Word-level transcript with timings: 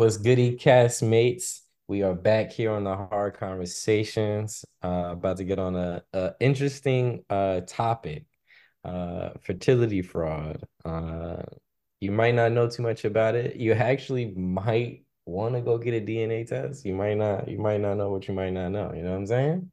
What's 0.00 0.16
goody 0.16 0.56
castmates? 0.56 1.60
We 1.86 2.02
are 2.04 2.14
back 2.14 2.52
here 2.52 2.70
on 2.70 2.84
the 2.84 2.96
hard 2.96 3.34
conversations. 3.34 4.64
Uh, 4.82 5.10
about 5.10 5.36
to 5.36 5.44
get 5.44 5.58
on 5.58 5.76
a, 5.76 6.02
a 6.14 6.32
interesting 6.40 7.22
uh 7.28 7.60
topic, 7.66 8.24
uh, 8.82 9.32
fertility 9.42 10.00
fraud. 10.00 10.64
Uh, 10.86 11.42
you 12.00 12.12
might 12.12 12.34
not 12.34 12.52
know 12.52 12.66
too 12.66 12.82
much 12.82 13.04
about 13.04 13.34
it. 13.34 13.56
You 13.56 13.74
actually 13.74 14.32
might 14.34 15.04
want 15.26 15.54
to 15.56 15.60
go 15.60 15.76
get 15.76 15.92
a 15.92 16.00
DNA 16.00 16.46
test. 16.46 16.86
You 16.86 16.94
might 16.94 17.18
not. 17.18 17.46
You 17.46 17.58
might 17.58 17.82
not 17.82 17.98
know 17.98 18.10
what 18.10 18.26
you 18.26 18.32
might 18.32 18.54
not 18.54 18.70
know. 18.70 18.94
You 18.94 19.02
know 19.02 19.10
what 19.10 19.18
I'm 19.18 19.26
saying? 19.26 19.70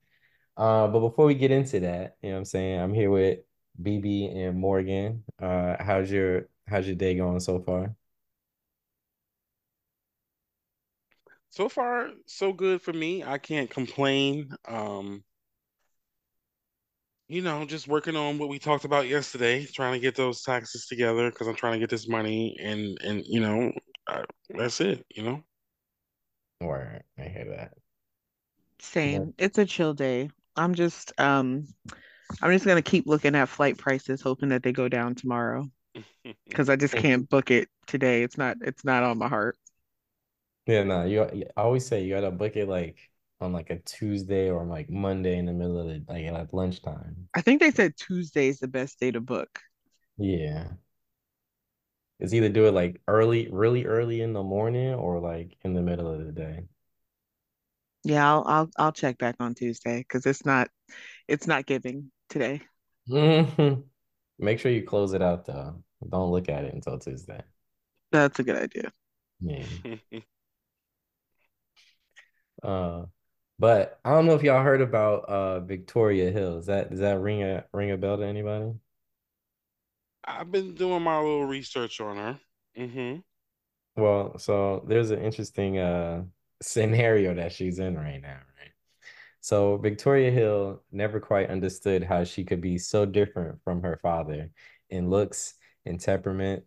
Uh, 0.58 0.90
but 0.90 1.00
before 1.00 1.26
we 1.26 1.36
get 1.36 1.52
into 1.52 1.80
that, 1.80 2.18
you 2.22 2.32
know 2.32 2.36
what 2.36 2.40
I'm 2.40 2.46
saying? 2.46 2.82
I'm 2.82 2.94
here 2.94 3.12
with 3.12 3.40
BB 3.82 4.36
and 4.36 4.60
Morgan. 4.60 5.24
Uh, 5.42 5.78
how's 5.80 6.12
your 6.12 6.50
how's 6.68 6.86
your 6.86 6.98
day 6.98 7.16
going 7.16 7.40
so 7.40 7.62
far? 7.62 7.96
So 11.50 11.68
far, 11.70 12.12
so 12.26 12.54
good 12.54 12.82
for 12.82 12.94
me. 12.94 13.24
I 13.24 13.38
can't 13.38 13.70
complain. 13.70 14.56
Um, 14.68 15.24
you 17.28 17.42
know, 17.42 17.66
just 17.66 17.88
working 17.88 18.16
on 18.16 18.38
what 18.38 18.50
we 18.50 18.60
talked 18.60 18.86
about 18.86 19.08
yesterday, 19.08 19.66
trying 19.66 19.94
to 19.94 20.00
get 20.00 20.16
those 20.16 20.42
taxes 20.44 20.86
together 20.88 21.30
because 21.30 21.48
I'm 21.48 21.56
trying 21.56 21.74
to 21.74 21.80
get 21.80 21.90
this 21.90 22.08
money 22.08 22.56
and 22.62 22.98
and 23.04 23.24
you 23.26 23.42
know, 23.42 23.72
I, 24.08 24.24
that's 24.50 24.80
it, 24.82 25.06
you 25.10 25.24
know. 25.24 25.44
Or 26.62 27.02
I 27.18 27.24
hear 27.24 27.46
that. 27.58 27.74
Same. 28.80 29.34
It's 29.38 29.58
a 29.58 29.66
chill 29.66 29.94
day. 29.94 30.30
I'm 30.56 30.74
just 30.74 31.12
um 31.20 31.68
I'm 32.42 32.52
just 32.52 32.66
gonna 32.66 32.82
keep 32.82 33.08
looking 33.08 33.36
at 33.36 33.50
flight 33.50 33.78
prices, 33.78 34.22
hoping 34.22 34.50
that 34.50 34.64
they 34.64 34.72
go 34.72 34.88
down 34.88 35.16
tomorrow. 35.16 35.70
Because 36.48 36.70
I 36.70 36.78
just 36.78 36.96
can't 36.96 37.30
book 37.30 37.52
it 37.52 37.68
today. 37.88 38.24
It's 38.24 38.38
not 38.38 38.58
it's 38.62 38.86
not 38.86 39.04
on 39.04 39.18
my 39.18 39.28
heart. 39.28 39.58
Yeah, 40.68 40.84
no, 40.84 41.06
you, 41.06 41.24
I 41.24 41.62
always 41.62 41.86
say 41.88 42.04
you 42.04 42.14
gotta 42.14 42.30
book 42.32 42.56
it 42.58 42.68
like 42.68 42.98
on 43.40 43.54
like 43.54 43.70
a 43.70 43.80
Tuesday 43.80 44.50
or 44.50 44.66
like 44.66 44.90
Monday 44.90 45.38
in 45.38 45.46
the 45.46 45.54
middle 45.54 45.80
of 45.80 45.88
the 45.88 46.04
like 46.08 46.26
at 46.26 46.54
lunchtime. 46.54 47.30
I 47.34 47.42
think 47.42 47.62
they 47.62 47.72
said 47.72 47.96
Tuesday 47.96 48.50
is 48.50 48.60
the 48.60 48.68
best 48.68 49.00
day 49.00 49.12
to 49.12 49.22
book. 49.22 49.60
Yeah. 50.18 50.74
It's 52.20 52.34
either 52.34 52.50
do 52.50 52.66
it 52.68 52.72
like 52.74 53.02
early, 53.08 53.48
really 53.50 53.86
early 53.86 54.22
in 54.22 54.34
the 54.34 54.44
morning 54.44 54.94
or 54.94 55.20
like 55.20 55.58
in 55.64 55.74
the 55.74 55.82
middle 55.82 56.12
of 56.12 56.26
the 56.26 56.32
day. 56.32 56.68
Yeah, 58.04 58.28
I'll 58.28 58.44
I'll 58.48 58.70
I'll 58.78 58.92
check 58.92 59.18
back 59.18 59.36
on 59.40 59.54
Tuesday 59.54 60.00
because 60.00 60.26
it's 60.26 60.46
not 60.46 60.70
it's 61.28 61.48
not 61.48 61.66
giving 61.66 62.12
today. 62.30 62.62
Make 64.40 64.60
sure 64.60 64.72
you 64.72 64.84
close 64.84 65.14
it 65.14 65.22
out 65.22 65.46
though. 65.46 65.84
Don't 66.08 66.32
look 66.32 66.50
at 66.50 66.66
it 66.66 66.74
until 66.74 67.00
Tuesday. 67.00 67.42
That's 68.12 68.40
a 68.40 68.44
good 68.44 68.56
idea. 68.58 68.92
Yeah. 69.40 69.66
Uh, 72.64 73.06
but 73.60 74.00
I 74.06 74.12
don't 74.12 74.26
know 74.26 74.36
if 74.36 74.44
y'all 74.44 74.64
heard 74.64 74.82
about 74.82 75.26
uh 75.26 75.60
Victoria 75.62 76.32
Hills. 76.32 76.68
That 76.68 76.90
does 76.90 77.00
that 77.00 77.20
ring 77.20 77.44
a 77.44 77.66
ring 77.74 77.92
a 77.92 77.98
bell 77.98 78.18
to 78.18 78.26
anybody? 78.26 78.74
I've 80.24 80.52
been 80.52 80.76
doing 80.76 81.02
my 81.02 81.18
little 81.18 81.46
research 81.46 82.02
on 82.02 82.18
her. 82.18 82.40
Mm-hmm. 82.78 83.20
Well, 84.02 84.38
so 84.38 84.86
there's 84.88 85.12
an 85.12 85.22
interesting 85.22 85.80
uh 85.80 86.24
scenario 86.62 87.34
that 87.36 87.52
she's 87.52 87.80
in 87.80 87.96
right 87.96 88.22
now, 88.22 88.40
right? 88.60 88.72
So 89.42 89.78
Victoria 89.78 90.30
Hill 90.30 90.84
never 90.92 91.20
quite 91.20 91.50
understood 91.50 92.04
how 92.04 92.24
she 92.24 92.44
could 92.44 92.62
be 92.62 92.78
so 92.78 93.06
different 93.06 93.64
from 93.64 93.82
her 93.84 94.00
father 94.02 94.52
in 94.90 95.10
looks 95.10 95.56
and 95.86 96.00
temperament. 96.00 96.64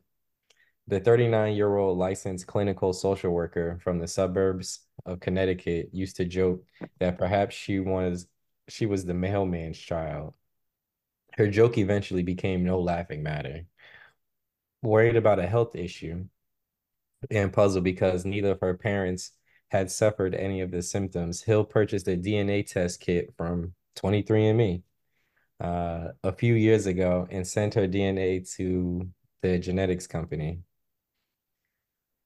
The 0.91 1.01
39-year-old 1.01 1.99
licensed 1.99 2.49
clinical 2.49 2.93
social 2.93 3.31
worker 3.31 3.79
from 3.81 4.01
the 4.01 4.09
suburbs 4.09 4.81
of 5.07 5.21
Connecticut 5.21 5.91
used 5.93 6.17
to 6.17 6.25
joke 6.25 6.65
that 6.99 7.17
perhaps 7.17 7.55
she 7.55 7.79
was 7.79 8.27
she 8.69 8.87
was 8.87 9.05
the 9.05 9.15
mailman's 9.15 9.79
child. 9.79 10.35
Her 11.37 11.47
joke 11.47 11.79
eventually 11.79 12.25
became 12.25 12.65
no 12.65 12.81
laughing 12.81 13.23
matter. 13.23 13.67
Worried 14.83 15.15
about 15.15 15.39
a 15.39 15.47
health 15.47 15.77
issue 15.77 16.25
and 17.31 17.53
puzzled 17.53 17.85
because 17.85 18.25
neither 18.25 18.51
of 18.51 18.61
her 18.61 18.77
parents 18.77 19.31
had 19.71 19.93
suffered 19.93 20.35
any 20.35 20.61
of 20.61 20.73
the 20.73 20.83
symptoms, 20.83 21.43
Hill 21.43 21.65
purchased 21.65 22.09
a 22.09 22.17
DNA 22.17 22.67
test 22.67 22.99
kit 23.01 23.33
from 23.37 23.75
23andMe 23.97 24.83
uh, 25.61 26.09
a 26.25 26.33
few 26.33 26.55
years 26.55 26.87
ago 26.87 27.29
and 27.31 27.47
sent 27.47 27.75
her 27.75 27.87
DNA 27.87 28.53
to 28.57 29.09
the 29.43 29.57
genetics 29.61 30.09
company. 30.09 30.63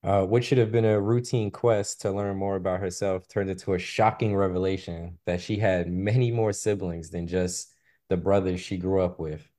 Uh, 0.05 0.23
what 0.23 0.45
should 0.45 0.59
have 0.59 0.71
been 0.71 0.85
a 0.85 1.01
routine 1.01 1.51
quest 1.51 2.03
to 2.03 2.13
learn 2.13 2.37
more 2.37 2.57
about 2.57 2.81
herself 2.81 3.27
turned 3.27 3.49
into 3.49 3.73
a 3.73 3.79
shocking 3.79 4.37
revelation 4.37 5.19
that 5.25 5.41
she 5.41 5.57
had 5.57 5.91
many 5.91 6.31
more 6.31 6.53
siblings 6.53 7.09
than 7.09 7.27
just 7.27 7.73
the 8.11 8.17
brothers 8.17 8.61
she 8.61 8.77
grew 8.77 9.01
up 9.01 9.19
with. 9.19 9.51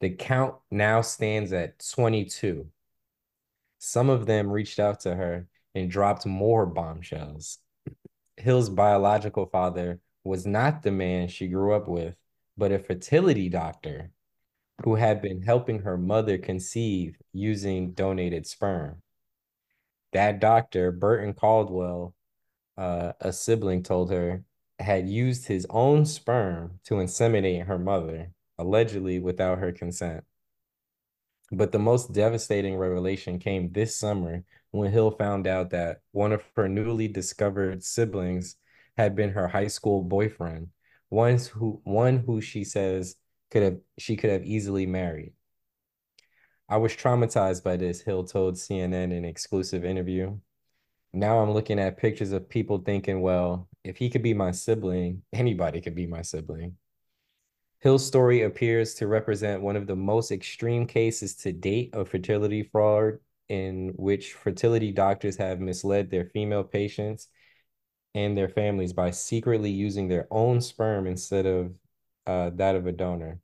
The 0.00 0.10
count 0.10 0.56
now 0.72 1.02
stands 1.02 1.52
at 1.52 1.78
22. 1.94 2.66
Some 3.78 4.10
of 4.10 4.26
them 4.26 4.50
reached 4.50 4.80
out 4.80 4.98
to 5.00 5.14
her 5.14 5.46
and 5.72 5.88
dropped 5.88 6.26
more 6.26 6.66
bombshells. 6.66 7.58
Hill's 8.36 8.70
biological 8.70 9.46
father 9.46 10.00
was 10.24 10.44
not 10.44 10.82
the 10.82 10.90
man 10.90 11.28
she 11.28 11.46
grew 11.46 11.74
up 11.74 11.86
with, 11.86 12.16
but 12.56 12.72
a 12.72 12.80
fertility 12.80 13.48
doctor 13.48 14.10
who 14.84 14.96
had 14.96 15.22
been 15.22 15.42
helping 15.42 15.82
her 15.82 15.96
mother 15.96 16.38
conceive 16.38 17.16
using 17.32 17.92
donated 17.92 18.48
sperm 18.48 19.01
that 20.12 20.40
doctor, 20.40 20.92
Burton 20.92 21.34
Caldwell, 21.34 22.14
uh, 22.76 23.12
a 23.20 23.32
sibling 23.32 23.82
told 23.82 24.10
her, 24.10 24.44
had 24.78 25.08
used 25.08 25.46
his 25.46 25.66
own 25.70 26.04
sperm 26.04 26.80
to 26.84 26.94
inseminate 26.94 27.66
her 27.66 27.78
mother, 27.78 28.32
allegedly 28.58 29.18
without 29.18 29.58
her 29.58 29.72
consent. 29.72 30.24
But 31.50 31.72
the 31.72 31.78
most 31.78 32.12
devastating 32.12 32.76
revelation 32.76 33.38
came 33.38 33.70
this 33.72 33.96
summer 33.96 34.44
when 34.70 34.90
Hill 34.90 35.10
found 35.10 35.46
out 35.46 35.70
that 35.70 36.00
one 36.12 36.32
of 36.32 36.42
her 36.56 36.68
newly 36.68 37.08
discovered 37.08 37.84
siblings 37.84 38.56
had 38.96 39.14
been 39.14 39.30
her 39.30 39.48
high 39.48 39.66
school 39.68 40.02
boyfriend, 40.02 40.68
one 41.10 41.38
who 41.38 41.80
one 41.84 42.18
who 42.18 42.40
she 42.40 42.64
says 42.64 43.16
could 43.50 43.62
have 43.62 43.78
she 43.98 44.16
could 44.16 44.30
have 44.30 44.44
easily 44.44 44.86
married. 44.86 45.34
I 46.72 46.78
was 46.78 46.96
traumatized 46.96 47.62
by 47.62 47.76
this, 47.76 48.00
Hill 48.00 48.24
told 48.24 48.54
CNN 48.54 48.94
in 48.94 49.12
an 49.12 49.26
exclusive 49.26 49.84
interview. 49.84 50.38
Now 51.12 51.40
I'm 51.40 51.50
looking 51.50 51.78
at 51.78 51.98
pictures 51.98 52.32
of 52.32 52.48
people 52.48 52.78
thinking, 52.78 53.20
well, 53.20 53.68
if 53.84 53.98
he 53.98 54.08
could 54.08 54.22
be 54.22 54.32
my 54.32 54.52
sibling, 54.52 55.22
anybody 55.34 55.82
could 55.82 55.94
be 55.94 56.06
my 56.06 56.22
sibling. 56.22 56.78
Hill's 57.80 58.06
story 58.06 58.40
appears 58.40 58.94
to 58.94 59.06
represent 59.06 59.60
one 59.60 59.76
of 59.76 59.86
the 59.86 59.96
most 59.96 60.32
extreme 60.32 60.86
cases 60.86 61.36
to 61.36 61.52
date 61.52 61.90
of 61.92 62.08
fertility 62.08 62.62
fraud 62.62 63.18
in 63.50 63.92
which 63.96 64.32
fertility 64.32 64.92
doctors 64.92 65.36
have 65.36 65.60
misled 65.60 66.10
their 66.10 66.24
female 66.24 66.64
patients 66.64 67.28
and 68.14 68.34
their 68.34 68.48
families 68.48 68.94
by 68.94 69.10
secretly 69.10 69.70
using 69.70 70.08
their 70.08 70.26
own 70.30 70.62
sperm 70.62 71.06
instead 71.06 71.44
of 71.44 71.74
uh, 72.26 72.48
that 72.54 72.76
of 72.76 72.86
a 72.86 72.92
donor. 72.92 73.40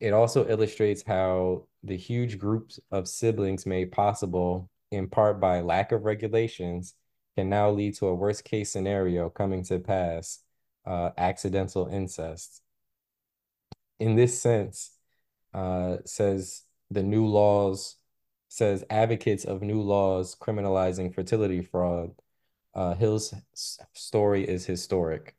It 0.00 0.14
also 0.14 0.48
illustrates 0.48 1.02
how 1.06 1.67
the 1.82 1.96
huge 1.96 2.38
groups 2.38 2.80
of 2.90 3.08
siblings 3.08 3.66
made 3.66 3.92
possible 3.92 4.68
in 4.90 5.08
part 5.08 5.40
by 5.40 5.60
lack 5.60 5.92
of 5.92 6.04
regulations 6.04 6.94
can 7.36 7.48
now 7.48 7.70
lead 7.70 7.94
to 7.94 8.06
a 8.06 8.14
worst 8.14 8.44
case 8.44 8.70
scenario 8.70 9.30
coming 9.30 9.62
to 9.64 9.78
pass, 9.78 10.40
uh, 10.86 11.10
accidental 11.16 11.86
incest. 11.86 12.62
In 14.00 14.16
this 14.16 14.40
sense, 14.40 14.90
uh, 15.54 15.98
says 16.04 16.62
the 16.90 17.02
new 17.02 17.26
laws, 17.26 17.96
says 18.48 18.84
advocates 18.90 19.44
of 19.44 19.62
new 19.62 19.80
laws 19.80 20.34
criminalizing 20.34 21.14
fertility 21.14 21.62
fraud, 21.62 22.10
uh, 22.74 22.94
Hill's 22.94 23.34
story 23.92 24.44
is 24.48 24.66
historic. 24.66 25.36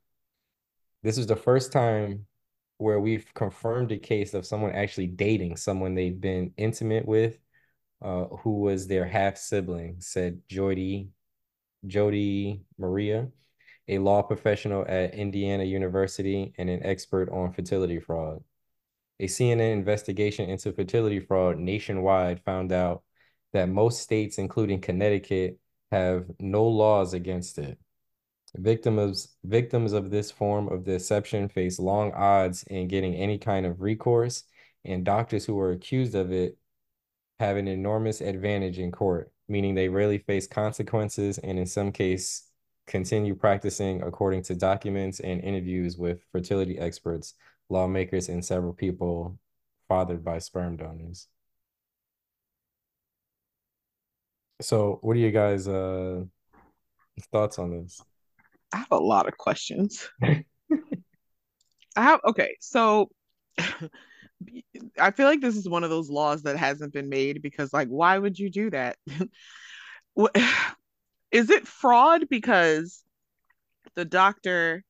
This 1.03 1.17
is 1.17 1.27
the 1.27 1.35
first 1.35 1.71
time 1.71 2.27
where 2.79 2.99
we've 2.99 3.31
confirmed 3.33 3.91
a 3.91 3.97
case 3.97 4.33
of 4.33 4.45
someone 4.45 4.71
actually 4.71 5.07
dating 5.07 5.57
someone 5.57 5.95
they've 5.95 6.19
been 6.19 6.53
intimate 6.57 7.05
with, 7.05 7.37
uh, 8.01 8.25
who 8.25 8.61
was 8.61 8.87
their 8.87 9.05
half 9.05 9.37
sibling, 9.37 9.97
said 9.99 10.41
Jody, 10.47 11.09
Jody 11.85 12.61
Madeira, 12.77 13.27
a 13.89 13.97
law 13.99 14.21
professional 14.21 14.85
at 14.87 15.13
Indiana 15.13 15.65
University 15.65 16.53
and 16.57 16.69
an 16.69 16.81
expert 16.85 17.29
on 17.29 17.51
fertility 17.51 17.99
fraud. 17.99 18.41
A 19.19 19.25
CNN 19.25 19.73
investigation 19.73 20.49
into 20.49 20.71
fertility 20.71 21.19
fraud 21.19 21.57
nationwide 21.59 22.41
found 22.45 22.71
out 22.71 23.03
that 23.51 23.67
most 23.67 24.01
states, 24.01 24.37
including 24.37 24.79
Connecticut, 24.79 25.59
have 25.91 26.27
no 26.39 26.65
laws 26.65 27.13
against 27.13 27.57
it. 27.57 27.77
Victims 28.55 29.35
victims 29.43 29.93
of 29.93 30.09
this 30.09 30.31
form 30.31 30.69
of 30.69 30.83
deception 30.83 31.49
face 31.49 31.79
long 31.79 32.11
odds 32.13 32.63
in 32.63 32.87
getting 32.87 33.13
any 33.15 33.37
kind 33.37 33.65
of 33.65 33.81
recourse, 33.81 34.43
and 34.85 35.05
doctors 35.05 35.45
who 35.45 35.59
are 35.59 35.71
accused 35.71 36.15
of 36.15 36.31
it 36.31 36.57
have 37.39 37.57
an 37.57 37.67
enormous 37.67 38.21
advantage 38.21 38.79
in 38.79 38.91
court, 38.91 39.31
meaning 39.47 39.75
they 39.75 39.89
rarely 39.89 40.17
face 40.17 40.47
consequences 40.47 41.37
and 41.37 41.59
in 41.59 41.65
some 41.65 41.91
case 41.91 42.49
continue 42.87 43.35
practicing 43.35 44.01
according 44.01 44.41
to 44.43 44.55
documents 44.55 45.19
and 45.19 45.41
interviews 45.41 45.97
with 45.97 46.23
fertility 46.31 46.77
experts, 46.79 47.35
lawmakers, 47.69 48.29
and 48.29 48.43
several 48.43 48.73
people 48.73 49.37
fathered 49.87 50.23
by 50.23 50.39
sperm 50.39 50.75
donors. 50.75 51.27
So, 54.61 54.99
what 55.01 55.15
are 55.15 55.19
you 55.19 55.31
guys' 55.31 55.67
uh, 55.67 56.23
thoughts 57.31 57.59
on 57.59 57.71
this? 57.71 58.01
I 58.73 58.77
have 58.77 58.91
a 58.91 58.97
lot 58.97 59.27
of 59.27 59.37
questions. 59.37 60.09
I 60.21 60.43
have 61.95 62.21
okay, 62.25 62.55
so 62.59 63.09
I 64.99 65.11
feel 65.11 65.27
like 65.27 65.41
this 65.41 65.57
is 65.57 65.67
one 65.67 65.83
of 65.83 65.89
those 65.89 66.09
laws 66.09 66.43
that 66.43 66.57
hasn't 66.57 66.93
been 66.93 67.09
made 67.09 67.41
because, 67.41 67.73
like, 67.73 67.87
why 67.89 68.17
would 68.17 68.39
you 68.39 68.49
do 68.49 68.69
that? 68.69 68.97
is 71.31 71.49
it 71.49 71.67
fraud 71.67 72.27
because 72.29 73.03
the 73.95 74.05
doctor 74.05 74.83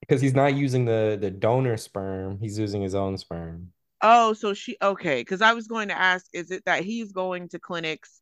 because 0.00 0.20
he's 0.20 0.34
not 0.34 0.54
using 0.54 0.84
the 0.84 1.16
the 1.20 1.30
donor 1.30 1.76
sperm 1.76 2.38
he's 2.40 2.58
using 2.58 2.82
his 2.82 2.94
own 2.94 3.16
sperm 3.16 3.68
oh 4.02 4.32
so 4.32 4.52
she 4.52 4.76
okay 4.82 5.20
because 5.20 5.40
i 5.40 5.52
was 5.52 5.66
going 5.66 5.88
to 5.88 5.98
ask 5.98 6.26
is 6.32 6.50
it 6.50 6.64
that 6.66 6.84
he's 6.84 7.12
going 7.12 7.48
to 7.48 7.58
clinics 7.58 8.20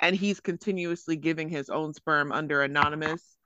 and 0.00 0.16
he's 0.16 0.40
continuously 0.40 1.16
giving 1.16 1.48
his 1.48 1.68
own 1.68 1.94
sperm 1.94 2.32
under 2.32 2.62
anonymous 2.62 3.36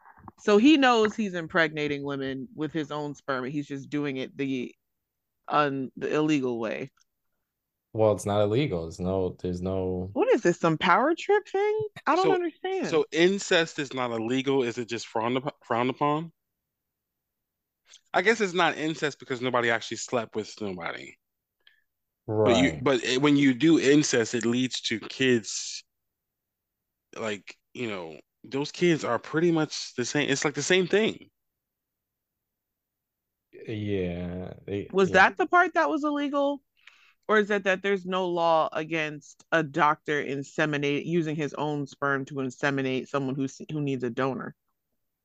so 0.41 0.59
he 0.59 0.77
knows 0.77 1.15
he's 1.15 1.35
impregnating 1.35 2.03
women 2.03 2.49
with 2.55 2.73
his 2.73 2.91
own 2.91 3.15
sperm 3.15 3.45
he's 3.45 3.67
just 3.67 3.91
doing 3.91 4.17
it 4.17 4.37
the 4.37 4.75
un 5.49 5.91
the 5.97 6.15
illegal 6.15 6.59
way 6.59 6.91
well, 7.95 8.11
it's 8.11 8.27
not 8.27 8.43
illegal. 8.43 8.83
There's 8.83 8.99
no, 8.99 9.37
there's 9.41 9.63
no. 9.63 10.11
What 10.15 10.29
is 10.35 10.43
this? 10.43 10.59
Some 10.59 10.77
power 10.77 11.15
trip 11.17 11.47
thing? 11.47 11.81
I 12.09 12.17
don't 12.17 12.25
so, 12.25 12.35
understand. 12.35 12.89
So 12.89 13.07
incest 13.13 13.79
is 13.79 13.95
not 13.95 14.11
illegal. 14.11 14.65
Is 14.65 14.79
it 14.79 14.89
just 14.89 15.07
frowned 15.07 15.37
upon, 15.37 15.53
frowned 15.63 15.91
upon? 15.91 16.33
I 18.13 18.21
guess 18.23 18.41
it's 18.41 18.53
not 18.53 18.77
incest 18.77 19.21
because 19.21 19.41
nobody 19.41 19.71
actually 19.71 19.99
slept 19.99 20.35
with 20.35 20.61
nobody. 20.61 21.17
Right. 22.27 22.83
But, 22.83 23.01
you, 23.05 23.13
but 23.15 23.23
when 23.23 23.37
you 23.37 23.55
do 23.55 23.79
incest, 23.79 24.35
it 24.35 24.45
leads 24.45 24.81
to 24.83 24.99
kids. 24.99 25.85
Like 27.17 27.57
you 27.75 27.89
know, 27.89 28.17
those 28.45 28.71
kids 28.71 29.05
are 29.05 29.19
pretty 29.19 29.51
much 29.51 29.95
the 29.97 30.05
same. 30.05 30.29
It's 30.29 30.45
like 30.45 30.55
the 30.55 30.63
same 30.63 30.87
thing. 30.87 31.31
Yeah. 33.67 34.53
They, 34.67 34.89
was 34.93 35.11
yeah. 35.11 35.15
that 35.15 35.39
the 35.39 35.47
part 35.47 35.75
that 35.75 35.89
was 35.89 36.05
illegal? 36.05 36.61
or 37.29 37.39
is 37.39 37.51
it 37.51 37.65
that 37.65 37.83
there's 37.83 38.05
no 38.05 38.29
law 38.29 38.69
against 38.73 39.45
a 39.53 39.63
doctor 39.63 40.23
inseminate 40.23 41.07
using 41.07 41.37
his 41.37 41.55
own 41.55 41.87
sperm 41.87 42.25
to 42.27 42.35
inseminate 42.35 43.09
someone 43.09 43.35
who 43.35 43.47
who 43.73 43.81
needs 43.81 44.05
a 44.05 44.11
donor? 44.11 44.55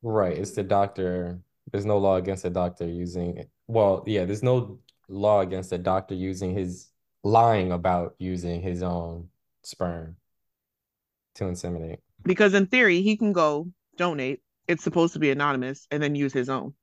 Right, 0.02 0.38
it's 0.38 0.52
the 0.52 0.64
doctor. 0.64 1.40
There's 1.72 1.86
no 1.86 1.98
law 1.98 2.16
against 2.16 2.46
a 2.46 2.50
doctor 2.50 2.88
using. 2.88 3.46
Well, 3.68 4.04
yeah, 4.08 4.26
there's 4.26 4.44
no 4.44 4.80
law 5.10 5.42
against 5.42 5.72
a 5.72 5.78
doctor 5.78 6.16
using 6.16 6.56
his 6.56 6.88
lying 7.24 7.72
about 7.72 8.16
using 8.18 8.62
his 8.62 8.82
own 8.82 9.28
sperm 9.64 10.16
to 11.36 11.44
inseminate. 11.44 12.00
Because 12.24 12.54
in 12.54 12.68
theory, 12.68 13.02
he 13.02 13.18
can 13.18 13.34
go 13.34 13.70
donate. 13.98 14.42
It's 14.68 14.84
supposed 14.84 15.14
to 15.14 15.20
be 15.20 15.32
anonymous, 15.32 15.88
and 15.90 16.02
then 16.02 16.16
use 16.16 16.34
his 16.34 16.50
own. 16.50 16.74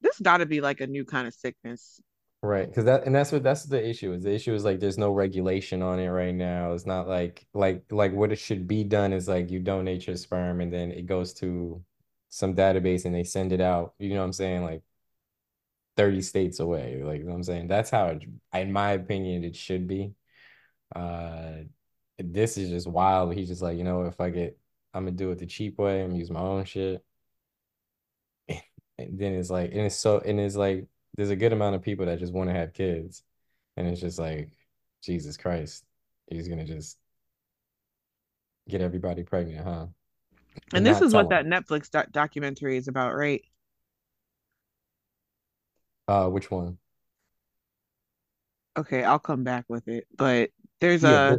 This 0.00 0.18
got 0.18 0.38
to 0.38 0.46
be 0.46 0.60
like 0.60 0.80
a 0.80 0.86
new 0.86 1.04
kind 1.04 1.28
of 1.28 1.34
sickness 1.34 2.00
Right, 2.42 2.66
because 2.66 2.86
that 2.86 3.04
and 3.04 3.14
that's 3.14 3.32
what 3.32 3.42
that's 3.42 3.64
the 3.64 3.86
issue 3.86 4.14
is. 4.14 4.22
The 4.22 4.32
issue 4.32 4.54
is 4.54 4.64
like 4.64 4.80
there's 4.80 4.96
no 4.96 5.12
regulation 5.12 5.82
on 5.82 5.98
it 6.00 6.08
right 6.08 6.34
now. 6.34 6.72
It's 6.72 6.86
not 6.86 7.06
like 7.06 7.46
like 7.52 7.84
like 7.90 8.12
what 8.14 8.32
it 8.32 8.36
should 8.38 8.66
be 8.66 8.82
done 8.82 9.12
is 9.12 9.28
like 9.28 9.50
you 9.50 9.60
donate 9.60 10.06
your 10.06 10.16
sperm 10.16 10.62
and 10.62 10.72
then 10.72 10.90
it 10.90 11.04
goes 11.04 11.34
to 11.34 11.84
some 12.30 12.54
database 12.54 13.04
and 13.04 13.14
they 13.14 13.24
send 13.24 13.52
it 13.52 13.60
out. 13.60 13.94
You 13.98 14.10
know 14.14 14.20
what 14.20 14.24
I'm 14.24 14.32
saying? 14.32 14.62
Like 14.64 14.82
30 15.96 16.22
states 16.22 16.60
away. 16.60 17.02
Like 17.02 17.18
you 17.18 17.24
know 17.24 17.32
what 17.32 17.36
I'm 17.38 17.42
saying? 17.44 17.68
That's 17.68 17.90
how 17.90 18.06
it, 18.08 18.24
in 18.54 18.72
my 18.72 18.92
opinion, 18.92 19.44
it 19.44 19.56
should 19.56 19.86
be. 19.86 20.14
Uh 20.94 21.64
this 22.24 22.56
is 22.58 22.70
just 22.70 22.86
wild. 22.86 23.34
He's 23.34 23.48
just 23.48 23.62
like, 23.62 23.78
you 23.78 23.84
know, 23.84 24.02
if 24.02 24.20
I 24.20 24.30
get 24.30 24.58
I'm 24.94 25.04
gonna 25.04 25.16
do 25.16 25.30
it 25.30 25.38
the 25.38 25.46
cheap 25.46 25.78
way, 25.78 26.02
I'm 26.02 26.08
gonna 26.10 26.18
use 26.18 26.30
my 26.30 26.40
own 26.40 26.64
shit. 26.64 27.04
And 28.98 29.18
then 29.18 29.34
it's 29.34 29.50
like, 29.50 29.70
and 29.72 29.80
it's 29.80 29.96
so, 29.96 30.18
and 30.20 30.38
it's 30.38 30.56
like 30.56 30.86
there's 31.16 31.30
a 31.30 31.36
good 31.36 31.52
amount 31.52 31.76
of 31.76 31.82
people 31.82 32.06
that 32.06 32.18
just 32.18 32.32
want 32.32 32.50
to 32.50 32.54
have 32.54 32.72
kids, 32.72 33.22
and 33.76 33.86
it's 33.88 34.00
just 34.00 34.18
like, 34.18 34.50
Jesus 35.02 35.36
Christ, 35.36 35.84
he's 36.28 36.48
gonna 36.48 36.64
just 36.66 36.98
get 38.68 38.80
everybody 38.80 39.22
pregnant, 39.22 39.66
huh? 39.66 39.86
And, 40.72 40.76
and 40.78 40.86
this 40.86 41.00
is 41.00 41.14
what 41.14 41.30
that 41.30 41.46
Netflix 41.46 41.90
doc- 41.90 42.12
documentary 42.12 42.76
is 42.76 42.88
about, 42.88 43.14
right? 43.14 43.42
Uh, 46.08 46.28
which 46.28 46.50
one? 46.50 46.78
Okay, 48.76 49.02
I'll 49.02 49.18
come 49.18 49.44
back 49.44 49.64
with 49.68 49.88
it. 49.88 50.06
But 50.16 50.50
there's 50.80 51.02
yeah, 51.02 51.36
a 51.36 51.38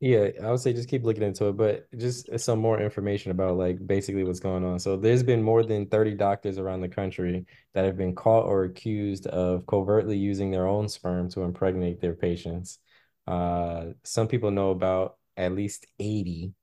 yeah, 0.00 0.28
I 0.44 0.50
would 0.50 0.60
say 0.60 0.72
just 0.72 0.88
keep 0.88 1.04
looking 1.04 1.24
into 1.24 1.48
it, 1.48 1.56
but 1.56 1.86
just 1.98 2.38
some 2.38 2.60
more 2.60 2.80
information 2.80 3.32
about 3.32 3.56
like 3.56 3.84
basically 3.84 4.22
what's 4.22 4.38
going 4.38 4.64
on. 4.64 4.78
So 4.78 4.96
there's 4.96 5.24
been 5.24 5.42
more 5.42 5.64
than 5.64 5.86
30 5.86 6.14
doctors 6.14 6.56
around 6.58 6.82
the 6.82 6.88
country 6.88 7.46
that 7.74 7.84
have 7.84 7.96
been 7.96 8.14
caught 8.14 8.46
or 8.46 8.64
accused 8.64 9.26
of 9.26 9.66
covertly 9.66 10.16
using 10.16 10.52
their 10.52 10.68
own 10.68 10.88
sperm 10.88 11.28
to 11.30 11.42
impregnate 11.42 12.00
their 12.00 12.14
patients. 12.14 12.78
Uh, 13.26 13.86
some 14.04 14.28
people 14.28 14.52
know 14.52 14.70
about 14.70 15.16
at 15.36 15.52
least 15.52 15.86
80. 15.98 16.54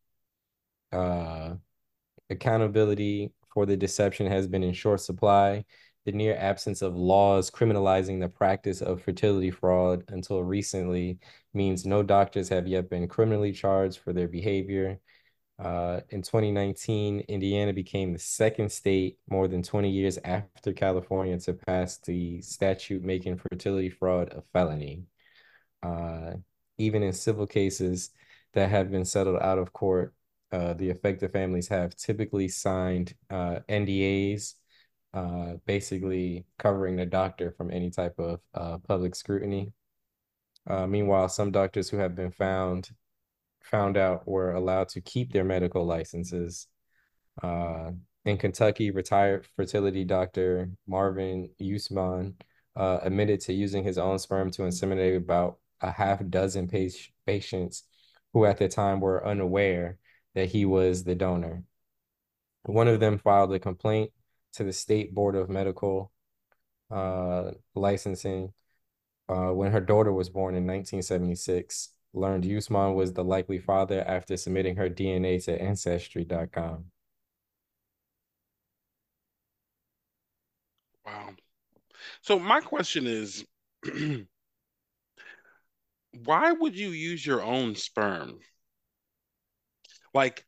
Uh, 0.93 1.55
accountability 2.29 3.33
for 3.53 3.65
the 3.65 3.77
deception 3.77 4.27
has 4.27 4.47
been 4.47 4.63
in 4.63 4.73
short 4.73 5.01
supply 5.01 5.65
the 6.05 6.11
near 6.11 6.35
absence 6.37 6.81
of 6.81 6.95
laws 6.95 7.49
criminalizing 7.49 8.19
the 8.19 8.29
practice 8.29 8.81
of 8.81 9.01
fertility 9.01 9.51
fraud 9.51 10.03
until 10.09 10.43
recently 10.43 11.19
means 11.53 11.85
no 11.85 12.03
doctors 12.03 12.47
have 12.49 12.67
yet 12.67 12.89
been 12.89 13.07
criminally 13.07 13.51
charged 13.51 13.97
for 13.99 14.13
their 14.13 14.27
behavior. 14.27 14.99
Uh, 15.57 16.01
in 16.09 16.21
2019, 16.21 17.21
Indiana 17.21 17.73
became 17.73 18.13
the 18.13 18.19
second 18.19 18.71
state 18.71 19.17
more 19.29 19.47
than 19.47 19.63
20 19.63 19.89
years 19.89 20.19
after 20.23 20.73
California 20.73 21.39
to 21.39 21.53
pass 21.53 21.97
the 21.97 22.41
statute 22.41 23.03
making 23.03 23.37
fertility 23.37 23.89
fraud 23.89 24.31
a 24.33 24.43
felony. 24.53 25.05
Uh, 25.81 26.33
even 26.77 27.01
in 27.01 27.13
civil 27.13 27.47
cases 27.47 28.11
that 28.53 28.69
have 28.69 28.91
been 28.91 29.05
settled 29.05 29.41
out 29.41 29.57
of 29.57 29.73
court, 29.73 30.13
uh, 30.51 30.73
the 30.73 30.89
affected 30.89 31.31
families 31.31 31.67
have 31.67 31.95
typically 31.95 32.47
signed 32.47 33.15
uh, 33.29 33.59
NDAs 33.67 34.55
uh, 35.15 35.53
basically 35.65 36.45
covering 36.59 36.97
the 36.97 37.05
doctor 37.05 37.51
from 37.51 37.71
any 37.71 37.89
type 37.89 38.19
of 38.19 38.41
uh, 38.53 38.77
public 38.79 39.15
scrutiny. 39.15 39.71
Uh, 40.67 40.85
meanwhile, 40.85 41.29
some 41.29 41.51
doctors 41.51 41.89
who 41.89 41.97
have 41.97 42.15
been 42.15 42.31
found 42.31 42.89
found 43.63 43.97
out 43.97 44.27
were 44.27 44.53
allowed 44.53 44.89
to 44.89 45.01
keep 45.01 45.31
their 45.31 45.45
medical 45.45 45.85
licenses. 45.85 46.67
Uh, 47.41 47.91
in 48.25 48.37
Kentucky, 48.37 48.91
retired 48.91 49.47
fertility 49.55 50.03
doctor 50.03 50.69
Marvin 50.85 51.49
Yussman 51.61 52.33
uh, 52.75 52.99
admitted 53.01 53.39
to 53.41 53.53
using 53.53 53.83
his 53.83 53.97
own 53.97 54.19
sperm 54.19 54.51
to 54.51 54.63
inseminate 54.63 55.15
about 55.15 55.59
a 55.81 55.91
half 55.91 56.21
dozen 56.29 56.69
patients 57.25 57.83
who 58.33 58.45
at 58.45 58.57
the 58.57 58.67
time 58.67 58.99
were 58.99 59.25
unaware 59.25 59.97
that 60.33 60.49
he 60.49 60.65
was 60.65 61.03
the 61.03 61.15
donor. 61.15 61.63
One 62.65 62.87
of 62.87 62.99
them 62.99 63.17
filed 63.17 63.53
a 63.53 63.59
complaint 63.59 64.11
to 64.55 64.63
the 64.63 64.73
State 64.73 65.13
Board 65.13 65.35
of 65.35 65.49
Medical 65.49 66.11
uh, 66.91 67.51
Licensing 67.73 68.53
uh, 69.29 69.49
when 69.49 69.71
her 69.71 69.81
daughter 69.81 70.13
was 70.13 70.29
born 70.29 70.55
in 70.55 70.63
1976. 70.63 71.89
Learned 72.13 72.45
Yussman 72.45 72.95
was 72.95 73.13
the 73.13 73.23
likely 73.23 73.59
father 73.59 74.03
after 74.07 74.37
submitting 74.37 74.77
her 74.77 74.89
DNA 74.89 75.43
to 75.45 75.61
Ancestry.com. 75.61 76.85
Wow. 81.05 81.29
So 82.21 82.39
my 82.39 82.61
question 82.61 83.05
is, 83.05 83.45
why 86.23 86.51
would 86.51 86.77
you 86.77 86.89
use 86.89 87.25
your 87.25 87.43
own 87.43 87.75
sperm? 87.75 88.39
Like, 90.13 90.45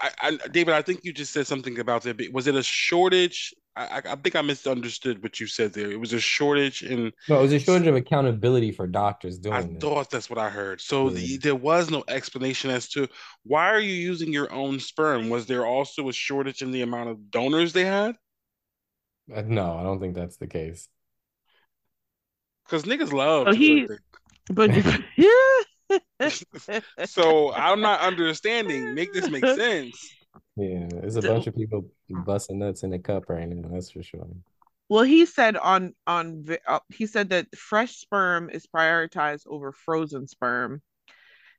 I, 0.00 0.10
I, 0.20 0.48
David, 0.48 0.74
I 0.74 0.82
think 0.82 1.00
you 1.04 1.12
just 1.12 1.32
said 1.32 1.46
something 1.46 1.78
about 1.78 2.04
it. 2.04 2.32
Was 2.32 2.46
it 2.46 2.54
a 2.54 2.62
shortage? 2.62 3.54
I, 3.76 4.02
I 4.04 4.16
think 4.16 4.36
I 4.36 4.42
misunderstood 4.42 5.22
what 5.22 5.40
you 5.40 5.46
said 5.46 5.72
there. 5.72 5.90
It 5.90 5.98
was 5.98 6.12
a 6.12 6.20
shortage 6.20 6.82
in. 6.82 7.12
No, 7.28 7.38
it 7.38 7.42
was 7.42 7.52
a 7.52 7.58
shortage 7.58 7.86
of 7.86 7.96
accountability 7.96 8.72
for 8.72 8.86
doctors 8.86 9.38
doing. 9.38 9.54
I 9.54 9.62
this. 9.62 9.80
thought 9.80 10.10
that's 10.10 10.28
what 10.28 10.38
I 10.38 10.50
heard. 10.50 10.80
So 10.80 11.08
the, 11.08 11.38
there 11.38 11.54
was 11.54 11.90
no 11.90 12.04
explanation 12.08 12.70
as 12.70 12.88
to 12.90 13.08
why 13.44 13.70
are 13.70 13.80
you 13.80 13.94
using 13.94 14.32
your 14.32 14.52
own 14.52 14.80
sperm. 14.80 15.30
Was 15.30 15.46
there 15.46 15.64
also 15.64 16.08
a 16.08 16.12
shortage 16.12 16.62
in 16.62 16.72
the 16.72 16.82
amount 16.82 17.10
of 17.10 17.30
donors 17.30 17.72
they 17.72 17.84
had? 17.84 18.16
Uh, 19.34 19.42
no, 19.46 19.76
I 19.78 19.82
don't 19.82 20.00
think 20.00 20.14
that's 20.14 20.36
the 20.36 20.46
case. 20.46 20.88
Because 22.64 22.82
niggas 22.82 23.12
love. 23.12 23.54
he, 23.54 23.86
but 24.50 24.70
yeah, 25.16 25.30
so 27.06 27.52
I'm 27.52 27.80
not 27.80 28.00
understanding. 28.00 28.94
Make 28.94 29.12
this 29.12 29.28
make 29.28 29.44
sense. 29.44 30.14
Yeah, 30.56 30.88
there's 30.90 31.16
a 31.16 31.22
bunch 31.22 31.46
of 31.46 31.56
people 31.56 31.86
busting 32.08 32.58
nuts 32.58 32.82
in 32.82 32.92
a 32.92 32.98
cup 32.98 33.28
right 33.28 33.48
now. 33.48 33.68
That's 33.72 33.90
for 33.90 34.02
sure. 34.02 34.26
Well, 34.88 35.04
he 35.04 35.24
said 35.26 35.56
on 35.56 35.94
on 36.06 36.44
uh, 36.66 36.80
he 36.88 37.06
said 37.06 37.30
that 37.30 37.54
fresh 37.56 37.96
sperm 37.96 38.50
is 38.50 38.66
prioritized 38.66 39.46
over 39.46 39.72
frozen 39.72 40.26
sperm. 40.26 40.82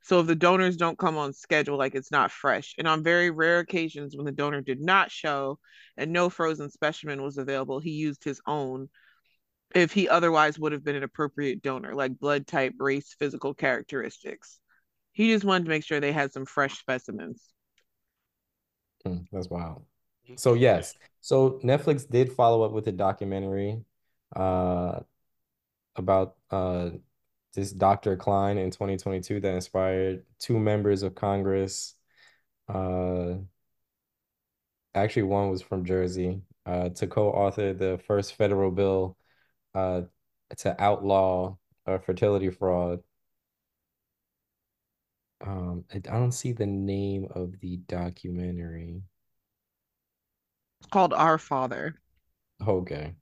So 0.03 0.19
if 0.19 0.27
the 0.27 0.35
donors 0.35 0.77
don't 0.77 0.97
come 0.97 1.17
on 1.17 1.33
schedule, 1.33 1.77
like 1.77 1.95
it's 1.95 2.11
not 2.11 2.31
fresh. 2.31 2.75
And 2.77 2.87
on 2.87 3.03
very 3.03 3.29
rare 3.29 3.59
occasions 3.59 4.15
when 4.15 4.25
the 4.25 4.31
donor 4.31 4.61
did 4.61 4.81
not 4.81 5.11
show 5.11 5.59
and 5.95 6.11
no 6.11 6.29
frozen 6.29 6.71
specimen 6.71 7.21
was 7.21 7.37
available, 7.37 7.79
he 7.79 7.91
used 7.91 8.23
his 8.23 8.41
own 8.47 8.89
if 9.75 9.91
he 9.91 10.09
otherwise 10.09 10.59
would 10.59 10.71
have 10.71 10.83
been 10.83 10.95
an 10.95 11.03
appropriate 11.03 11.61
donor, 11.61 11.93
like 11.93 12.19
blood 12.19 12.47
type, 12.47 12.73
race, 12.77 13.15
physical 13.17 13.53
characteristics. 13.53 14.59
He 15.13 15.31
just 15.31 15.45
wanted 15.45 15.65
to 15.65 15.69
make 15.69 15.83
sure 15.83 15.99
they 15.99 16.11
had 16.11 16.31
some 16.31 16.45
fresh 16.45 16.79
specimens. 16.79 17.43
Mm, 19.05 19.25
that's 19.31 19.49
wild. 19.49 19.85
So 20.37 20.53
yes, 20.53 20.93
so 21.19 21.59
Netflix 21.63 22.09
did 22.09 22.31
follow 22.31 22.63
up 22.63 22.71
with 22.71 22.87
a 22.87 22.91
documentary 22.91 23.83
uh 24.35 24.99
about 25.97 26.35
uh 26.51 26.91
this 27.53 27.73
Dr. 27.73 28.15
Cline 28.15 28.57
in 28.57 28.71
2022 28.71 29.41
that 29.41 29.55
inspired 29.55 30.23
two 30.39 30.57
members 30.57 31.03
of 31.03 31.15
Congress. 31.15 31.95
Uh 32.69 33.35
actually 34.95 35.23
one 35.23 35.49
was 35.49 35.61
from 35.61 35.83
Jersey, 35.83 36.41
uh 36.65 36.89
to 36.89 37.07
co-author 37.07 37.73
the 37.73 37.99
first 38.07 38.35
federal 38.35 38.71
bill 38.71 39.17
uh 39.75 40.01
to 40.57 40.81
outlaw 40.81 41.55
uh, 41.87 41.97
fertility 41.99 42.49
fraud. 42.49 43.01
Um, 45.41 45.85
I, 45.93 45.97
I 45.97 45.99
don't 45.99 46.31
see 46.31 46.51
the 46.51 46.65
name 46.65 47.27
of 47.31 47.59
the 47.59 47.77
documentary. 47.87 49.01
It's 50.79 50.89
called 50.89 51.13
Our 51.13 51.37
Father. 51.37 51.95
Okay. 52.67 53.15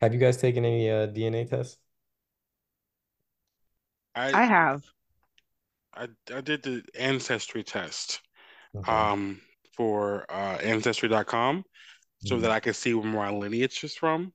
Have 0.00 0.14
you 0.14 0.20
guys 0.20 0.38
taken 0.38 0.64
any 0.64 0.90
uh, 0.90 1.06
DNA 1.06 1.44
tests? 1.44 1.78
I 4.14 4.32
I 4.32 4.44
have. 4.44 4.84
I 5.94 6.08
I 6.34 6.40
did 6.40 6.62
the 6.62 6.82
ancestry 6.98 7.62
test 7.62 8.20
okay. 8.76 8.90
um 8.90 9.40
for 9.76 10.24
uh 10.30 10.58
ancestry.com 10.62 11.64
so 12.24 12.34
mm-hmm. 12.34 12.42
that 12.42 12.50
I 12.50 12.60
could 12.60 12.76
see 12.76 12.94
where 12.94 13.10
my 13.10 13.30
lineage 13.30 13.82
is 13.82 13.94
from. 13.94 14.32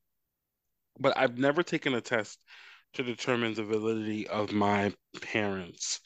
But 0.99 1.17
I've 1.17 1.37
never 1.37 1.61
taken 1.61 1.93
a 1.93 2.01
test 2.01 2.39
to 2.93 3.03
determine 3.03 3.53
the 3.53 3.63
validity 3.63 4.27
of 4.27 4.53
my 4.53 4.93
parents. 5.21 5.99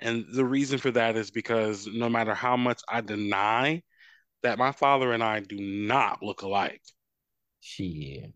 And 0.00 0.24
the 0.32 0.44
reason 0.44 0.78
for 0.78 0.90
that 0.90 1.16
is 1.16 1.30
because 1.30 1.86
no 1.86 2.08
matter 2.08 2.34
how 2.34 2.56
much 2.56 2.82
I 2.88 3.00
deny 3.00 3.82
that 4.42 4.58
my 4.58 4.72
father 4.72 5.12
and 5.12 5.22
I 5.22 5.40
do 5.40 5.56
not 5.58 6.22
look 6.22 6.42
alike. 6.42 6.82
Shit. 7.60 8.32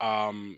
Um 0.00 0.56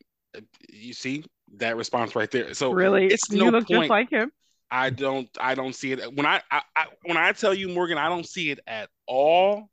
you 0.68 0.92
see 0.92 1.24
that 1.56 1.76
response 1.76 2.14
right 2.14 2.30
there. 2.30 2.54
So 2.54 2.72
really 2.72 3.06
it's 3.06 3.30
no 3.30 3.46
you 3.46 3.50
look 3.50 3.66
point. 3.66 3.80
just 3.80 3.90
like 3.90 4.10
him. 4.10 4.30
I 4.70 4.90
don't 4.90 5.28
I 5.40 5.54
don't 5.54 5.74
see 5.74 5.92
it. 5.92 6.14
When 6.14 6.26
I, 6.26 6.40
I, 6.50 6.62
I 6.76 6.86
when 7.04 7.16
I 7.16 7.32
tell 7.32 7.54
you 7.54 7.68
Morgan, 7.68 7.98
I 7.98 8.08
don't 8.08 8.26
see 8.26 8.50
it 8.50 8.60
at 8.66 8.88
all. 9.06 9.70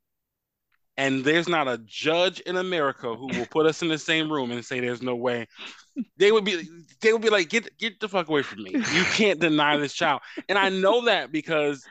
And 0.98 1.24
there's 1.24 1.48
not 1.48 1.68
a 1.68 1.80
judge 1.86 2.42
in 2.42 2.58
America 2.58 3.16
who 3.16 3.28
will 3.28 3.48
put 3.48 3.66
us 3.66 3.82
in 3.82 3.88
the 3.88 3.98
same 3.98 4.32
room 4.32 4.52
and 4.52 4.64
say 4.64 4.80
there's 4.80 5.02
no 5.02 5.16
way. 5.16 5.48
They 6.18 6.32
would 6.32 6.46
be 6.46 6.68
they 7.02 7.14
would 7.14 7.22
be 7.22 7.30
like, 7.30 7.50
get 7.50 7.78
get 7.78 8.00
the 8.00 8.10
fuck 8.10 8.28
away 8.28 8.44
from 8.44 8.64
me. 8.64 8.74
You 8.74 9.04
can't 9.14 9.40
deny 9.40 9.78
this 9.78 9.94
child. 9.94 10.22
And 10.50 10.58
I 10.58 10.70
know 10.70 11.06
that 11.06 11.32
because 11.32 11.86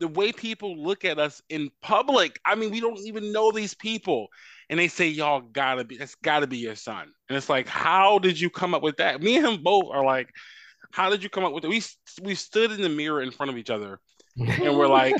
the 0.00 0.08
way 0.08 0.32
people 0.32 0.82
look 0.82 1.04
at 1.04 1.18
us 1.18 1.42
in 1.48 1.70
public, 1.82 2.40
I 2.44 2.54
mean, 2.54 2.70
we 2.70 2.80
don't 2.80 2.98
even 3.00 3.32
know 3.32 3.52
these 3.52 3.74
people. 3.74 4.28
And 4.70 4.78
they 4.78 4.88
say, 4.88 5.08
Y'all 5.08 5.40
gotta 5.40 5.84
be, 5.84 5.96
that's 5.96 6.14
gotta 6.16 6.46
be 6.46 6.58
your 6.58 6.74
son. 6.74 7.12
And 7.28 7.36
it's 7.36 7.48
like, 7.48 7.68
how 7.68 8.18
did 8.18 8.40
you 8.40 8.50
come 8.50 8.74
up 8.74 8.82
with 8.82 8.96
that? 8.96 9.22
Me 9.22 9.36
and 9.36 9.46
him 9.46 9.62
both 9.62 9.86
are 9.92 10.04
like, 10.04 10.30
How 10.94 11.10
did 11.10 11.24
you 11.24 11.28
come 11.28 11.44
up 11.44 11.52
with 11.52 11.64
it? 11.64 11.68
We 11.68 11.82
we 12.22 12.36
stood 12.36 12.70
in 12.70 12.80
the 12.80 12.88
mirror 12.88 13.20
in 13.20 13.32
front 13.32 13.50
of 13.50 13.58
each 13.58 13.68
other 13.68 13.98
and 14.38 14.78
we're 14.78 14.86
like, 14.86 15.16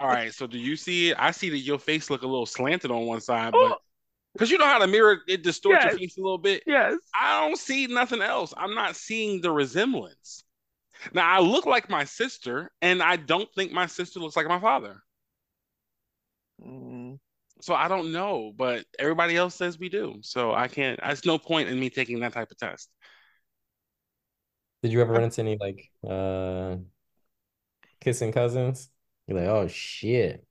all 0.00 0.08
right, 0.08 0.32
so 0.32 0.46
do 0.46 0.56
you 0.56 0.76
see 0.76 1.10
it? 1.10 1.16
I 1.18 1.30
see 1.30 1.50
that 1.50 1.58
your 1.58 1.78
face 1.78 2.08
look 2.08 2.22
a 2.22 2.26
little 2.26 2.46
slanted 2.46 2.90
on 2.90 3.04
one 3.04 3.20
side, 3.20 3.52
but 3.52 3.78
because 4.32 4.50
you 4.50 4.56
know 4.56 4.64
how 4.64 4.78
the 4.78 4.86
mirror 4.86 5.18
it 5.28 5.42
distorts 5.42 5.84
yes. 5.84 5.92
your 5.92 5.98
face 5.98 6.16
a 6.16 6.22
little 6.22 6.38
bit. 6.38 6.62
Yes. 6.66 6.94
I 7.14 7.46
don't 7.46 7.58
see 7.58 7.86
nothing 7.86 8.22
else. 8.22 8.54
I'm 8.56 8.74
not 8.74 8.96
seeing 8.96 9.42
the 9.42 9.50
resemblance. 9.50 10.42
Now 11.12 11.28
I 11.28 11.40
look 11.40 11.66
like 11.66 11.90
my 11.90 12.04
sister, 12.04 12.70
and 12.80 13.02
I 13.02 13.16
don't 13.16 13.48
think 13.54 13.72
my 13.72 13.86
sister 13.86 14.20
looks 14.20 14.36
like 14.36 14.48
my 14.48 14.60
father. 14.60 15.02
Mm. 16.66 17.18
So 17.60 17.74
I 17.74 17.88
don't 17.88 18.10
know, 18.10 18.54
but 18.56 18.86
everybody 18.98 19.36
else 19.36 19.54
says 19.54 19.78
we 19.78 19.90
do. 19.90 20.20
So 20.22 20.54
I 20.54 20.68
can't. 20.68 20.98
There's 21.04 21.26
no 21.26 21.36
point 21.36 21.68
in 21.68 21.78
me 21.78 21.90
taking 21.90 22.20
that 22.20 22.32
type 22.32 22.50
of 22.50 22.56
test. 22.56 22.88
Did 24.82 24.92
you 24.92 25.00
ever 25.00 25.12
run 25.12 25.24
into 25.24 25.40
any 25.40 25.56
like 25.58 25.90
uh 26.08 26.76
kissing 28.00 28.32
cousins? 28.32 28.90
You're 29.26 29.38
like, 29.38 29.48
oh 29.48 29.68
shit. 29.68 30.46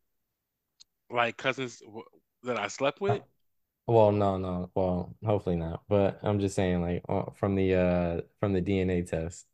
Like 1.09 1.37
cousins 1.37 1.81
that 2.43 2.57
I 2.59 2.67
slept 2.67 3.01
with? 3.01 3.23
Well, 3.87 4.11
no, 4.11 4.37
no. 4.37 4.69
Well, 4.75 5.15
hopefully 5.25 5.55
not. 5.55 5.83
But 5.87 6.19
I'm 6.23 6.39
just 6.39 6.55
saying, 6.55 6.81
like, 6.81 7.03
uh, 7.07 7.31
from 7.31 7.55
the 7.55 7.75
uh 7.75 8.21
from 8.39 8.53
the 8.53 8.61
DNA 8.61 9.03
test, 9.03 9.47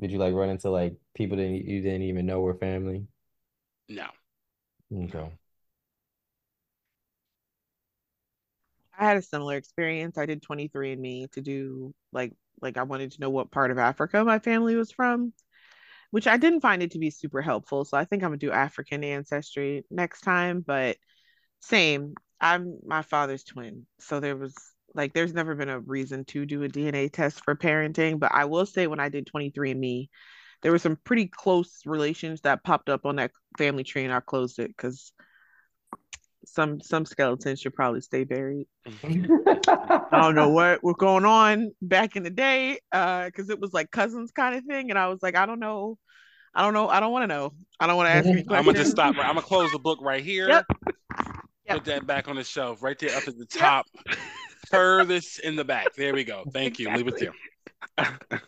did 0.00 0.12
you 0.12 0.18
like 0.18 0.34
run 0.34 0.50
into 0.50 0.70
like 0.70 0.96
people 1.14 1.36
that 1.38 1.44
you 1.48 1.82
didn't 1.82 2.02
even 2.02 2.26
know 2.26 2.40
were 2.40 2.54
family? 2.54 3.06
No. 3.88 4.08
Okay. 4.92 5.32
I 8.98 9.04
had 9.06 9.16
a 9.16 9.22
similar 9.22 9.56
experience. 9.56 10.18
I 10.18 10.26
did 10.26 10.42
23andMe 10.42 11.30
to 11.32 11.40
do 11.40 11.94
like 12.12 12.32
like 12.60 12.76
I 12.76 12.82
wanted 12.82 13.12
to 13.12 13.20
know 13.20 13.30
what 13.30 13.50
part 13.50 13.70
of 13.70 13.78
Africa 13.78 14.24
my 14.24 14.38
family 14.38 14.76
was 14.76 14.92
from 14.92 15.32
which 16.12 16.26
I 16.26 16.36
didn't 16.36 16.60
find 16.60 16.82
it 16.82 16.92
to 16.92 16.98
be 16.98 17.10
super 17.10 17.40
helpful. 17.40 17.86
So 17.86 17.96
I 17.96 18.04
think 18.04 18.22
I'm 18.22 18.28
gonna 18.28 18.36
do 18.36 18.52
African 18.52 19.02
ancestry 19.02 19.84
next 19.90 20.20
time. 20.20 20.60
But 20.64 20.98
same, 21.60 22.14
I'm 22.40 22.78
my 22.86 23.00
father's 23.02 23.44
twin. 23.44 23.86
So 23.98 24.20
there 24.20 24.36
was 24.36 24.54
like 24.94 25.14
there's 25.14 25.32
never 25.32 25.54
been 25.54 25.70
a 25.70 25.80
reason 25.80 26.26
to 26.26 26.44
do 26.44 26.64
a 26.64 26.68
DNA 26.68 27.10
test 27.10 27.42
for 27.42 27.56
parenting. 27.56 28.20
But 28.20 28.32
I 28.34 28.44
will 28.44 28.66
say 28.66 28.86
when 28.86 29.00
I 29.00 29.08
did 29.08 29.26
23andMe, 29.26 30.10
there 30.60 30.70
were 30.70 30.78
some 30.78 30.98
pretty 31.02 31.28
close 31.28 31.80
relations 31.86 32.42
that 32.42 32.62
popped 32.62 32.90
up 32.90 33.06
on 33.06 33.16
that 33.16 33.30
family 33.56 33.82
tree 33.82 34.04
and 34.04 34.12
I 34.12 34.20
closed 34.20 34.58
it 34.58 34.68
because 34.68 35.12
some 36.44 36.80
some 36.80 37.04
skeletons 37.04 37.60
should 37.60 37.74
probably 37.74 38.00
stay 38.00 38.24
buried. 38.24 38.66
I 38.86 40.08
don't 40.12 40.34
know 40.34 40.48
what 40.50 40.82
was 40.82 40.96
going 40.98 41.24
on 41.24 41.72
back 41.80 42.16
in 42.16 42.22
the 42.22 42.30
day, 42.30 42.78
uh, 42.92 43.26
because 43.26 43.50
it 43.50 43.60
was 43.60 43.72
like 43.72 43.90
cousins 43.90 44.30
kind 44.32 44.54
of 44.54 44.64
thing, 44.64 44.90
and 44.90 44.98
I 44.98 45.08
was 45.08 45.22
like, 45.22 45.36
I 45.36 45.46
don't 45.46 45.60
know, 45.60 45.98
I 46.54 46.62
don't 46.62 46.74
know, 46.74 46.88
I 46.88 47.00
don't 47.00 47.12
want 47.12 47.24
to 47.24 47.26
know, 47.26 47.52
I 47.80 47.86
don't 47.86 47.96
want 47.96 48.08
to 48.08 48.14
ask 48.14 48.26
you. 48.26 48.44
I'm 48.54 48.64
gonna 48.64 48.78
just 48.78 48.90
stop. 48.90 49.16
I'm 49.18 49.34
gonna 49.34 49.42
close 49.42 49.70
the 49.72 49.78
book 49.78 49.98
right 50.02 50.22
here. 50.22 50.48
Yep. 50.48 50.66
Yep. 51.66 51.76
Put 51.76 51.84
that 51.84 52.06
back 52.06 52.28
on 52.28 52.36
the 52.36 52.44
shelf, 52.44 52.82
right 52.82 52.98
there 52.98 53.16
up 53.16 53.28
at 53.28 53.38
the 53.38 53.46
top, 53.46 53.86
yep. 54.06 54.16
furthest 54.68 55.40
in 55.40 55.56
the 55.56 55.64
back. 55.64 55.94
There 55.94 56.12
we 56.12 56.24
go. 56.24 56.44
Thank 56.52 56.78
you. 56.78 56.90
Leave 56.90 57.08
it 57.08 57.18
there. 57.18 58.12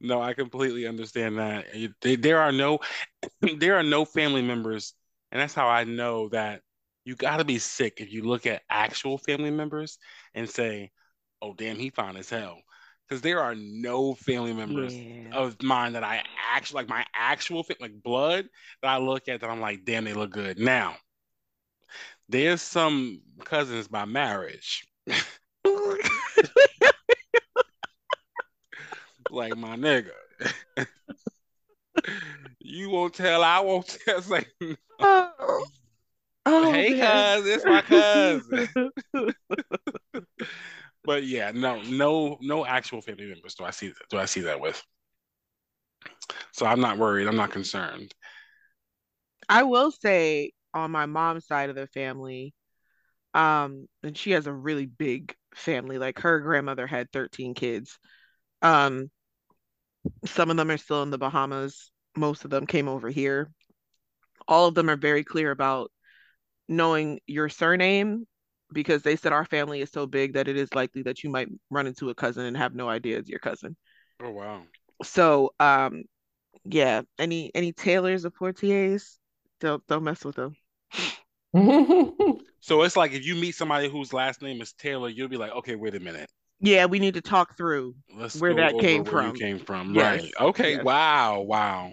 no, 0.00 0.22
I 0.22 0.32
completely 0.32 0.86
understand 0.86 1.38
that. 1.38 1.66
There 2.00 2.40
are 2.40 2.52
no, 2.52 2.78
there 3.58 3.76
are 3.76 3.82
no 3.82 4.04
family 4.04 4.42
members 4.42 4.94
and 5.36 5.42
that's 5.42 5.52
how 5.52 5.68
I 5.68 5.84
know 5.84 6.30
that 6.30 6.62
you 7.04 7.14
got 7.14 7.36
to 7.36 7.44
be 7.44 7.58
sick 7.58 8.00
if 8.00 8.10
you 8.10 8.22
look 8.22 8.46
at 8.46 8.62
actual 8.70 9.18
family 9.18 9.50
members 9.50 9.98
and 10.34 10.48
say, 10.48 10.90
oh, 11.42 11.52
damn, 11.52 11.76
he 11.76 11.90
fine 11.90 12.16
as 12.16 12.30
hell. 12.30 12.56
Because 13.06 13.20
there 13.20 13.40
are 13.40 13.54
no 13.54 14.14
family 14.14 14.54
members 14.54 14.96
yeah. 14.96 15.28
of 15.34 15.62
mine 15.62 15.92
that 15.92 16.02
I 16.02 16.22
actually 16.54 16.76
like 16.76 16.88
my 16.88 17.04
actual 17.14 17.62
thing 17.64 17.76
like 17.80 18.02
blood 18.02 18.46
that 18.80 18.88
I 18.88 18.96
look 18.96 19.28
at 19.28 19.42
that 19.42 19.50
I'm 19.50 19.60
like, 19.60 19.84
damn, 19.84 20.04
they 20.06 20.14
look 20.14 20.30
good. 20.30 20.58
Now, 20.58 20.96
there's 22.30 22.62
some 22.62 23.20
cousins 23.44 23.88
by 23.88 24.06
marriage. 24.06 24.88
like 29.30 29.54
my 29.54 29.76
nigga. 29.76 30.12
you 32.66 32.90
won't 32.90 33.14
tell, 33.14 33.42
I 33.42 33.60
won't 33.60 33.86
tell. 34.04 34.22
Like, 34.28 34.48
oh. 35.00 35.64
Oh, 36.48 36.72
hey, 36.72 36.94
cuz, 36.94 37.46
it's 37.46 37.64
my 37.66 37.82
cousin. 37.82 38.68
but 41.04 41.24
yeah, 41.24 41.52
no, 41.52 41.82
no, 41.82 42.38
no 42.40 42.66
actual 42.66 43.00
family 43.00 43.26
members 43.26 43.54
do 43.54 43.64
I 43.64 43.70
see 43.70 43.92
do 44.10 44.18
I 44.18 44.24
see 44.24 44.40
that 44.42 44.60
with. 44.60 44.82
So 46.52 46.66
I'm 46.66 46.80
not 46.80 46.98
worried. 46.98 47.28
I'm 47.28 47.36
not 47.36 47.50
concerned. 47.52 48.12
I 49.48 49.62
will 49.64 49.90
say 49.90 50.52
on 50.74 50.90
my 50.90 51.06
mom's 51.06 51.46
side 51.46 51.70
of 51.70 51.76
the 51.76 51.86
family, 51.88 52.54
Um, 53.34 53.88
and 54.02 54.16
she 54.18 54.32
has 54.32 54.46
a 54.46 54.54
really 54.54 54.86
big 54.86 55.36
family. 55.54 55.98
Like 55.98 56.20
her 56.20 56.40
grandmother 56.40 56.86
had 56.86 57.12
13 57.12 57.54
kids. 57.54 57.98
Um, 58.62 59.10
some 60.26 60.50
of 60.50 60.56
them 60.56 60.70
are 60.70 60.76
still 60.76 61.02
in 61.02 61.10
the 61.10 61.18
Bahamas. 61.18 61.90
Most 62.16 62.44
of 62.44 62.50
them 62.50 62.66
came 62.66 62.88
over 62.88 63.08
here. 63.08 63.50
All 64.48 64.66
of 64.66 64.74
them 64.74 64.88
are 64.88 64.96
very 64.96 65.24
clear 65.24 65.50
about 65.50 65.90
knowing 66.68 67.20
your 67.26 67.48
surname 67.48 68.26
because 68.72 69.02
they 69.02 69.16
said 69.16 69.32
our 69.32 69.44
family 69.44 69.80
is 69.80 69.90
so 69.90 70.06
big 70.06 70.34
that 70.34 70.48
it 70.48 70.56
is 70.56 70.74
likely 70.74 71.02
that 71.02 71.22
you 71.22 71.30
might 71.30 71.48
run 71.70 71.86
into 71.86 72.10
a 72.10 72.14
cousin 72.14 72.46
and 72.46 72.56
have 72.56 72.74
no 72.74 72.88
idea 72.88 73.18
it's 73.18 73.28
your 73.28 73.38
cousin. 73.38 73.76
Oh 74.22 74.30
wow. 74.30 74.62
So 75.02 75.52
um 75.60 76.04
yeah, 76.64 77.02
any 77.18 77.50
any 77.54 77.72
Taylors 77.72 78.24
or 78.24 78.30
Portiers, 78.30 79.18
don't 79.60 79.86
don't 79.86 80.04
mess 80.04 80.24
with 80.24 80.36
them. 80.36 80.56
so 82.60 82.82
it's 82.82 82.96
like 82.96 83.12
if 83.12 83.24
you 83.24 83.34
meet 83.36 83.54
somebody 83.54 83.88
whose 83.88 84.12
last 84.12 84.42
name 84.42 84.60
is 84.60 84.72
Taylor, 84.72 85.08
you'll 85.08 85.28
be 85.28 85.36
like, 85.36 85.52
okay, 85.52 85.76
wait 85.76 85.94
a 85.94 86.00
minute. 86.00 86.30
Yeah, 86.60 86.86
we 86.86 86.98
need 86.98 87.14
to 87.14 87.20
talk 87.20 87.56
through 87.56 87.94
Let's 88.14 88.40
where 88.40 88.54
that 88.54 88.78
came 88.78 89.04
where 89.04 89.12
from. 89.12 89.34
came 89.34 89.58
from, 89.58 89.94
yes. 89.94 90.22
right? 90.22 90.32
Okay, 90.48 90.72
yes. 90.72 90.84
wow, 90.84 91.40
wow. 91.40 91.92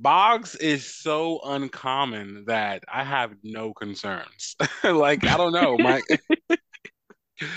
Boggs 0.00 0.54
is 0.56 0.86
so 0.86 1.40
uncommon 1.44 2.44
that 2.46 2.84
I 2.92 3.02
have 3.04 3.34
no 3.42 3.74
concerns. 3.74 4.56
like 4.84 5.26
I 5.26 5.36
don't 5.36 5.52
know, 5.52 5.76
my 5.76 6.02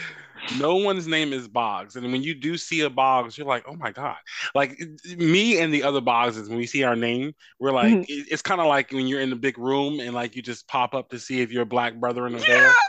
no 0.58 0.76
one's 0.76 1.08
name 1.08 1.34
is 1.34 1.48
Boggs, 1.48 1.96
and 1.96 2.12
when 2.12 2.24
you 2.24 2.34
do 2.34 2.58
see 2.58 2.82
a 2.82 2.90
Boggs, 2.90 3.38
you're 3.38 3.48
like, 3.48 3.66
oh 3.68 3.76
my 3.76 3.92
god! 3.92 4.18
Like 4.56 4.82
me 5.18 5.60
and 5.60 5.74
the 5.74 5.84
other 5.84 6.02
Boggses, 6.02 6.50
when 6.50 6.58
we 6.58 6.66
see 6.66 6.84
our 6.84 6.96
name, 6.96 7.34
we're 7.60 7.72
like, 7.72 7.94
mm-hmm. 7.94 8.24
it's 8.32 8.42
kind 8.42 8.60
of 8.60 8.68
like 8.68 8.92
when 8.92 9.08
you're 9.08 9.22
in 9.22 9.30
the 9.30 9.36
big 9.36 9.58
room 9.58 10.00
and 10.00 10.14
like 10.14 10.36
you 10.36 10.42
just 10.42 10.68
pop 10.68 10.96
up 10.96 11.10
to 11.10 11.20
see 11.20 11.42
if 11.42 11.52
your 11.52 11.66
black 11.66 11.96
brother 11.96 12.28
in 12.28 12.38
there. 12.38 12.74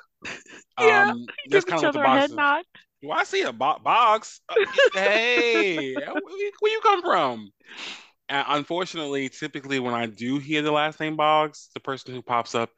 Yeah, 0.80 1.10
um, 1.10 1.26
that's 1.48 1.64
kind 1.64 1.84
of 1.84 1.94
what 1.94 2.00
the 2.00 2.06
Boggs. 2.06 2.32
Nod. 2.32 2.64
Well, 3.02 3.18
I 3.18 3.24
see 3.24 3.42
a 3.42 3.52
bo- 3.52 3.78
Boggs. 3.84 4.40
Uh, 4.48 4.54
hey, 4.94 5.94
where 5.94 6.72
you 6.72 6.80
come 6.82 7.02
from? 7.02 7.50
Unfortunately, 8.28 9.28
typically 9.28 9.78
when 9.78 9.94
I 9.94 10.06
do 10.06 10.38
hear 10.38 10.62
the 10.62 10.72
last 10.72 11.00
name 11.00 11.16
Boggs, 11.16 11.68
the 11.74 11.80
person 11.80 12.14
who 12.14 12.22
pops 12.22 12.54
up 12.54 12.70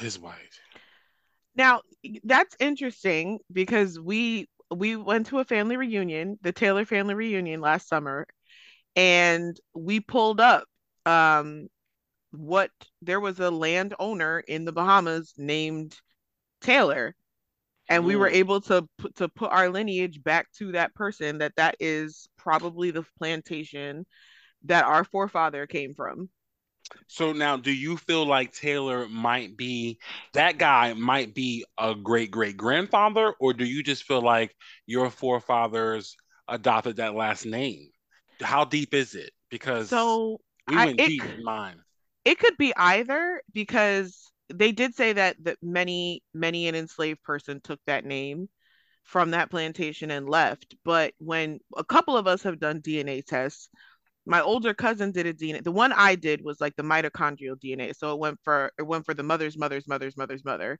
is 0.00 0.18
white. 0.18 0.60
Now 1.54 1.82
that's 2.24 2.56
interesting 2.60 3.38
because 3.52 3.98
we 3.98 4.48
we 4.74 4.96
went 4.96 5.26
to 5.28 5.38
a 5.38 5.44
family 5.44 5.76
reunion, 5.76 6.38
the 6.42 6.52
Taylor 6.52 6.84
family 6.84 7.14
reunion 7.14 7.60
last 7.60 7.88
summer, 7.88 8.26
and 8.94 9.58
we 9.74 10.00
pulled 10.00 10.40
up 10.40 10.64
um 11.04 11.68
what 12.30 12.70
there 13.02 13.20
was 13.20 13.40
a 13.40 13.50
landowner 13.50 14.40
in 14.40 14.64
the 14.64 14.72
Bahamas 14.72 15.32
named 15.36 15.96
Taylor 16.60 17.14
and 17.88 18.04
we 18.04 18.16
were 18.16 18.28
able 18.28 18.60
to 18.62 18.86
put 18.98 19.14
to 19.16 19.28
put 19.28 19.50
our 19.52 19.68
lineage 19.68 20.22
back 20.22 20.50
to 20.52 20.72
that 20.72 20.94
person 20.94 21.38
that 21.38 21.54
that 21.56 21.76
is 21.80 22.28
probably 22.36 22.90
the 22.90 23.04
plantation 23.18 24.04
that 24.66 24.84
our 24.84 25.04
forefather 25.04 25.66
came 25.66 25.94
from. 25.94 26.28
So 27.08 27.32
now, 27.32 27.56
do 27.56 27.72
you 27.72 27.96
feel 27.96 28.24
like 28.26 28.52
Taylor 28.52 29.08
might 29.08 29.56
be 29.56 29.98
that 30.34 30.58
guy? 30.58 30.92
Might 30.94 31.34
be 31.34 31.64
a 31.78 31.94
great 31.94 32.30
great 32.30 32.56
grandfather, 32.56 33.34
or 33.40 33.52
do 33.52 33.64
you 33.64 33.82
just 33.82 34.04
feel 34.04 34.22
like 34.22 34.54
your 34.86 35.10
forefathers 35.10 36.16
adopted 36.48 36.96
that 36.96 37.14
last 37.14 37.44
name? 37.44 37.90
How 38.40 38.64
deep 38.64 38.94
is 38.94 39.14
it? 39.14 39.32
Because 39.50 39.88
so 39.88 40.40
we 40.68 40.76
went 40.76 41.00
I, 41.00 41.06
deep 41.06 41.24
in 41.24 41.42
mine. 41.42 41.76
It 42.24 42.38
could 42.38 42.56
be 42.56 42.74
either 42.76 43.40
because 43.52 44.30
they 44.52 44.72
did 44.72 44.94
say 44.94 45.12
that 45.12 45.36
that 45.42 45.58
many 45.62 46.22
many 46.34 46.68
an 46.68 46.74
enslaved 46.74 47.22
person 47.22 47.60
took 47.60 47.80
that 47.86 48.04
name 48.04 48.48
from 49.04 49.30
that 49.30 49.50
plantation 49.50 50.10
and 50.10 50.28
left. 50.28 50.74
But 50.84 51.14
when 51.18 51.60
a 51.76 51.84
couple 51.84 52.16
of 52.16 52.26
us 52.26 52.42
have 52.42 52.60
done 52.60 52.80
DNA 52.80 53.24
tests, 53.24 53.68
my 54.26 54.40
older 54.42 54.74
cousin 54.74 55.12
did 55.12 55.26
a 55.26 55.32
DNA. 55.32 55.62
The 55.62 55.72
one 55.72 55.92
I 55.92 56.16
did 56.16 56.42
was 56.42 56.60
like 56.60 56.74
the 56.76 56.82
mitochondrial 56.82 57.56
DNA. 57.62 57.94
So 57.94 58.12
it 58.12 58.18
went 58.18 58.38
for 58.42 58.72
it 58.78 58.82
went 58.82 59.06
for 59.06 59.14
the 59.14 59.22
mother's 59.22 59.56
mother's 59.56 59.86
mother's 59.86 60.16
mother's 60.16 60.44
mother. 60.44 60.78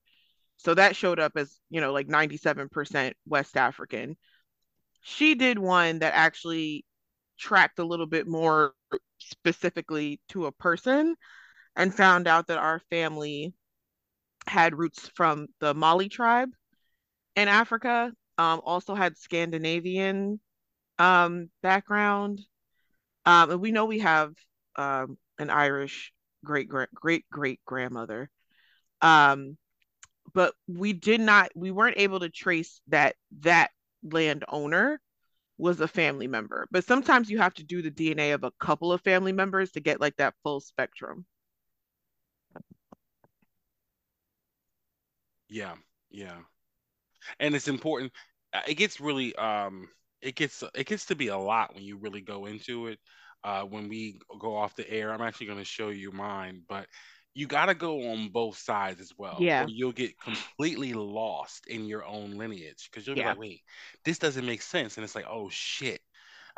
So 0.57 0.75
that 0.75 0.97
showed 0.97 1.21
up 1.21 1.33
as, 1.37 1.59
you 1.71 1.81
know, 1.81 1.93
like 1.93 2.09
97% 2.09 3.13
West 3.27 3.57
African. 3.57 4.17
She 5.03 5.35
did 5.35 5.59
one 5.59 6.01
that 6.01 6.15
actually 6.15 6.85
tracked 7.39 7.79
a 7.79 7.85
little 7.85 8.07
bit 8.07 8.27
more 8.27 8.73
specifically 9.19 10.21
to 10.31 10.47
a 10.47 10.53
person 10.53 11.15
and 11.77 11.95
found 11.95 12.27
out 12.27 12.49
that 12.49 12.59
our 12.59 12.81
family 12.91 13.55
had 14.47 14.77
roots 14.77 15.11
from 15.15 15.47
the 15.61 15.75
Mali 15.75 16.09
tribe 16.09 16.49
in 17.37 17.49
Africa, 17.49 18.13
um, 18.39 18.61
also 18.65 18.95
had 18.95 19.19
Scandinavian 19.19 20.41
um, 20.99 21.51
background 21.63 22.41
um, 23.27 23.51
and 23.51 23.61
we 23.61 23.73
know 23.73 23.87
we 23.87 24.01
have 24.01 24.35
um, 24.77 25.19
an 25.39 25.51
Irish 25.51 26.13
great 26.45 26.69
great 26.69 27.29
great 27.31 27.61
grandmother. 27.67 28.31
Um, 29.03 29.59
but 30.35 30.55
we 30.69 30.93
did 30.93 31.21
not 31.21 31.51
we 31.57 31.71
weren't 31.71 31.99
able 31.99 32.21
to 32.21 32.29
trace 32.31 32.81
that 32.89 33.17
that 33.41 33.71
landowner 34.03 35.01
was 35.59 35.81
a 35.81 35.89
family 35.89 36.29
member. 36.29 36.69
But 36.71 36.85
sometimes 36.85 37.31
you 37.31 37.39
have 37.39 37.55
to 37.55 37.65
do 37.65 37.83
the 37.83 37.91
DNA 37.91 38.33
of 38.33 38.45
a 38.45 38.53
couple 38.61 38.93
of 38.93 39.03
family 39.03 39.33
members 39.33 39.73
to 39.73 39.81
get 39.81 40.01
like 40.01 40.17
that 40.17 40.35
full 40.43 40.61
spectrum. 40.61 41.27
Yeah, 45.49 45.75
yeah. 46.11 46.39
And 47.41 47.55
it's 47.55 47.69
important. 47.69 48.13
Uh, 48.53 48.63
it 48.69 48.75
gets 48.75 49.01
really 49.01 49.35
um 49.37 49.89
it 50.27 50.35
gets 50.35 50.65
it 50.75 50.87
gets 50.87 51.07
to 51.07 51.15
be 51.15 51.29
a 51.29 51.39
lot 51.39 51.75
when 51.75 51.85
you 51.85 51.97
really 51.97 52.21
go 52.21 52.47
into 52.47 52.89
it. 52.89 52.99
Uh, 53.45 53.63
when 53.63 53.89
we 53.89 54.19
go 54.41 54.57
off 54.57 54.75
the 54.75 54.91
air, 54.91 55.13
I'm 55.13 55.23
actually 55.23 55.47
going 55.47 55.61
to 55.61 55.65
show 55.65 55.91
you 55.91 56.11
mine, 56.11 56.63
but 56.69 56.87
you 57.33 57.47
got 57.47 57.67
to 57.67 57.75
go 57.75 58.11
on 58.11 58.31
both 58.31 58.59
sides 58.59 59.01
as 59.01 59.13
well. 59.17 59.37
Yeah, 59.39 59.67
you'll 59.69 59.93
get 59.93 60.19
completely 60.19 60.95
lost 60.95 61.69
in 61.69 61.85
your 61.85 62.05
own 62.05 62.33
lineage 62.33 62.89
because 62.91 63.07
you'll 63.07 63.17
yeah. 63.17 63.25
be 63.25 63.29
like, 63.29 63.39
"Wait, 63.39 63.61
this 64.05 64.19
doesn't 64.19 64.45
make 64.45 64.63
sense," 64.63 64.97
and 64.97 65.05
it's 65.05 65.15
like, 65.15 65.27
"Oh 65.31 65.49
shit." 65.49 66.01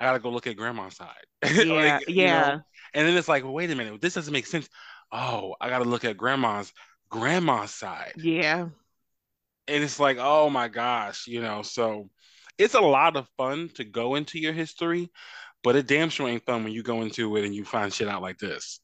I 0.01 0.05
gotta 0.05 0.21
go 0.21 0.31
look 0.31 0.47
at 0.47 0.57
grandma's 0.57 0.97
side. 0.97 1.09
Yeah, 1.67 1.97
like, 1.97 2.05
yeah. 2.09 2.41
Know? 2.41 2.61
And 2.95 3.09
then 3.09 3.17
it's 3.17 3.27
like, 3.27 3.43
well, 3.43 3.53
wait 3.53 3.69
a 3.73 3.75
minute, 3.75 4.01
this 4.01 4.15
doesn't 4.15 4.33
make 4.33 4.47
sense. 4.47 4.69
Oh, 5.11 5.57
I 5.61 5.69
gotta 5.69 5.85
look 5.85 6.05
at 6.05 6.17
grandma's 6.17 6.73
grandma's 7.11 7.75
side. 7.75 8.13
Yeah. 8.17 8.69
And 9.67 9.85
it's 9.85 9.99
like, 9.99 10.19
oh 10.21 10.51
my 10.51 10.69
gosh, 10.69 11.27
you 11.27 11.43
know, 11.43 11.63
so 11.63 12.11
it's 12.59 12.75
a 12.75 12.81
lot 12.81 13.17
of 13.17 13.29
fun 13.37 13.71
to 13.75 13.85
go 13.85 14.17
into 14.17 14.39
your 14.39 14.53
history, 14.53 15.11
but 15.63 15.77
it 15.77 15.87
damn 15.87 16.11
sure 16.11 16.29
ain't 16.29 16.45
fun 16.45 16.65
when 16.65 16.73
you 16.73 16.83
go 16.83 17.03
into 17.03 17.37
it 17.37 17.45
and 17.45 17.55
you 17.55 17.65
find 17.65 17.93
shit 17.93 18.09
out 18.09 18.23
like 18.23 18.39
this. 18.39 18.81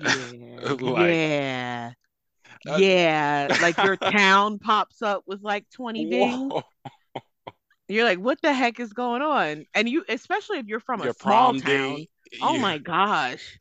Yeah. 0.00 0.30
like, 0.80 1.10
yeah. 1.10 1.92
Uh, 2.68 2.76
yeah. 2.76 3.58
like 3.62 3.76
your 3.78 3.96
town 3.96 4.58
pops 4.58 5.02
up 5.02 5.22
with 5.26 5.42
like 5.42 5.66
20 5.74 6.10
dings. 6.10 6.52
You're 7.88 8.04
like, 8.04 8.18
what 8.18 8.38
the 8.42 8.52
heck 8.52 8.80
is 8.80 8.92
going 8.92 9.22
on? 9.22 9.64
And 9.74 9.88
you, 9.88 10.04
especially 10.08 10.58
if 10.58 10.66
you're 10.66 10.80
from 10.80 11.00
your 11.00 11.10
a 11.10 11.14
small 11.14 11.54
town. 11.54 11.60
Day, 11.60 12.08
oh 12.42 12.54
yeah. 12.54 12.60
my 12.60 12.78
gosh. 12.78 13.58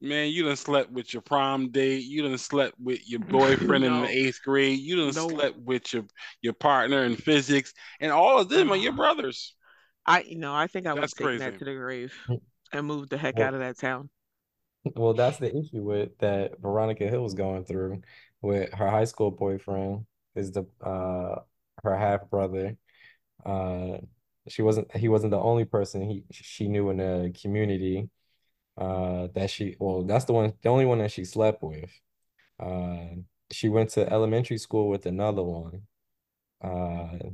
Man, 0.00 0.28
you 0.28 0.44
done 0.44 0.56
slept 0.56 0.92
with 0.92 1.12
your 1.12 1.22
prom 1.22 1.70
date. 1.70 2.04
You 2.04 2.22
done 2.22 2.38
slept 2.38 2.76
with 2.78 3.08
your 3.08 3.20
boyfriend 3.20 3.84
no. 3.84 3.96
in 3.96 4.02
the 4.02 4.08
eighth 4.08 4.40
grade. 4.44 4.78
You 4.78 4.96
done 4.96 5.14
no. 5.14 5.28
slept 5.28 5.58
with 5.58 5.92
your 5.92 6.04
your 6.40 6.52
partner 6.52 7.04
in 7.04 7.16
physics, 7.16 7.74
and 7.98 8.12
all 8.12 8.38
of 8.38 8.48
them 8.48 8.70
are 8.70 8.76
your 8.76 8.92
brothers. 8.92 9.56
I, 10.06 10.20
you 10.20 10.38
know, 10.38 10.54
I 10.54 10.68
think 10.68 10.86
I 10.86 10.94
would 10.94 11.10
take 11.10 11.40
that 11.40 11.58
to 11.58 11.64
the 11.64 11.74
grave 11.74 12.14
and 12.72 12.86
move 12.86 13.08
the 13.08 13.18
heck 13.18 13.36
well, 13.36 13.48
out 13.48 13.54
of 13.54 13.60
that 13.60 13.78
town. 13.78 14.08
Well, 14.94 15.14
that's 15.14 15.38
the 15.38 15.54
issue 15.54 15.82
with 15.82 16.16
that 16.18 16.60
Veronica 16.60 17.08
Hill 17.08 17.22
was 17.22 17.34
going 17.34 17.64
through 17.64 18.02
with 18.40 18.72
her 18.72 18.88
high 18.88 19.04
school 19.04 19.32
boyfriend 19.32 20.06
is 20.36 20.52
the 20.52 20.64
uh 20.80 21.40
her 21.82 21.96
half 21.96 22.30
brother. 22.30 22.76
Uh, 23.44 23.98
she 24.48 24.62
wasn't 24.62 24.96
he 24.96 25.08
wasn't 25.08 25.32
the 25.32 25.38
only 25.38 25.64
person 25.64 26.08
he 26.08 26.24
she 26.30 26.68
knew 26.68 26.90
in 26.90 26.98
the 26.98 27.34
community 27.42 28.08
uh, 28.78 29.26
that 29.34 29.50
she 29.50 29.76
well 29.80 30.04
that's 30.04 30.24
the 30.24 30.32
one 30.32 30.52
the 30.62 30.68
only 30.68 30.84
one 30.86 30.98
that 30.98 31.10
she 31.10 31.24
slept 31.24 31.62
with. 31.62 31.90
Uh, 32.60 33.16
she 33.50 33.68
went 33.68 33.90
to 33.90 34.10
elementary 34.12 34.58
school 34.58 34.88
with 34.88 35.06
another 35.06 35.42
one. 35.42 35.82
Uh, 36.62 37.30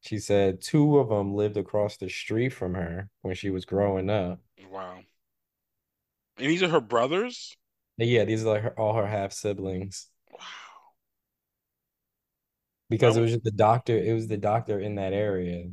she 0.00 0.18
said 0.18 0.60
two 0.60 0.98
of 0.98 1.08
them 1.08 1.34
lived 1.34 1.56
across 1.56 1.96
the 1.96 2.08
street 2.08 2.50
from 2.50 2.74
her 2.74 3.10
when 3.22 3.34
she 3.34 3.50
was 3.50 3.64
growing 3.64 4.08
up. 4.08 4.40
Wow. 4.70 5.00
And 6.38 6.46
these 6.46 6.62
are 6.62 6.68
her 6.68 6.80
brothers? 6.80 7.56
Yeah, 7.96 8.24
these 8.24 8.44
are 8.44 8.54
like 8.54 8.62
her, 8.62 8.78
all 8.78 8.94
her 8.94 9.06
half 9.06 9.32
siblings. 9.32 10.06
Wow. 10.30 10.38
Because 12.88 13.16
it 13.16 13.20
was 13.20 13.32
just 13.32 13.44
the 13.44 13.50
doctor, 13.50 13.98
it 13.98 14.14
was 14.14 14.28
the 14.28 14.36
doctor 14.36 14.78
in 14.80 14.94
that 14.94 15.12
area 15.12 15.68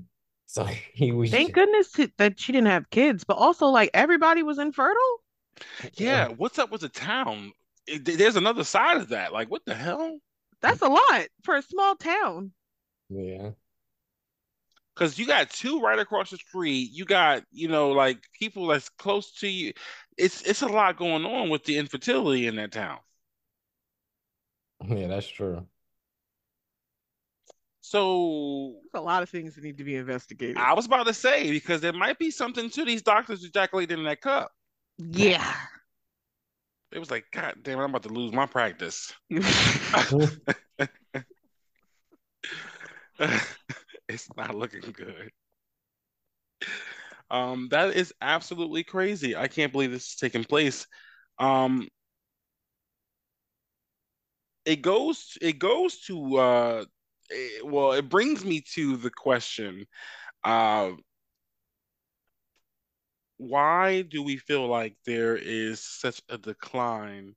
so 0.46 0.64
he 0.94 1.12
was. 1.12 1.32
Thank 1.32 1.54
goodness 1.54 1.92
that 2.18 2.40
she 2.40 2.52
didn't 2.52 2.68
have 2.68 2.90
kids, 2.90 3.24
but 3.24 3.38
also 3.38 3.68
like 3.68 3.92
everybody 3.94 4.44
was 4.44 4.60
infertile. 4.60 5.22
Yeah, 5.94 6.30
what's 6.30 6.60
up 6.60 6.72
with 6.72 6.82
the 6.82 6.90
town? 6.90 7.52
There's 8.02 8.36
another 8.36 8.64
side 8.64 8.98
of 8.98 9.10
that. 9.10 9.32
Like, 9.32 9.50
what 9.50 9.64
the 9.66 9.76
hell? 9.76 10.20
That's 10.62 10.82
a 10.82 10.88
lot 10.88 11.28
for 11.44 11.56
a 11.56 11.62
small 11.62 11.96
town. 11.96 12.52
Yeah. 13.10 13.52
Cause 14.96 15.20
you 15.20 15.28
got 15.28 15.50
two 15.50 15.82
right 15.82 16.00
across 16.00 16.30
the 16.30 16.38
street. 16.38 16.90
You 16.94 17.04
got, 17.04 17.44
you 17.52 17.68
know, 17.68 17.92
like 17.92 18.18
people 18.40 18.68
that's 18.68 18.88
close 18.90 19.34
to 19.40 19.48
you. 19.48 19.74
It's 20.18 20.42
it's 20.44 20.62
a 20.62 20.68
lot 20.68 20.96
going 20.98 21.26
on 21.26 21.50
with 21.50 21.66
the 21.66 21.78
infertility 21.78 22.48
in 22.48 22.56
that 22.56 22.72
town. 22.72 23.00
Yeah, 24.88 25.08
that's 25.08 25.28
true. 25.28 25.66
So 27.88 28.78
There's 28.92 29.00
a 29.00 29.06
lot 29.06 29.22
of 29.22 29.30
things 29.30 29.54
that 29.54 29.64
need 29.64 29.78
to 29.78 29.84
be 29.84 29.96
investigated. 29.96 30.58
I 30.58 30.74
was 30.74 30.88
about 30.88 31.06
to 31.06 31.14
say 31.14 31.52
because 31.52 31.82
there 31.82 31.94
might 31.94 32.18
be 32.18 32.32
something 32.32 32.68
to 32.72 32.84
these 32.84 33.04
doctors 33.04 33.44
ejaculating 33.44 34.00
in 34.00 34.06
that 34.06 34.22
cup. 34.22 34.52
Yeah. 34.98 35.54
It 36.92 36.98
was 36.98 37.12
like, 37.12 37.26
God 37.32 37.58
damn 37.62 37.80
it, 37.80 37.84
I'm 37.84 37.92
about 37.92 38.02
to 38.04 38.10
lose 38.10 38.34
my 38.34 38.48
practice. 38.48 39.14
it's 39.30 39.46
not 44.36 44.56
looking 44.56 44.92
good. 44.92 45.30
Um, 47.30 47.68
that 47.70 47.96
is 47.96 48.16
absolutely 48.20 48.84
crazy. 48.84 49.36
I 49.36 49.48
can't 49.48 49.72
believe 49.72 49.92
this 49.92 50.08
is 50.08 50.16
taking 50.16 50.44
place. 50.44 50.88
Um, 51.38 51.88
it 54.66 54.82
goes 54.82 55.38
it 55.40 55.60
goes 55.60 56.00
to 56.08 56.38
uh 56.38 56.86
it, 57.30 57.66
well 57.66 57.94
it 57.94 58.10
brings 58.10 58.44
me 58.46 58.62
to 58.76 58.98
the 58.98 59.10
question 59.12 59.86
uh 60.44 60.92
why 63.38 64.02
do 64.04 64.24
we 64.24 64.38
feel 64.38 64.68
like 64.68 64.96
there 65.06 65.36
is 65.36 65.82
such 65.82 66.22
a 66.30 66.38
decline 66.38 67.36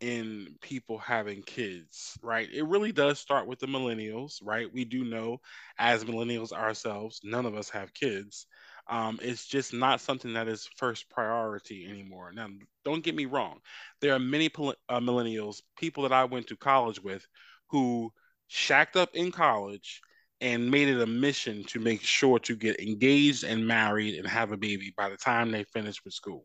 in 0.00 0.56
people 0.60 0.98
having 0.98 1.42
kids, 1.42 2.18
right? 2.22 2.48
It 2.52 2.64
really 2.66 2.92
does 2.92 3.18
start 3.18 3.46
with 3.46 3.58
the 3.60 3.66
millennials, 3.66 4.40
right? 4.42 4.72
We 4.72 4.84
do 4.84 5.04
know 5.04 5.40
as 5.78 6.04
millennials 6.04 6.52
ourselves, 6.52 7.20
none 7.24 7.46
of 7.46 7.54
us 7.56 7.70
have 7.70 7.94
kids. 7.94 8.46
Um, 8.88 9.18
it's 9.22 9.46
just 9.46 9.72
not 9.74 10.00
something 10.00 10.34
that 10.34 10.48
is 10.48 10.68
first 10.76 11.10
priority 11.10 11.86
anymore. 11.88 12.32
Now, 12.32 12.48
don't 12.84 13.04
get 13.04 13.14
me 13.16 13.26
wrong. 13.26 13.60
There 14.00 14.14
are 14.14 14.18
many 14.20 14.46
uh, 14.88 15.00
millennials, 15.00 15.62
people 15.78 16.02
that 16.04 16.12
I 16.12 16.24
went 16.24 16.48
to 16.48 16.56
college 16.56 17.02
with, 17.02 17.26
who 17.70 18.12
shacked 18.48 18.96
up 18.96 19.10
in 19.14 19.30
college 19.30 20.00
and 20.40 20.70
made 20.70 20.88
it 20.88 21.00
a 21.00 21.06
mission 21.06 21.64
to 21.64 21.80
make 21.80 22.02
sure 22.02 22.38
to 22.38 22.54
get 22.54 22.80
engaged 22.80 23.44
and 23.44 23.66
married 23.66 24.14
and 24.16 24.26
have 24.26 24.52
a 24.52 24.56
baby 24.56 24.92
by 24.96 25.08
the 25.08 25.16
time 25.16 25.50
they 25.50 25.64
finish 25.64 26.04
with 26.04 26.14
school. 26.14 26.44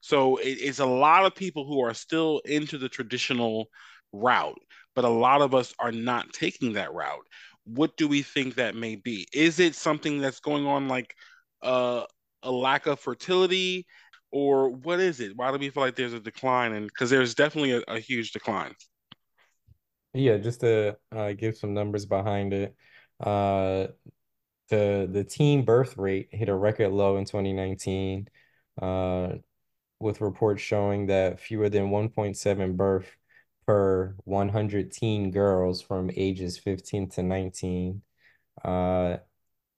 So 0.00 0.36
it, 0.36 0.58
it's 0.60 0.78
a 0.78 0.86
lot 0.86 1.24
of 1.24 1.34
people 1.34 1.66
who 1.66 1.80
are 1.80 1.94
still 1.94 2.40
into 2.44 2.78
the 2.78 2.88
traditional 2.88 3.66
route, 4.12 4.60
but 4.94 5.04
a 5.04 5.08
lot 5.08 5.42
of 5.42 5.54
us 5.54 5.74
are 5.78 5.92
not 5.92 6.32
taking 6.32 6.74
that 6.74 6.92
route. 6.92 7.26
What 7.64 7.96
do 7.96 8.08
we 8.08 8.22
think 8.22 8.54
that 8.54 8.74
may 8.74 8.96
be? 8.96 9.26
Is 9.32 9.60
it 9.60 9.74
something 9.74 10.20
that's 10.20 10.40
going 10.40 10.66
on 10.66 10.88
like 10.88 11.14
uh, 11.62 12.04
a 12.42 12.50
lack 12.50 12.86
of 12.86 13.00
fertility, 13.00 13.86
or 14.32 14.70
what 14.70 15.00
is 15.00 15.20
it? 15.20 15.32
Why 15.36 15.52
do 15.52 15.58
we 15.58 15.70
feel 15.70 15.82
like 15.82 15.96
there's 15.96 16.12
a 16.12 16.20
decline? 16.20 16.72
And 16.72 16.86
because 16.86 17.10
there's 17.10 17.34
definitely 17.34 17.72
a, 17.72 17.82
a, 17.88 17.98
huge 17.98 18.32
decline. 18.32 18.74
Yeah, 20.12 20.38
just 20.38 20.60
to 20.60 20.96
uh, 21.12 21.32
give 21.32 21.56
some 21.56 21.74
numbers 21.74 22.06
behind 22.06 22.52
it, 22.52 22.76
uh, 23.20 23.88
the 24.68 25.08
the 25.10 25.24
teen 25.24 25.64
birth 25.64 25.96
rate 25.96 26.28
hit 26.32 26.48
a 26.48 26.54
record 26.54 26.90
low 26.90 27.16
in 27.16 27.24
2019. 27.24 28.28
Uh, 28.80 29.34
with 30.00 30.22
reports 30.22 30.62
showing 30.62 31.06
that 31.06 31.38
fewer 31.38 31.68
than 31.68 31.90
1.7 31.90 32.76
birth 32.76 33.16
per 33.66 34.16
100 34.24 34.90
teen 34.90 35.30
girls 35.30 35.82
from 35.82 36.10
ages 36.16 36.58
15 36.58 37.10
to 37.10 37.22
19. 37.22 38.02
Uh, 38.64 39.18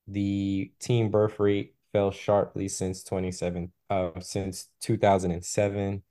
the 0.06 0.72
teen 0.78 1.10
birth 1.10 1.38
rate 1.40 1.74
fell 1.92 2.10
sharply 2.10 2.68
since 2.68 3.02
27 3.04 3.70
uh 3.90 4.10
since 4.20 4.68
2007. 4.80 6.02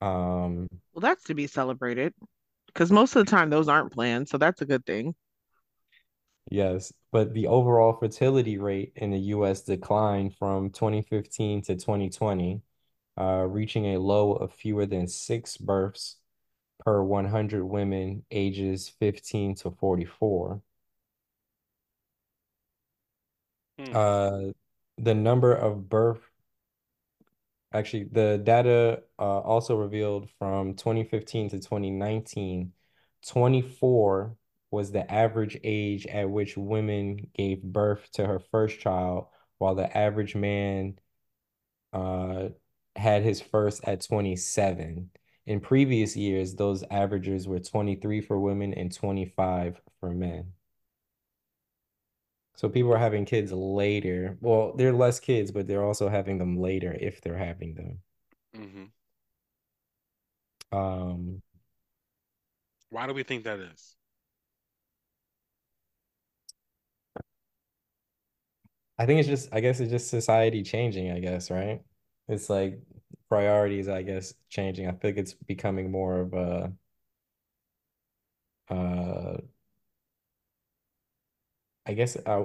Um, 0.00 0.68
well, 0.92 1.00
that's 1.00 1.24
to 1.24 1.34
be 1.34 1.46
celebrated 1.46 2.14
because 2.78 2.92
most 2.92 3.16
of 3.16 3.26
the 3.26 3.30
time 3.30 3.50
those 3.50 3.66
aren't 3.68 3.90
planned, 3.90 4.28
so 4.28 4.38
that's 4.38 4.62
a 4.62 4.64
good 4.64 4.86
thing. 4.86 5.12
Yes, 6.48 6.92
but 7.10 7.34
the 7.34 7.48
overall 7.48 7.92
fertility 7.92 8.56
rate 8.56 8.92
in 8.94 9.10
the 9.10 9.18
US 9.18 9.62
declined 9.62 10.36
from 10.36 10.70
2015 10.70 11.62
to 11.62 11.74
2020 11.74 12.62
uh, 13.20 13.46
reaching 13.48 13.86
a 13.86 13.98
low 13.98 14.32
of 14.32 14.52
fewer 14.52 14.86
than 14.86 15.08
six 15.08 15.56
births 15.56 16.18
per 16.78 17.02
100 17.02 17.64
women 17.64 18.24
ages 18.30 18.88
15 19.00 19.56
to 19.56 19.72
44. 19.72 20.62
Hmm. 23.76 23.96
Uh, 23.96 24.40
the 24.98 25.14
number 25.14 25.52
of 25.52 25.88
birth, 25.88 26.27
actually, 27.72 28.04
the 28.04 28.40
data 28.42 29.02
uh, 29.18 29.40
also 29.40 29.76
revealed 29.76 30.28
from 30.38 30.74
2015 30.74 31.50
to 31.50 31.56
2019, 31.58 32.72
24 33.26 34.36
was 34.70 34.92
the 34.92 35.10
average 35.10 35.58
age 35.64 36.06
at 36.06 36.28
which 36.28 36.56
women 36.56 37.28
gave 37.34 37.62
birth 37.62 38.08
to 38.12 38.26
her 38.26 38.38
first 38.38 38.80
child, 38.80 39.26
while 39.58 39.74
the 39.74 39.96
average 39.96 40.34
man 40.34 40.98
uh, 41.92 42.48
had 42.96 43.22
his 43.22 43.40
first 43.40 43.82
at 43.84 44.02
27. 44.02 45.10
In 45.46 45.60
previous 45.60 46.16
years, 46.16 46.54
those 46.54 46.84
averages 46.90 47.48
were 47.48 47.60
23 47.60 48.20
for 48.20 48.38
women 48.38 48.74
and 48.74 48.94
25 48.94 49.80
for 50.00 50.10
men. 50.10 50.52
So 52.58 52.68
people 52.68 52.92
are 52.92 52.98
having 52.98 53.24
kids 53.24 53.52
later. 53.52 54.36
Well, 54.40 54.72
they're 54.74 54.92
less 54.92 55.20
kids, 55.20 55.52
but 55.52 55.68
they're 55.68 55.84
also 55.84 56.08
having 56.08 56.38
them 56.38 56.58
later 56.58 56.92
if 57.00 57.20
they're 57.20 57.38
having 57.38 57.74
them. 57.74 58.00
Mm-hmm. 58.56 58.84
Um, 60.76 61.40
why 62.90 63.06
do 63.06 63.14
we 63.14 63.22
think 63.22 63.44
that 63.44 63.60
is? 63.60 63.94
I 68.98 69.06
think 69.06 69.20
it's 69.20 69.28
just, 69.28 69.48
I 69.54 69.60
guess 69.60 69.78
it's 69.78 69.92
just 69.92 70.08
society 70.10 70.64
changing, 70.64 71.12
I 71.12 71.20
guess, 71.20 71.52
right? 71.52 71.80
It's 72.26 72.50
like 72.50 72.80
priorities, 73.28 73.88
I 73.88 74.02
guess, 74.02 74.34
changing. 74.48 74.88
I 74.88 74.92
think 74.92 75.16
it's 75.16 75.34
becoming 75.34 75.92
more 75.92 76.20
of 76.20 76.32
a 76.34 76.72
I 81.88 81.94
guess 81.94 82.16
I 82.26 82.44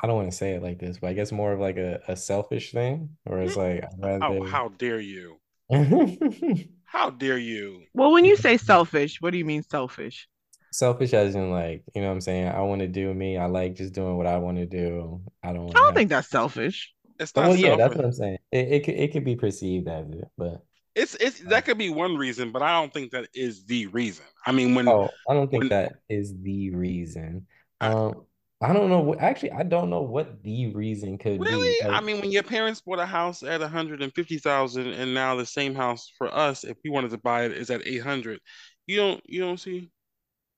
I 0.00 0.06
don't 0.06 0.16
want 0.16 0.30
to 0.30 0.36
say 0.36 0.52
it 0.54 0.62
like 0.62 0.78
this, 0.78 0.98
but 0.98 1.10
I 1.10 1.12
guess 1.12 1.30
more 1.30 1.52
of 1.52 1.60
like 1.60 1.76
a, 1.76 2.00
a 2.08 2.16
selfish 2.16 2.72
thing, 2.72 3.10
or 3.26 3.40
it's 3.40 3.56
like 3.56 3.84
I'd 3.84 3.90
rather... 3.98 4.38
oh, 4.38 4.44
how 4.44 4.68
dare 4.68 5.00
you? 5.00 5.36
how 6.84 7.10
dare 7.10 7.38
you? 7.38 7.82
Well, 7.92 8.12
when 8.12 8.24
you 8.24 8.36
say 8.36 8.56
selfish, 8.56 9.20
what 9.20 9.30
do 9.30 9.38
you 9.38 9.44
mean 9.44 9.62
selfish? 9.62 10.26
Selfish 10.72 11.12
as 11.12 11.34
in 11.34 11.50
like, 11.50 11.84
you 11.94 12.00
know 12.00 12.08
what 12.08 12.14
I'm 12.14 12.20
saying? 12.22 12.48
I 12.48 12.62
want 12.62 12.80
to 12.80 12.88
do 12.88 13.12
me. 13.12 13.36
I 13.36 13.44
like 13.44 13.74
just 13.74 13.92
doing 13.92 14.16
what 14.16 14.26
I 14.26 14.38
want 14.38 14.56
to 14.56 14.66
do. 14.66 15.20
I 15.42 15.52
don't 15.52 15.76
I 15.76 15.80
don't 15.80 15.94
think 15.94 16.08
that's 16.08 16.30
selfish. 16.30 16.94
It's 17.20 17.36
not. 17.36 17.48
Well, 17.48 17.56
yeah, 17.56 17.76
that's 17.76 17.94
what 17.94 18.06
I'm 18.06 18.12
saying. 18.12 18.38
It, 18.50 18.68
it 18.72 18.84
could 18.84 18.94
it 18.94 19.12
could 19.12 19.24
be 19.24 19.36
perceived 19.36 19.86
as 19.88 20.08
it, 20.08 20.24
but 20.38 20.62
it's 20.94 21.14
it's 21.16 21.40
that 21.40 21.66
could 21.66 21.76
be 21.76 21.90
one 21.90 22.16
reason, 22.16 22.52
but 22.52 22.62
I 22.62 22.72
don't 22.80 22.92
think 22.92 23.12
that 23.12 23.28
is 23.34 23.66
the 23.66 23.86
reason. 23.88 24.24
I 24.46 24.52
mean, 24.52 24.74
when 24.74 24.88
oh, 24.88 25.10
I 25.28 25.34
don't 25.34 25.50
think 25.50 25.64
when, 25.64 25.68
that 25.68 25.96
is 26.08 26.34
the 26.40 26.70
reason. 26.70 27.46
Um, 27.82 28.24
I 28.62 28.72
don't 28.72 28.88
know. 28.88 29.14
Actually, 29.18 29.52
I 29.52 29.62
don't 29.64 29.90
know 29.90 30.02
what 30.02 30.42
the 30.42 30.72
reason 30.72 31.18
could 31.18 31.40
really? 31.40 31.76
be. 31.80 31.88
Like, 31.88 31.92
I 31.92 32.00
mean, 32.00 32.20
when 32.20 32.30
your 32.30 32.42
parents 32.42 32.80
bought 32.80 32.98
a 32.98 33.06
house 33.06 33.42
at 33.42 33.60
one 33.60 33.70
hundred 33.70 34.02
and 34.02 34.12
fifty 34.14 34.38
thousand, 34.38 34.88
and 34.88 35.12
now 35.12 35.34
the 35.34 35.46
same 35.46 35.74
house 35.74 36.10
for 36.16 36.32
us, 36.32 36.64
if 36.64 36.76
we 36.84 36.90
wanted 36.90 37.10
to 37.10 37.18
buy 37.18 37.44
it, 37.44 37.52
is 37.52 37.70
at 37.70 37.86
eight 37.86 38.02
hundred. 38.02 38.40
You 38.86 38.96
don't 38.96 39.22
you 39.26 39.40
don't 39.40 39.58
see 39.58 39.90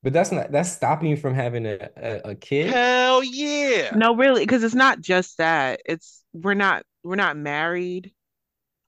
but 0.05 0.13
that's 0.13 0.31
not 0.31 0.53
that's 0.53 0.71
stopping 0.71 1.09
you 1.09 1.17
from 1.17 1.35
having 1.35 1.65
a, 1.65 1.79
a, 1.97 2.31
a 2.31 2.35
kid. 2.35 2.71
Hell 2.71 3.25
yeah. 3.25 3.91
No, 3.97 4.15
really, 4.15 4.43
because 4.43 4.63
it's 4.63 4.75
not 4.75 5.01
just 5.01 5.39
that. 5.39 5.81
It's 5.87 6.23
we're 6.35 6.53
not 6.53 6.85
we're 7.03 7.17
not 7.17 7.39
married. 7.39 8.13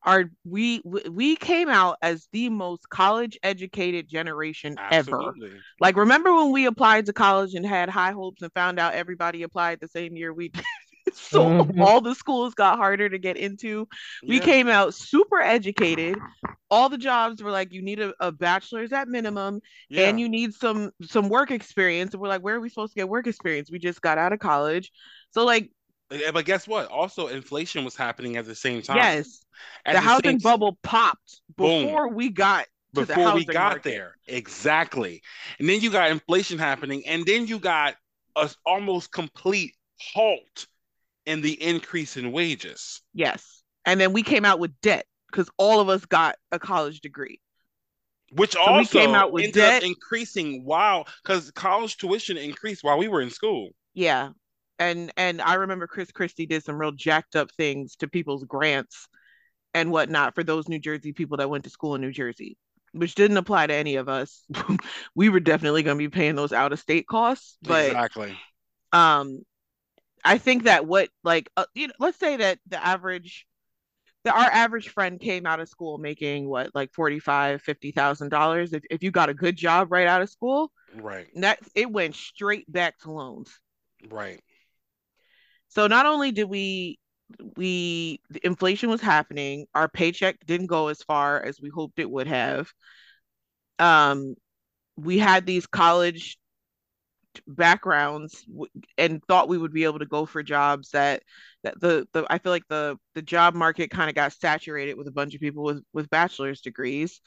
Our 0.06 0.30
we 0.44 0.82
we 1.10 1.36
came 1.36 1.68
out 1.68 1.98
as 2.00 2.28
the 2.32 2.48
most 2.48 2.88
college 2.88 3.38
educated 3.42 4.08
generation 4.08 4.76
Absolutely. 4.78 5.48
ever. 5.48 5.58
Like 5.80 5.96
remember 5.96 6.34
when 6.34 6.52
we 6.52 6.66
applied 6.66 7.06
to 7.06 7.12
college 7.12 7.54
and 7.54 7.66
had 7.66 7.88
high 7.88 8.12
hopes 8.12 8.40
and 8.40 8.52
found 8.52 8.78
out 8.78 8.94
everybody 8.94 9.42
applied 9.42 9.80
the 9.80 9.88
same 9.88 10.16
year 10.16 10.32
we 10.32 10.52
so 11.12 11.44
mm-hmm. 11.44 11.80
all 11.80 12.00
the 12.00 12.14
schools 12.14 12.54
got 12.54 12.78
harder 12.78 13.08
to 13.08 13.18
get 13.18 13.36
into. 13.36 13.88
We 14.26 14.36
yeah. 14.36 14.44
came 14.44 14.68
out 14.68 14.94
super 14.94 15.40
educated. 15.40 16.18
All 16.70 16.88
the 16.88 16.98
jobs 16.98 17.42
were 17.42 17.50
like, 17.50 17.72
you 17.72 17.82
need 17.82 18.00
a, 18.00 18.12
a 18.20 18.32
bachelor's 18.32 18.92
at 18.92 19.08
minimum, 19.08 19.60
yeah. 19.88 20.08
and 20.08 20.18
you 20.18 20.28
need 20.28 20.54
some 20.54 20.90
some 21.02 21.28
work 21.28 21.50
experience. 21.50 22.12
And 22.12 22.20
we're 22.20 22.28
like, 22.28 22.42
where 22.42 22.56
are 22.56 22.60
we 22.60 22.68
supposed 22.68 22.92
to 22.94 23.00
get 23.00 23.08
work 23.08 23.26
experience? 23.26 23.70
We 23.70 23.78
just 23.78 24.00
got 24.00 24.18
out 24.18 24.32
of 24.32 24.38
college, 24.38 24.92
so 25.30 25.44
like. 25.44 25.70
Eh, 26.10 26.30
but 26.30 26.44
guess 26.44 26.68
what? 26.68 26.88
Also, 26.88 27.28
inflation 27.28 27.84
was 27.84 27.96
happening 27.96 28.36
at 28.36 28.46
the 28.46 28.54
same 28.54 28.82
time. 28.82 28.96
Yes, 28.96 29.44
at 29.84 29.94
the, 29.94 30.00
the 30.00 30.06
housing 30.06 30.38
bubble 30.38 30.78
popped 30.82 31.40
before 31.56 32.08
Boom. 32.08 32.14
we 32.14 32.28
got 32.30 32.66
before 32.92 33.34
we 33.34 33.44
got 33.44 33.54
market. 33.54 33.84
there. 33.84 34.16
Exactly. 34.26 35.22
And 35.58 35.68
then 35.68 35.80
you 35.80 35.90
got 35.90 36.10
inflation 36.10 36.58
happening, 36.58 37.02
and 37.06 37.24
then 37.26 37.46
you 37.46 37.58
got 37.58 37.96
a 38.36 38.50
almost 38.64 39.12
complete 39.12 39.74
halt 40.00 40.66
in 41.24 41.40
the 41.40 41.60
increase 41.62 42.16
in 42.16 42.32
wages. 42.32 43.02
Yes. 43.14 43.62
And 43.84 44.00
then 44.00 44.12
we 44.12 44.22
came 44.22 44.44
out 44.44 44.58
with 44.58 44.72
debt 44.80 45.06
because 45.30 45.48
all 45.58 45.80
of 45.80 45.88
us 45.88 46.04
got 46.04 46.36
a 46.52 46.58
college 46.58 47.00
degree. 47.00 47.40
Which 48.32 48.52
so 48.52 48.60
also 48.60 48.98
came 48.98 49.14
out 49.14 49.32
with 49.32 49.44
ended 49.44 49.54
debt. 49.54 49.82
up 49.82 49.88
increasing 49.88 50.64
while 50.64 51.06
because 51.22 51.50
college 51.52 51.96
tuition 51.96 52.36
increased 52.36 52.82
while 52.82 52.98
we 52.98 53.06
were 53.06 53.20
in 53.20 53.30
school. 53.30 53.70
Yeah. 53.94 54.30
And 54.78 55.12
and 55.16 55.40
I 55.40 55.54
remember 55.54 55.86
Chris 55.86 56.12
Christie 56.12 56.46
did 56.46 56.64
some 56.64 56.78
real 56.78 56.92
jacked 56.92 57.36
up 57.36 57.50
things 57.52 57.96
to 57.96 58.08
people's 58.08 58.44
grants 58.44 59.08
and 59.74 59.90
whatnot 59.90 60.34
for 60.34 60.42
those 60.42 60.68
New 60.68 60.78
Jersey 60.78 61.12
people 61.12 61.38
that 61.38 61.50
went 61.50 61.64
to 61.64 61.70
school 61.70 61.94
in 61.94 62.00
New 62.00 62.12
Jersey, 62.12 62.56
which 62.92 63.14
didn't 63.14 63.36
apply 63.36 63.66
to 63.66 63.74
any 63.74 63.96
of 63.96 64.08
us. 64.08 64.44
we 65.14 65.28
were 65.28 65.40
definitely 65.40 65.82
going 65.82 65.98
to 65.98 66.04
be 66.04 66.08
paying 66.08 66.34
those 66.34 66.52
out 66.52 66.72
of 66.72 66.80
state 66.80 67.06
costs. 67.06 67.58
But 67.62 67.86
exactly. 67.86 68.36
Um, 68.92 69.42
I 70.24 70.38
think 70.38 70.64
that 70.64 70.86
what 70.86 71.08
like 71.24 71.50
uh, 71.56 71.66
you 71.74 71.88
know, 71.88 71.94
let's 71.98 72.18
say 72.18 72.36
that 72.36 72.58
the 72.68 72.84
average 72.84 73.46
that 74.24 74.34
our 74.34 74.50
average 74.50 74.88
friend 74.88 75.20
came 75.20 75.46
out 75.46 75.60
of 75.60 75.68
school 75.68 75.98
making 75.98 76.48
what 76.48 76.74
like 76.74 76.92
45 76.92 77.62
50,000 77.62 78.28
dollars 78.28 78.72
if 78.72 78.82
if 78.90 79.02
you 79.04 79.12
got 79.12 79.28
a 79.28 79.34
good 79.34 79.56
job 79.56 79.92
right 79.92 80.08
out 80.08 80.20
of 80.20 80.28
school 80.28 80.72
right 80.96 81.28
that 81.36 81.60
it 81.76 81.90
went 81.90 82.16
straight 82.16 82.70
back 82.70 82.98
to 82.98 83.12
loans 83.12 83.60
right 84.10 84.40
so 85.68 85.86
not 85.86 86.06
only 86.06 86.32
did 86.32 86.48
we 86.48 86.98
we 87.56 88.20
inflation 88.44 88.88
was 88.88 89.00
happening 89.00 89.66
our 89.74 89.88
paycheck 89.88 90.36
didn't 90.46 90.66
go 90.66 90.88
as 90.88 91.02
far 91.02 91.42
as 91.42 91.60
we 91.60 91.68
hoped 91.68 91.98
it 91.98 92.10
would 92.10 92.28
have 92.28 92.70
um 93.78 94.34
we 94.96 95.18
had 95.18 95.46
these 95.46 95.66
college 95.66 96.38
backgrounds 97.46 98.46
and 98.96 99.22
thought 99.24 99.48
we 99.48 99.58
would 99.58 99.72
be 99.72 99.84
able 99.84 99.98
to 99.98 100.06
go 100.06 100.24
for 100.24 100.42
jobs 100.42 100.90
that 100.90 101.22
that 101.62 101.78
the 101.80 102.06
the 102.12 102.24
I 102.30 102.38
feel 102.38 102.52
like 102.52 102.66
the 102.68 102.96
the 103.14 103.22
job 103.22 103.54
market 103.54 103.90
kind 103.90 104.08
of 104.08 104.14
got 104.14 104.32
saturated 104.32 104.96
with 104.96 105.06
a 105.08 105.12
bunch 105.12 105.34
of 105.34 105.40
people 105.40 105.62
with 105.64 105.82
with 105.92 106.08
bachelor's 106.10 106.60
degrees. 106.60 107.20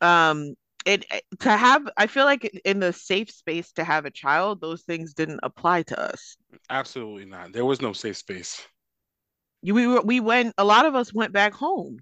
Um 0.00 0.54
it 0.84 1.06
to 1.40 1.50
have 1.50 1.88
I 1.96 2.06
feel 2.06 2.24
like 2.24 2.44
in 2.64 2.80
the 2.80 2.92
safe 2.92 3.30
space 3.30 3.72
to 3.72 3.84
have 3.84 4.04
a 4.04 4.10
child 4.10 4.60
those 4.60 4.82
things 4.82 5.14
didn't 5.14 5.40
apply 5.42 5.82
to 5.84 6.00
us. 6.00 6.36
Absolutely 6.70 7.24
not. 7.24 7.52
There 7.52 7.64
was 7.64 7.80
no 7.80 7.92
safe 7.92 8.16
space. 8.16 8.66
You, 9.62 9.74
we 9.74 9.98
we 10.00 10.20
went 10.20 10.54
a 10.58 10.64
lot 10.64 10.86
of 10.86 10.94
us 10.94 11.12
went 11.12 11.32
back 11.32 11.54
home 11.54 11.98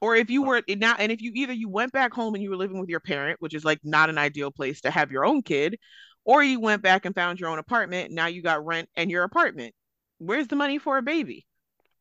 or 0.00 0.14
if 0.14 0.30
you 0.30 0.44
uh. 0.44 0.46
were 0.46 0.62
now 0.68 0.94
and 0.98 1.10
if 1.10 1.22
you 1.22 1.32
either 1.34 1.52
you 1.52 1.68
went 1.68 1.92
back 1.92 2.12
home 2.12 2.34
and 2.34 2.42
you 2.42 2.50
were 2.50 2.56
living 2.56 2.78
with 2.78 2.88
your 2.88 3.00
parent 3.00 3.40
which 3.40 3.54
is 3.54 3.64
like 3.64 3.80
not 3.82 4.10
an 4.10 4.18
ideal 4.18 4.50
place 4.50 4.80
to 4.82 4.90
have 4.90 5.10
your 5.10 5.24
own 5.24 5.42
kid 5.42 5.78
or 6.24 6.42
you 6.42 6.60
went 6.60 6.82
back 6.82 7.04
and 7.04 7.14
found 7.14 7.40
your 7.40 7.50
own 7.50 7.58
apartment 7.58 8.12
now 8.12 8.26
you 8.26 8.42
got 8.42 8.64
rent 8.64 8.88
and 8.96 9.10
your 9.10 9.24
apartment 9.24 9.74
where's 10.18 10.48
the 10.48 10.56
money 10.56 10.78
for 10.78 10.98
a 10.98 11.02
baby 11.02 11.46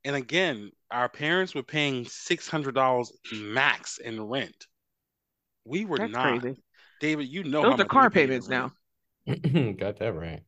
and 0.03 0.15
again 0.15 0.69
our 0.91 1.09
parents 1.09 1.55
were 1.55 1.63
paying 1.63 2.05
$600 2.05 3.07
max 3.33 3.97
in 3.97 4.21
rent 4.21 4.67
we 5.65 5.85
were 5.85 5.99
That's 5.99 6.11
not 6.11 6.41
crazy. 6.41 6.57
david 6.99 7.27
you 7.27 7.43
know 7.43 7.63
those 7.63 7.79
are 7.79 7.85
car 7.85 8.09
payments 8.09 8.49
now 8.49 8.71
got 9.77 9.97
that 9.97 10.13
right 10.15 10.43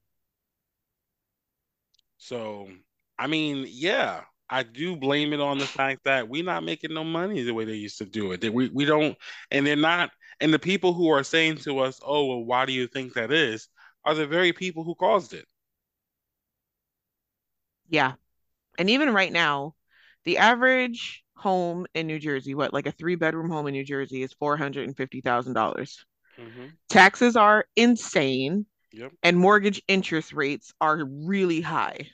so 2.17 2.67
i 3.17 3.28
mean 3.28 3.65
yeah 3.69 4.21
I 4.47 4.62
do 4.62 4.95
blame 4.95 5.34
it 5.34 5.39
on 5.39 5.58
the 5.58 5.65
fact 5.65 6.04
that 6.04 6.30
we're 6.30 6.43
not 6.43 6.63
making 6.63 6.93
no 6.93 7.04
money 7.04 7.41
the 7.41 7.54
way 7.56 7.65
they 7.65 7.73
used 7.73 7.97
to 7.97 8.06
do 8.06 8.32
it. 8.32 8.41
That 8.41 8.54
we 8.54 8.69
we 8.69 8.86
don't, 8.86 9.17
and 9.49 9.65
they're 9.65 9.75
not. 9.75 10.12
And 10.39 10.54
the 10.54 10.60
people 10.60 10.93
who 10.93 11.10
are 11.10 11.23
saying 11.23 11.58
to 11.65 11.80
us, 11.80 11.99
"Oh, 12.04 12.28
well, 12.28 12.43
why 12.45 12.67
do 12.67 12.71
you 12.71 12.88
think 12.88 13.13
that 13.13 13.32
is?" 13.32 13.67
are 14.06 14.13
the 14.13 14.28
very 14.28 14.54
people 14.54 14.84
who 14.84 14.93
caused 14.93 15.34
it. 15.34 15.45
Yeah, 17.89 18.13
and 18.78 18.89
even 18.89 19.13
right 19.13 19.34
now, 19.34 19.75
the 20.25 20.38
average 20.39 21.25
home 21.36 21.86
in 21.93 22.08
New 22.08 22.19
Jersey, 22.19 22.56
what 22.56 22.74
like 22.74 22.88
a 22.88 22.91
three 22.91 23.15
bedroom 23.15 23.50
home 23.50 23.67
in 23.67 23.74
New 23.74 23.84
Jersey, 23.84 24.24
is 24.24 24.34
four 24.34 24.58
hundred 24.58 24.88
and 24.88 24.95
fifty 24.95 25.21
thousand 25.21 25.54
dollars. 25.54 26.06
Mm-hmm. 26.39 26.65
Taxes 26.89 27.36
are 27.36 27.65
insane, 27.76 28.65
yep. 28.91 29.12
and 29.24 29.38
mortgage 29.38 29.82
interest 29.88 30.34
rates 30.34 30.74
are 30.82 31.06
really 31.06 31.62
high. 31.62 32.08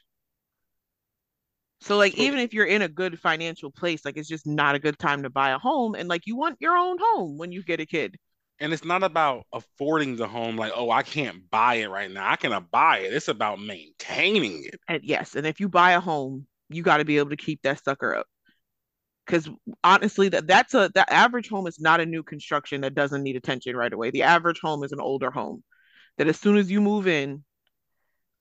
So 1.81 1.97
like 1.97 2.15
even 2.15 2.39
if 2.39 2.53
you're 2.53 2.65
in 2.65 2.84
a 2.84 2.88
good 2.88 3.19
financial 3.19 3.71
place, 3.71 4.05
like 4.05 4.15
it's 4.15 4.29
just 4.29 4.45
not 4.45 4.75
a 4.75 4.79
good 4.79 4.99
time 4.99 5.23
to 5.23 5.31
buy 5.31 5.49
a 5.49 5.57
home 5.57 5.95
and 5.95 6.07
like 6.07 6.27
you 6.27 6.36
want 6.36 6.57
your 6.60 6.77
own 6.77 6.97
home 7.01 7.38
when 7.39 7.51
you 7.51 7.63
get 7.63 7.79
a 7.79 7.88
kid. 7.88 8.17
And 8.60 8.71
it's 8.71 8.86
not 8.86 9.01
about 9.01 9.47
affording 9.51 10.15
the 10.15 10.27
home 10.27 10.55
like, 10.55 10.71
oh, 10.75 10.91
I 10.91 11.01
can't 11.01 11.49
buy 11.49 11.75
it 11.75 11.89
right 11.89 12.12
now. 12.12 12.29
I 12.29 12.36
cannot 12.36 12.69
buy 12.69 12.99
it. 12.99 13.12
It's 13.12 13.27
about 13.27 13.60
maintaining 13.60 14.63
it. 14.65 14.79
And 14.88 15.01
yes, 15.03 15.36
and 15.36 15.47
if 15.47 15.60
you 15.60 15.67
buy 15.67 15.93
a 15.93 15.99
home, 15.99 16.45
you 16.69 16.84
got 16.84 16.97
to 16.97 17.05
be 17.05 17.17
able 17.17 17.31
to 17.31 17.36
keep 17.36 17.63
that 17.63 17.84
sucker 17.84 18.15
up. 18.15 18.27
Cuz 19.32 19.50
honestly, 19.84 20.30
that 20.30 20.46
that's 20.46 20.74
a 20.74 20.91
the 20.94 21.12
average 21.12 21.50
home 21.50 21.65
is 21.65 21.80
not 21.80 22.02
a 22.02 22.06
new 22.06 22.22
construction 22.22 22.82
that 22.82 22.96
doesn't 22.96 23.24
need 23.24 23.38
attention 23.38 23.76
right 23.78 23.94
away. 23.94 24.12
The 24.12 24.24
average 24.24 24.60
home 24.60 24.84
is 24.84 24.91
an 24.91 25.00
older 25.00 25.32
home 25.32 25.63
that 26.17 26.28
as 26.28 26.39
soon 26.39 26.58
as 26.58 26.70
you 26.70 26.82
move 26.82 27.08
in, 27.08 27.44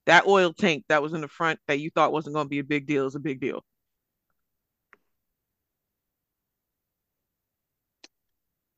that 0.05 0.27
oil 0.27 0.53
tank 0.53 0.85
that 0.89 1.01
was 1.01 1.13
in 1.13 1.21
the 1.21 1.27
front 1.29 1.59
that 1.67 1.79
you 1.79 1.89
thought 1.91 2.11
wasn't 2.11 2.35
going 2.35 2.45
to 2.45 2.49
be 2.49 2.59
a 2.59 2.63
big 2.63 2.87
deal 2.87 3.07
is 3.07 3.15
a 3.15 3.19
big 3.19 3.39
deal. 3.39 3.63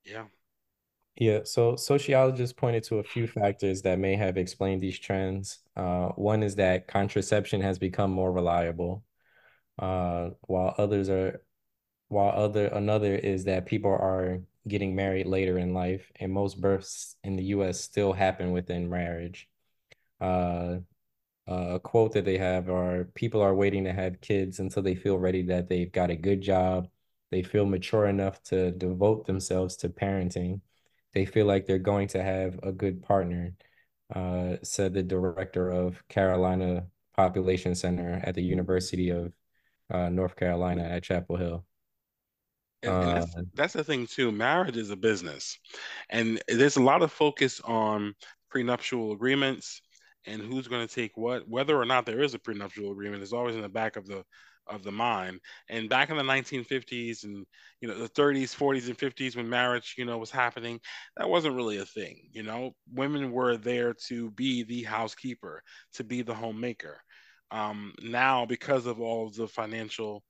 Yeah. 0.06 0.26
Yeah, 1.16 1.42
so 1.46 1.76
sociologists 1.76 2.54
pointed 2.54 2.84
to 2.86 2.98
a 2.98 3.04
few 3.04 3.28
factors 3.28 3.84
that 3.84 4.00
may 4.00 4.16
have 4.16 4.38
explained 4.38 4.82
these 4.82 5.00
trends. 5.00 5.60
Uh, 5.76 6.10
one 6.10 6.44
is 6.44 6.56
that 6.56 6.88
contraception 6.88 7.62
has 7.62 7.78
become 7.80 8.12
more 8.12 8.32
reliable, 8.32 9.04
uh, 9.80 10.32
while 10.42 10.74
others 10.78 11.10
are, 11.10 11.44
while 12.14 12.32
other 12.36 12.68
another 12.68 13.16
is 13.16 13.46
that 13.46 13.66
people 13.66 13.92
are 13.92 14.42
getting 14.68 14.96
married 14.96 15.28
later 15.28 15.58
in 15.58 15.74
life, 15.74 16.12
and 16.20 16.32
most 16.32 16.62
births 16.62 17.18
in 17.24 17.36
the 17.36 17.44
U.S. 17.56 17.80
still 17.82 18.14
happen 18.14 18.52
within 18.52 18.90
marriage. 18.90 19.50
Uh, 20.22 20.78
a 21.48 21.80
quote 21.80 22.14
that 22.14 22.26
they 22.26 22.38
have 22.38 22.70
are 22.70 23.06
people 23.16 23.42
are 23.42 23.56
waiting 23.56 23.84
to 23.86 23.94
have 23.94 24.22
kids 24.22 24.60
until 24.60 24.84
they 24.84 24.96
feel 24.96 25.18
ready 25.18 25.42
that 25.44 25.68
they've 25.68 25.92
got 25.92 26.10
a 26.10 26.16
good 26.16 26.42
job 26.42 26.88
they 27.32 27.44
feel 27.44 27.66
mature 27.66 28.06
enough 28.08 28.42
to 28.44 28.72
devote 28.72 29.26
themselves 29.26 29.76
to 29.76 29.90
parenting 29.90 30.62
they 31.14 31.26
feel 31.26 31.46
like 31.46 31.66
they're 31.66 31.80
going 31.80 32.08
to 32.08 32.24
have 32.24 32.58
a 32.64 32.72
good 32.72 33.04
partner 33.04 33.54
uh, 34.16 34.56
said 34.64 34.94
the 34.94 35.04
director 35.04 35.70
of 35.70 36.02
carolina 36.08 36.86
population 37.16 37.76
center 37.76 38.22
at 38.24 38.36
the 38.36 38.42
university 38.42 39.10
of 39.10 39.34
uh, 39.92 40.10
north 40.10 40.38
carolina 40.38 40.84
at 40.84 41.04
chapel 41.04 41.36
hill 41.36 41.66
and, 42.84 43.02
and 43.02 43.16
that's, 43.16 43.36
uh, 43.36 43.42
that's 43.54 43.74
the 43.74 43.84
thing 43.84 44.06
too 44.08 44.32
marriage 44.32 44.78
is 44.78 44.90
a 44.90 44.96
business 44.96 45.58
and 46.10 46.42
there's 46.48 46.78
a 46.78 46.84
lot 46.84 47.02
of 47.02 47.12
focus 47.12 47.62
on 47.62 48.14
prenuptial 48.50 49.14
agreements 49.14 49.82
and 50.26 50.42
who's 50.42 50.68
going 50.68 50.86
to 50.88 50.94
take 50.94 51.18
what, 51.18 51.48
whether 51.48 51.80
or 51.80 51.86
not 51.86 52.06
there 52.06 52.22
is 52.22 52.34
a 52.34 52.40
prenuptial 52.40 52.92
agreement, 52.92 53.24
is 53.24 53.34
always 53.34 53.56
in 53.56 53.62
the 53.62 53.70
back 53.70 53.96
of 53.96 54.08
the 54.08 54.24
of 54.68 54.84
the 54.84 54.92
mind. 54.92 55.42
And 55.70 55.90
back 55.90 56.10
in 56.10 56.16
the 56.16 56.24
1950s 56.24 57.26
and 57.26 57.46
you 57.82 57.88
know 57.88 57.98
the 57.98 58.10
30s, 58.10 58.56
40s, 58.56 58.88
and 58.88 58.98
50s, 58.98 59.36
when 59.36 59.50
marriage 59.50 59.96
you 59.98 60.06
know 60.06 60.18
was 60.18 60.32
happening, 60.32 60.80
that 61.18 61.30
wasn't 61.30 61.56
really 61.56 61.78
a 61.80 61.86
thing. 61.86 62.30
You 62.32 62.44
know, 62.44 62.72
women 62.94 63.32
were 63.32 63.58
there 63.58 63.94
to 64.08 64.32
be 64.32 64.64
the 64.64 64.84
housekeeper, 64.84 65.64
to 65.94 66.04
be 66.04 66.22
the 66.22 66.34
homemaker. 66.36 67.02
Um, 67.52 67.94
now, 68.02 68.46
because 68.46 68.86
of 68.86 69.00
all 69.02 69.28
of 69.28 69.36
the 69.36 69.48
financial 69.48 70.24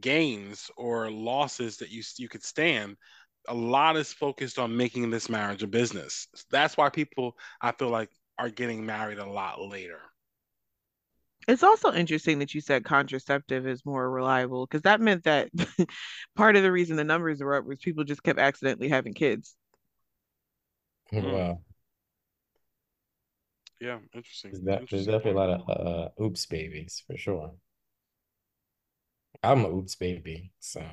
gains 0.00 0.70
or 0.76 1.10
losses 1.10 1.76
that 1.78 1.90
you 1.90 2.02
you 2.18 2.28
could 2.28 2.44
stand, 2.44 2.96
a 3.48 3.54
lot 3.54 3.96
is 3.96 4.12
focused 4.12 4.58
on 4.58 4.76
making 4.76 5.10
this 5.10 5.28
marriage 5.28 5.62
a 5.62 5.66
business. 5.66 6.28
That's 6.50 6.76
why 6.76 6.88
people, 6.90 7.36
I 7.60 7.72
feel 7.72 7.90
like, 7.90 8.10
are 8.38 8.50
getting 8.50 8.84
married 8.84 9.18
a 9.18 9.26
lot 9.26 9.60
later. 9.60 10.00
It's 11.46 11.62
also 11.62 11.92
interesting 11.92 12.38
that 12.38 12.54
you 12.54 12.60
said 12.62 12.84
contraceptive 12.84 13.66
is 13.66 13.84
more 13.84 14.10
reliable 14.10 14.66
because 14.66 14.82
that 14.82 15.00
meant 15.00 15.24
that 15.24 15.50
part 16.36 16.56
of 16.56 16.62
the 16.62 16.72
reason 16.72 16.96
the 16.96 17.04
numbers 17.04 17.40
were 17.42 17.54
up 17.54 17.66
was 17.66 17.78
people 17.78 18.04
just 18.04 18.22
kept 18.22 18.38
accidentally 18.38 18.88
having 18.88 19.12
kids. 19.12 19.54
Hmm. 21.10 21.32
Wow. 21.32 21.60
Yeah, 23.80 23.98
interesting. 24.14 24.52
There's, 24.52 24.64
that, 24.64 24.72
interesting 24.80 24.96
there's 24.96 25.06
definitely 25.06 25.32
a 25.32 25.34
lot 25.34 25.50
of 25.50 26.16
uh, 26.18 26.22
oops 26.22 26.46
babies 26.46 27.02
for 27.06 27.16
sure. 27.18 27.52
I'm 29.44 29.64
a 29.64 29.68
oops 29.68 29.94
baby, 29.94 30.52
so. 30.60 30.84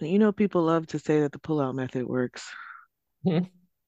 You 0.00 0.18
know, 0.18 0.32
people 0.32 0.62
love 0.62 0.86
to 0.88 0.98
say 0.98 1.20
that 1.20 1.32
the 1.32 1.38
pullout 1.38 1.74
method 1.74 2.06
works. 2.06 2.48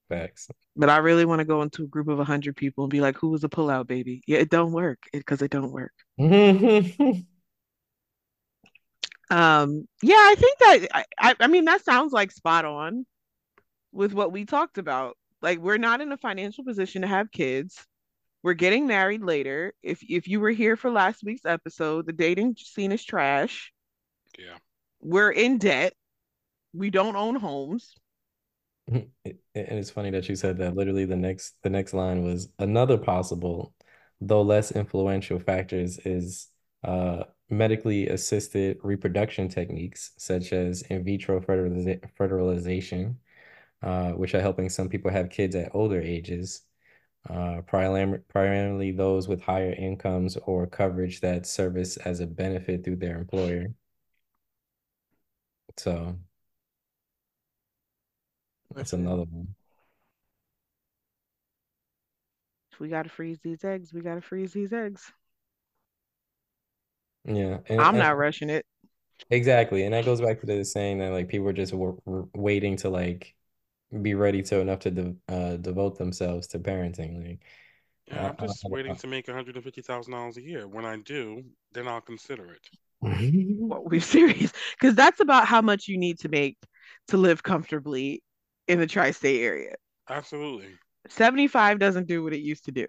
Facts. 0.08 0.48
But 0.76 0.90
I 0.90 0.98
really 0.98 1.24
want 1.24 1.40
to 1.40 1.44
go 1.44 1.62
into 1.62 1.84
a 1.84 1.88
group 1.88 2.08
of 2.08 2.18
100 2.18 2.56
people 2.56 2.84
and 2.84 2.90
be 2.90 3.00
like, 3.00 3.16
who 3.16 3.28
was 3.28 3.44
a 3.44 3.48
pullout 3.48 3.86
baby? 3.86 4.22
Yeah, 4.26 4.38
it 4.38 4.50
don't 4.50 4.72
work 4.72 4.98
because 5.12 5.42
it, 5.42 5.46
it, 5.46 5.50
don't 5.50 5.72
work. 5.72 5.92
Um, 9.30 9.86
yeah, 10.02 10.14
I 10.16 10.34
think 10.38 10.58
that 10.58 11.06
I, 11.18 11.34
I 11.40 11.46
mean 11.48 11.66
that 11.66 11.84
sounds 11.84 12.12
like 12.12 12.32
spot 12.32 12.64
on 12.64 13.04
with 13.92 14.12
what 14.12 14.32
we 14.32 14.44
talked 14.44 14.78
about. 14.78 15.16
Like 15.42 15.58
we're 15.58 15.78
not 15.78 16.00
in 16.00 16.10
a 16.12 16.16
financial 16.16 16.64
position 16.64 17.02
to 17.02 17.08
have 17.08 17.30
kids. 17.30 17.86
We're 18.42 18.54
getting 18.54 18.86
married 18.86 19.22
later. 19.22 19.74
If 19.82 20.02
if 20.08 20.28
you 20.28 20.40
were 20.40 20.50
here 20.50 20.76
for 20.76 20.90
last 20.90 21.22
week's 21.24 21.44
episode, 21.44 22.06
the 22.06 22.12
dating 22.12 22.56
scene 22.56 22.92
is 22.92 23.04
trash. 23.04 23.72
Yeah. 24.38 24.58
We're 25.00 25.30
in 25.30 25.58
debt. 25.58 25.94
We 26.72 26.90
don't 26.90 27.16
own 27.16 27.36
homes. 27.36 27.94
and 28.92 29.08
it's 29.54 29.90
funny 29.90 30.10
that 30.10 30.28
you 30.28 30.36
said 30.36 30.58
that. 30.58 30.76
Literally, 30.76 31.04
the 31.04 31.16
next 31.16 31.54
the 31.62 31.70
next 31.70 31.94
line 31.94 32.22
was 32.22 32.48
another 32.58 32.96
possible, 32.96 33.74
though 34.20 34.42
less 34.42 34.72
influential 34.72 35.38
factors 35.38 35.98
is 35.98 36.48
uh, 36.84 37.24
medically 37.50 38.08
assisted 38.08 38.78
reproduction 38.82 39.48
techniques 39.48 40.12
such 40.16 40.52
as 40.52 40.82
in 40.82 41.04
vitro 41.04 41.40
fertilization, 42.16 43.18
uh, 43.82 44.12
which 44.12 44.34
are 44.34 44.40
helping 44.40 44.68
some 44.68 44.88
people 44.88 45.10
have 45.10 45.30
kids 45.30 45.54
at 45.54 45.74
older 45.74 46.00
ages, 46.00 46.62
uh, 47.28 47.62
primarily, 47.66 48.18
primarily 48.28 48.92
those 48.92 49.28
with 49.28 49.42
higher 49.42 49.72
incomes 49.72 50.36
or 50.38 50.66
coverage 50.66 51.20
that 51.20 51.46
service 51.46 51.96
as 51.98 52.20
a 52.20 52.26
benefit 52.26 52.84
through 52.84 52.96
their 52.96 53.18
employer. 53.18 53.66
So 55.76 56.18
that's 58.74 58.92
another 58.92 59.24
one. 59.24 59.54
we 62.80 62.88
got 62.88 63.04
to 63.04 63.08
freeze 63.08 63.38
these 63.42 63.64
eggs. 63.64 63.92
We 63.92 64.00
got 64.00 64.14
to 64.14 64.20
freeze 64.20 64.52
these 64.52 64.72
eggs. 64.72 65.12
Yeah, 67.24 67.58
and, 67.68 67.80
I'm 67.80 67.98
not 67.98 68.16
rushing 68.16 68.50
it. 68.50 68.64
Exactly, 69.30 69.82
and 69.84 69.92
that 69.92 70.04
goes 70.04 70.20
back 70.20 70.40
to 70.40 70.46
the 70.46 70.64
saying 70.64 70.98
that 70.98 71.12
like 71.12 71.28
people 71.28 71.48
are 71.48 71.52
just 71.52 71.74
waiting 71.74 72.76
to 72.78 72.88
like 72.88 73.34
be 74.02 74.14
ready 74.14 74.42
to 74.42 74.60
enough 74.60 74.80
to 74.80 74.90
de- 74.90 75.16
uh, 75.28 75.56
devote 75.56 75.98
themselves 75.98 76.46
to 76.48 76.58
parenting. 76.58 77.26
Like, 77.26 77.40
yeah, 78.06 78.28
I'm 78.28 78.48
just 78.48 78.64
waiting 78.68 78.96
to 78.96 79.06
make 79.06 79.28
one 79.28 79.36
hundred 79.36 79.56
and 79.56 79.64
fifty 79.64 79.82
thousand 79.82 80.12
dollars 80.12 80.36
a 80.36 80.42
year. 80.42 80.66
When 80.66 80.84
I 80.84 80.96
do, 80.98 81.44
then 81.72 81.88
I'll 81.88 82.00
consider 82.00 82.52
it. 82.52 82.68
well, 83.00 83.82
we're 83.84 84.00
serious 84.00 84.52
because 84.78 84.94
that's 84.94 85.20
about 85.20 85.46
how 85.46 85.60
much 85.60 85.88
you 85.88 85.98
need 85.98 86.18
to 86.20 86.28
make 86.28 86.56
to 87.08 87.16
live 87.16 87.42
comfortably 87.42 88.22
in 88.66 88.78
the 88.80 88.86
tri-state 88.86 89.40
area. 89.40 89.74
Absolutely. 90.10 90.68
75 91.08 91.78
doesn't 91.78 92.06
do 92.06 92.22
what 92.22 92.32
it 92.32 92.40
used 92.40 92.64
to 92.64 92.72
do. 92.72 92.86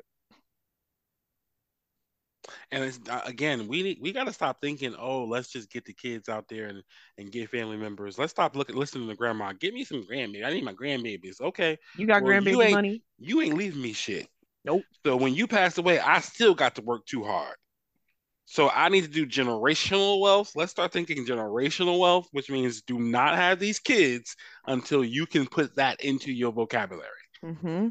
And 2.71 2.83
it's 2.83 2.99
uh, 3.09 3.21
again, 3.25 3.67
we 3.67 3.97
we 4.01 4.11
got 4.11 4.25
to 4.25 4.33
stop 4.33 4.61
thinking, 4.61 4.95
oh, 4.97 5.25
let's 5.25 5.49
just 5.49 5.71
get 5.71 5.85
the 5.85 5.93
kids 5.93 6.29
out 6.29 6.47
there 6.47 6.67
and, 6.67 6.81
and 7.17 7.31
get 7.31 7.49
family 7.49 7.77
members. 7.77 8.17
Let's 8.17 8.31
stop 8.31 8.55
looking, 8.55 8.75
listening 8.75 9.07
to 9.09 9.15
grandma. 9.15 9.53
Give 9.53 9.73
me 9.73 9.83
some 9.83 10.03
grandbabies. 10.03 10.45
I 10.45 10.53
need 10.53 10.63
my 10.63 10.73
grandbabies. 10.73 11.41
Okay, 11.41 11.77
you 11.97 12.07
got 12.07 12.23
well, 12.23 12.33
grandbaby 12.33 12.67
you 12.67 12.75
money. 12.75 13.03
You 13.17 13.41
ain't 13.41 13.57
leaving 13.57 13.81
me 13.81 13.93
shit. 13.93 14.27
Nope. 14.65 14.83
So 15.05 15.15
when 15.15 15.35
you 15.35 15.47
pass 15.47 15.77
away, 15.77 15.99
I 15.99 16.19
still 16.19 16.53
got 16.53 16.75
to 16.75 16.81
work 16.81 17.05
too 17.05 17.23
hard. 17.23 17.55
So 18.45 18.69
I 18.69 18.89
need 18.89 19.01
to 19.01 19.07
do 19.07 19.27
generational 19.27 20.19
wealth. 20.19 20.53
Let's 20.55 20.71
start 20.71 20.91
thinking 20.91 21.23
generational 21.23 21.99
wealth, 21.99 22.27
which 22.31 22.49
means 22.49 22.81
do 22.81 22.97
not 22.99 23.35
have 23.35 23.59
these 23.59 23.77
kids 23.77 24.35
until 24.65 25.03
you 25.03 25.27
can 25.27 25.45
put 25.45 25.75
that 25.75 26.03
into 26.03 26.31
your 26.31 26.51
vocabulary. 26.51 27.05
Mm-hmm. 27.45 27.89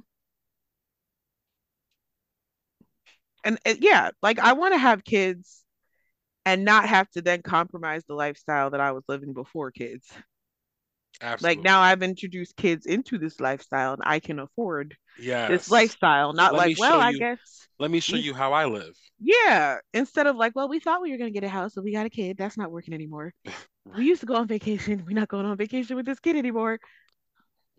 And 3.48 3.58
uh, 3.64 3.74
yeah, 3.80 4.11
like 4.22 4.38
I 4.38 4.52
want 4.52 4.74
to 4.74 4.78
have 4.78 5.02
kids 5.04 5.64
and 6.44 6.66
not 6.66 6.87
have 6.87 7.08
to 7.12 7.22
then 7.22 7.40
compromise 7.40 8.04
the 8.06 8.14
lifestyle 8.14 8.70
that 8.70 8.80
I 8.80 8.92
was 8.92 9.04
living 9.08 9.32
before 9.32 9.70
kids. 9.70 10.06
Absolutely. 11.22 11.56
Like 11.56 11.64
now 11.64 11.80
I've 11.80 12.02
introduced 12.02 12.56
kids 12.56 12.84
into 12.84 13.16
this 13.16 13.40
lifestyle 13.40 13.94
and 13.94 14.02
I 14.04 14.20
can 14.20 14.38
afford 14.38 14.96
yes. 15.18 15.48
this 15.48 15.70
lifestyle. 15.70 16.34
Not 16.34 16.52
let 16.52 16.58
like, 16.58 16.78
well, 16.78 16.98
you, 16.98 17.04
I 17.04 17.12
guess 17.14 17.38
let 17.78 17.90
me 17.90 18.00
show 18.00 18.16
you 18.16 18.34
how 18.34 18.52
I 18.52 18.66
live. 18.66 18.94
Yeah. 19.18 19.78
Instead 19.94 20.26
of 20.26 20.37
like, 20.37 20.54
well, 20.54 20.68
we 20.68 20.78
thought 20.78 21.00
we 21.00 21.11
were 21.11 21.16
gonna 21.16 21.30
get 21.30 21.42
a 21.42 21.48
house, 21.48 21.72
so 21.72 21.80
we 21.80 21.94
got 21.94 22.04
a 22.04 22.11
kid. 22.11 22.37
That's 22.37 22.58
not 22.58 22.70
working 22.70 22.92
anymore. 22.92 23.32
we 23.96 24.04
used 24.04 24.20
to 24.20 24.26
go 24.26 24.37
on 24.37 24.46
vacation. 24.46 25.04
We're 25.06 25.18
not 25.18 25.28
going 25.28 25.46
on 25.46 25.56
vacation 25.56 25.96
with 25.96 26.04
this 26.04 26.20
kid 26.20 26.37
anymore. 26.37 26.80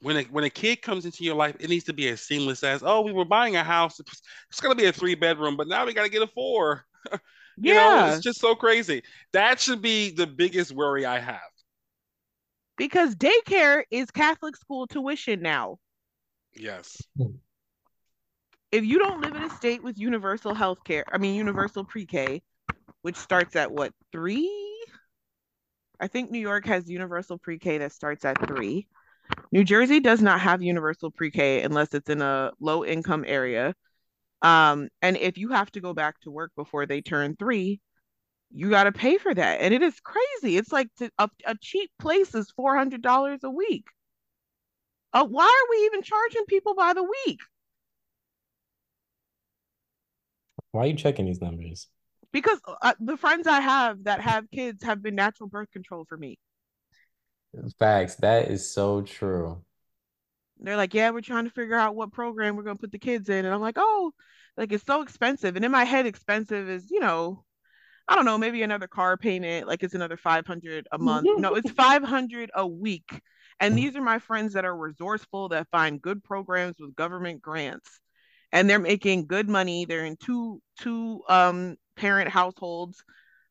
When 0.02 0.18
a 0.18 0.24
when 0.24 0.44
a 0.46 0.50
kid 0.50 0.82
comes 0.82 1.06
into 1.06 1.24
your 1.24 1.36
life, 1.36 1.56
it 1.60 1.70
needs 1.70 1.86
to 1.86 1.94
be 1.94 2.08
as 2.10 2.22
seamless 2.22 2.64
as, 2.64 2.84
oh, 2.86 3.02
we 3.02 3.12
were 3.12 3.26
buying 3.26 3.56
a 3.56 3.64
house. 3.64 4.00
It's 4.50 4.62
gonna 4.62 4.76
be 4.76 4.86
a 4.86 4.94
three 4.94 5.16
bedroom, 5.16 5.58
but 5.58 5.68
now 5.68 5.86
we 5.86 5.94
gotta 5.94 6.10
get 6.10 6.22
a 6.22 6.28
four. 6.28 6.86
you 7.12 7.20
yeah. 7.58 7.74
know, 7.74 8.14
it's 8.14 8.24
just 8.24 8.40
so 8.40 8.56
crazy. 8.56 9.04
That 9.34 9.60
should 9.60 9.82
be 9.82 10.12
the 10.12 10.28
biggest 10.28 10.72
worry 10.72 11.06
I 11.06 11.20
have 11.20 11.40
because 12.80 13.14
daycare 13.14 13.84
is 13.92 14.10
Catholic 14.10 14.56
school 14.56 14.88
tuition 14.88 15.42
now. 15.42 15.78
Yes. 16.56 17.00
If 18.72 18.86
you 18.86 18.98
don't 18.98 19.22
live 19.22 19.36
in 19.36 19.44
a 19.44 19.50
state 19.50 19.84
with 19.84 20.00
universal 20.00 20.56
health 20.56 20.80
care, 20.86 21.04
I 21.12 21.18
mean, 21.18 21.36
universal 21.36 21.84
pre 21.84 22.06
K, 22.06 22.42
which 23.02 23.18
starts 23.18 23.56
at 23.56 23.72
what, 23.72 23.94
three? 24.12 24.50
I 26.00 26.08
think 26.08 26.32
New 26.32 26.40
York 26.40 26.66
has 26.66 26.90
universal 26.90 27.38
pre 27.38 27.60
K 27.60 27.80
that 27.80 27.92
starts 27.92 28.24
at 28.24 28.48
three. 28.48 28.88
New 29.52 29.63
Jersey 29.63 30.00
does 30.00 30.22
not 30.22 30.39
have 30.42 30.62
universal 30.62 31.12
pre 31.12 31.32
K 31.32 31.62
unless 31.62 31.94
it's 31.94 32.10
in 32.10 32.22
a 32.22 32.52
low 32.60 32.86
income 32.86 33.24
area. 33.28 33.74
Um, 34.42 34.89
and 35.02 35.18
if 35.18 35.38
you 35.38 35.50
have 35.50 35.72
to 35.72 35.82
go 35.82 35.94
back 35.94 36.20
to 36.22 36.32
work 36.32 36.52
before 36.56 36.86
they 36.86 37.02
turn 37.02 37.36
three, 37.36 37.82
you 38.52 38.70
got 38.70 38.86
to 38.86 38.92
pay 38.92 39.18
for 39.18 39.34
that. 39.34 39.62
And 39.62 39.74
it 39.74 39.82
is 39.82 40.00
crazy. 40.00 40.58
It's 40.58 40.72
like 40.72 40.88
to, 40.98 41.10
a, 41.18 41.30
a 41.46 41.56
cheap 41.62 41.92
place 42.00 42.34
is 42.34 42.52
$400 42.58 43.44
a 43.44 43.50
week. 43.50 43.86
Uh, 45.12 45.26
why 45.26 45.46
are 45.46 45.70
we 45.70 45.86
even 45.86 46.02
charging 46.04 46.46
people 46.46 46.76
by 46.76 46.94
the 46.94 47.04
week? 47.04 47.39
Why 50.72 50.84
are 50.84 50.88
you 50.88 50.94
checking 50.94 51.26
these 51.26 51.42
numbers? 51.42 51.88
Because 52.32 52.60
uh, 52.82 52.94
the 53.00 53.18
friends 53.18 53.48
I 53.48 53.60
have 53.60 54.04
that 54.04 54.22
have 54.22 54.50
kids 54.52 54.84
have 54.84 55.02
been 55.02 55.15
natural 55.15 55.50
birth 55.50 55.72
control 55.72 56.06
for 56.08 56.15
me. 56.15 56.38
Facts. 57.78 58.16
That 58.16 58.50
is 58.50 58.72
so 58.72 59.02
true. 59.02 59.64
They're 60.60 60.78
like, 60.78 60.94
yeah, 60.94 61.10
we're 61.12 61.22
trying 61.22 61.46
to 61.46 61.52
figure 61.52 61.76
out 61.76 61.96
what 61.96 62.12
program 62.12 62.56
we're 62.56 62.64
going 62.64 62.76
to 62.76 62.82
put 62.82 62.92
the 62.92 63.00
kids 63.00 63.30
in. 63.30 63.46
And 63.46 63.54
I'm 63.54 63.62
like, 63.62 63.78
oh, 63.78 64.12
like 64.58 64.72
it's 64.74 64.86
so 64.86 65.02
expensive. 65.02 65.56
And 65.56 65.64
in 65.64 65.72
my 65.72 65.86
head, 65.86 66.06
expensive 66.06 66.70
is, 66.70 66.92
you 66.92 67.00
know, 67.00 67.46
I 68.08 68.16
don't 68.16 68.26
know, 68.26 68.38
maybe 68.38 68.64
another 68.64 68.88
car 68.88 69.18
payment, 69.18 69.68
like 69.68 69.84
it's 69.84 69.94
another 69.94 70.18
500 70.18 70.88
a 70.92 70.98
month. 70.98 71.28
no, 71.38 71.56
it's 71.56 71.72
500 71.72 72.52
a 72.56 72.68
week. 72.68 73.22
And 73.60 73.78
these 73.78 73.96
are 73.96 74.02
my 74.02 74.20
friends 74.20 74.54
that 74.54 74.66
are 74.66 74.76
resourceful 74.76 75.50
that 75.50 75.68
find 75.72 76.02
good 76.02 76.24
programs 76.24 76.76
with 76.80 76.96
government 76.96 77.42
grants. 77.42 78.00
And 78.52 78.70
they're 78.70 78.80
making 78.80 79.28
good 79.28 79.48
money. 79.48 79.86
They're 79.86 80.06
in 80.06 80.18
two 80.18 80.62
two 80.80 81.22
um 81.30 81.76
parent 81.96 82.30
households 82.30 83.04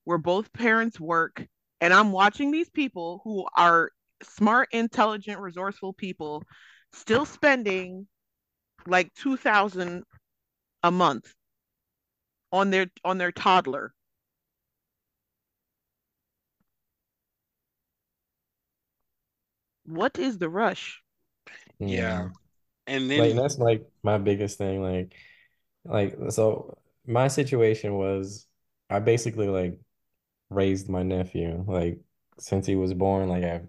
where 0.05 0.19
both 0.19 0.53
parents 0.53 0.99
work. 0.99 1.47
And 1.81 1.95
I'm 1.95 2.13
watching 2.13 2.51
these 2.51 2.69
people 2.71 3.21
who 3.25 3.47
are 3.57 3.91
smart, 4.23 4.69
intelligent, 4.73 5.41
resourceful 5.41 5.93
people 5.93 6.43
still 6.93 7.25
spending 7.25 8.07
like 8.87 9.13
2000 9.15 10.05
a 10.83 10.91
month 10.91 11.33
on 12.53 12.71
their 12.71 12.87
on 13.05 13.19
their 13.19 13.33
toddler 13.33 13.93
what 19.89 20.19
is 20.19 20.39
the 20.39 20.49
rush? 20.49 21.03
Yeah. 21.79 22.29
And 22.87 23.11
then 23.11 23.19
like 23.19 23.37
that's 23.37 23.59
like 23.59 23.87
my 24.03 24.19
biggest 24.19 24.59
thing. 24.59 24.83
Like 24.83 25.15
like 25.85 26.17
so 26.31 26.79
my 27.07 27.29
situation 27.29 27.95
was 27.95 28.47
I 28.91 29.01
basically 29.01 29.49
like 29.49 29.81
raised 30.51 30.89
my 30.89 31.03
nephew 31.03 31.65
like 31.67 32.01
since 32.39 32.67
he 32.67 32.77
was 32.77 32.95
born 32.95 33.29
like 33.29 33.45
I've 33.45 33.67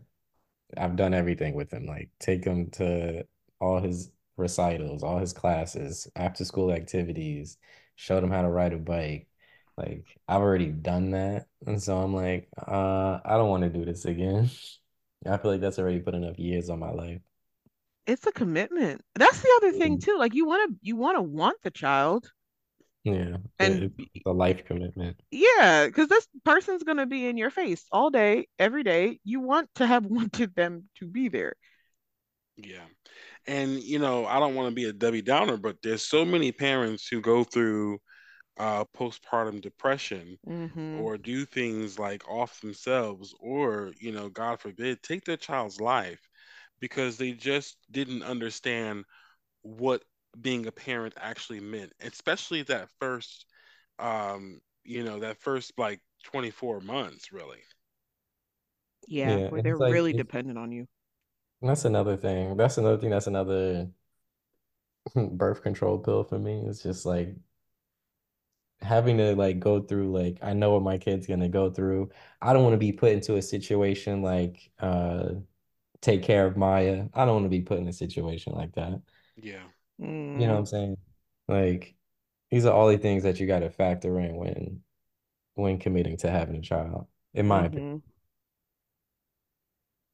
I've 0.77 0.95
done 0.95 1.13
everything 1.13 1.55
with 1.55 1.71
him 1.73 1.85
like 1.85 2.09
take 2.19 2.43
him 2.45 2.69
to 2.71 3.25
all 3.59 3.81
his 3.81 4.11
recitals 4.37 5.03
all 5.03 5.19
his 5.19 5.33
classes 5.33 6.07
after 6.15 6.45
school 6.45 6.71
activities 6.71 7.57
showed 7.95 8.23
him 8.23 8.31
how 8.31 8.41
to 8.43 8.49
ride 8.49 8.73
a 8.73 8.77
bike 8.77 9.27
like 9.77 10.05
I've 10.27 10.41
already 10.41 10.67
done 10.67 11.11
that 11.11 11.47
and 11.67 11.81
so 11.81 11.97
I'm 11.97 12.15
like 12.15 12.49
uh 12.67 13.19
I 13.25 13.37
don't 13.37 13.49
want 13.49 13.63
to 13.63 13.69
do 13.69 13.85
this 13.85 14.05
again 14.05 14.49
I 15.25 15.37
feel 15.37 15.51
like 15.51 15.61
that's 15.61 15.79
already 15.79 15.99
put 15.99 16.15
enough 16.15 16.39
years 16.39 16.69
on 16.69 16.79
my 16.79 16.91
life. 16.91 17.21
It's 18.07 18.25
a 18.25 18.31
commitment. 18.31 19.01
That's 19.15 19.41
the 19.41 19.53
other 19.57 19.71
thing 19.71 19.97
too. 19.97 20.17
Like 20.17 20.33
you 20.33 20.45
want 20.45 20.71
to 20.71 20.79
you 20.81 20.95
want 20.95 21.17
to 21.17 21.21
want 21.21 21.61
the 21.63 21.71
child. 21.71 22.31
Yeah. 23.03 23.37
And 23.59 23.91
it's 23.97 24.25
a 24.25 24.31
life 24.31 24.65
commitment. 24.65 25.19
Yeah, 25.31 25.85
because 25.87 26.09
this 26.09 26.27
person's 26.43 26.83
gonna 26.83 27.05
be 27.05 27.27
in 27.27 27.37
your 27.37 27.49
face 27.49 27.85
all 27.91 28.09
day, 28.09 28.47
every 28.57 28.83
day. 28.83 29.19
You 29.23 29.39
want 29.39 29.69
to 29.75 29.87
have 29.87 30.05
wanted 30.05 30.55
them 30.55 30.89
to 30.97 31.07
be 31.07 31.29
there. 31.29 31.53
Yeah. 32.57 32.85
And 33.47 33.81
you 33.81 33.99
know, 33.99 34.25
I 34.25 34.39
don't 34.39 34.55
want 34.55 34.69
to 34.69 34.75
be 34.75 34.85
a 34.85 34.93
Debbie 34.93 35.21
Downer, 35.21 35.57
but 35.57 35.77
there's 35.81 36.05
so 36.05 36.25
many 36.25 36.51
parents 36.51 37.07
who 37.07 37.21
go 37.21 37.43
through 37.43 37.99
uh, 38.59 38.83
postpartum 38.95 39.61
depression 39.61 40.37
mm-hmm. 40.47 40.99
or 40.99 41.17
do 41.17 41.45
things 41.45 41.97
like 41.97 42.27
off 42.27 42.59
themselves 42.59 43.33
or, 43.39 43.93
you 43.99 44.11
know, 44.11 44.27
God 44.29 44.59
forbid, 44.59 45.01
take 45.01 45.23
their 45.23 45.37
child's 45.37 45.79
life 45.79 46.19
because 46.81 47.17
they 47.17 47.31
just 47.31 47.77
didn't 47.89 48.21
understand 48.21 49.05
what 49.61 50.03
being 50.39 50.67
a 50.67 50.71
parent 50.71 51.13
actually 51.17 51.59
meant, 51.59 51.93
especially 52.01 52.63
that 52.63 52.89
first, 52.99 53.45
um, 53.99 54.59
you 54.83 55.03
know, 55.03 55.19
that 55.19 55.41
first 55.41 55.73
like 55.77 56.01
24 56.23 56.81
months, 56.81 57.31
really. 57.31 57.59
Yeah, 59.07 59.37
yeah 59.37 59.49
where 59.49 59.61
they're 59.61 59.77
like, 59.77 59.91
really 59.91 60.13
dependent 60.13 60.57
on 60.57 60.71
you. 60.71 60.87
That's 61.61 61.85
another 61.85 62.17
thing. 62.17 62.57
That's 62.57 62.77
another 62.77 62.97
thing. 62.97 63.09
That's 63.11 63.27
another 63.27 63.89
birth 65.31 65.61
control 65.63 65.99
pill 65.99 66.23
for 66.23 66.39
me. 66.39 66.63
It's 66.67 66.81
just 66.83 67.05
like 67.05 67.35
having 68.81 69.17
to 69.17 69.35
like 69.35 69.59
go 69.59 69.81
through 69.81 70.11
like 70.11 70.37
I 70.41 70.53
know 70.53 70.71
what 70.71 70.83
my 70.83 70.97
kid's 70.97 71.27
gonna 71.27 71.49
go 71.49 71.69
through. 71.69 72.09
I 72.41 72.53
don't 72.53 72.63
want 72.63 72.73
to 72.73 72.77
be 72.77 72.91
put 72.93 73.11
into 73.11 73.35
a 73.35 73.41
situation 73.41 74.21
like 74.21 74.71
uh 74.79 75.31
take 76.01 76.23
care 76.23 76.45
of 76.47 76.57
Maya. 76.57 77.07
I 77.13 77.25
don't 77.25 77.35
want 77.35 77.45
to 77.45 77.49
be 77.49 77.61
put 77.61 77.79
in 77.79 77.87
a 77.87 77.93
situation 77.93 78.53
like 78.53 78.73
that. 78.75 79.01
Yeah. 79.35 79.63
Mm. 79.99 80.39
You 80.39 80.47
know 80.47 80.53
what 80.53 80.59
I'm 80.59 80.65
saying? 80.65 80.97
Like 81.47 81.95
these 82.51 82.65
are 82.65 82.73
all 82.73 82.87
the 82.89 82.97
things 82.97 83.23
that 83.23 83.39
you 83.39 83.47
got 83.47 83.59
to 83.59 83.69
factor 83.69 84.19
in 84.19 84.35
when 84.35 84.81
when 85.55 85.79
committing 85.79 86.17
to 86.17 86.31
having 86.31 86.55
a 86.55 86.61
child, 86.61 87.07
in 87.33 87.47
my 87.47 87.59
mm-hmm. 87.59 87.65
opinion. 87.67 88.03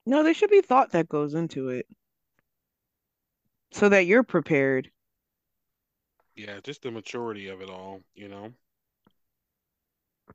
No, 0.06 0.24
there 0.24 0.34
should 0.34 0.50
be 0.50 0.62
thought 0.62 0.92
that 0.92 1.10
goes 1.10 1.34
into 1.34 1.70
it 1.70 1.88
so 3.72 3.90
that 3.90 4.06
you're 4.06 4.24
prepared. 4.24 4.92
Yeah, 6.36 6.60
just 6.64 6.82
the 6.82 6.92
maturity 6.92 7.48
of 7.48 7.62
it 7.62 7.70
all, 7.70 8.02
you 8.14 8.28
know. 8.28 8.54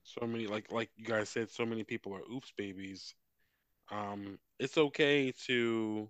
So 0.02 0.26
many 0.26 0.46
like 0.46 0.70
like 0.72 0.90
you 0.96 1.04
guys 1.04 1.28
said, 1.28 1.50
so 1.50 1.66
many 1.66 1.84
people 1.84 2.14
are 2.14 2.32
oops 2.32 2.52
babies. 2.56 3.14
Um, 3.90 4.38
it's 4.58 4.78
okay 4.78 5.32
to 5.46 6.08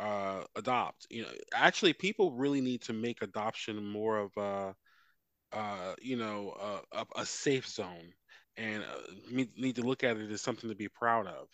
uh 0.00 0.44
adopt. 0.56 1.06
You 1.10 1.22
know, 1.22 1.28
actually 1.54 1.92
people 1.92 2.32
really 2.32 2.60
need 2.60 2.82
to 2.82 2.92
make 2.92 3.22
adoption 3.22 3.84
more 3.84 4.18
of 4.18 4.36
a 4.36 4.74
uh, 5.52 5.94
you 6.00 6.16
know, 6.16 6.54
uh, 6.60 7.04
a, 7.16 7.20
a 7.22 7.26
safe 7.26 7.66
zone 7.66 8.12
and 8.56 8.82
uh, 8.82 9.34
need 9.56 9.76
to 9.76 9.82
look 9.82 10.04
at 10.04 10.16
it 10.16 10.30
as 10.30 10.42
something 10.42 10.70
to 10.70 10.76
be 10.76 10.88
proud 10.88 11.26
of 11.26 11.48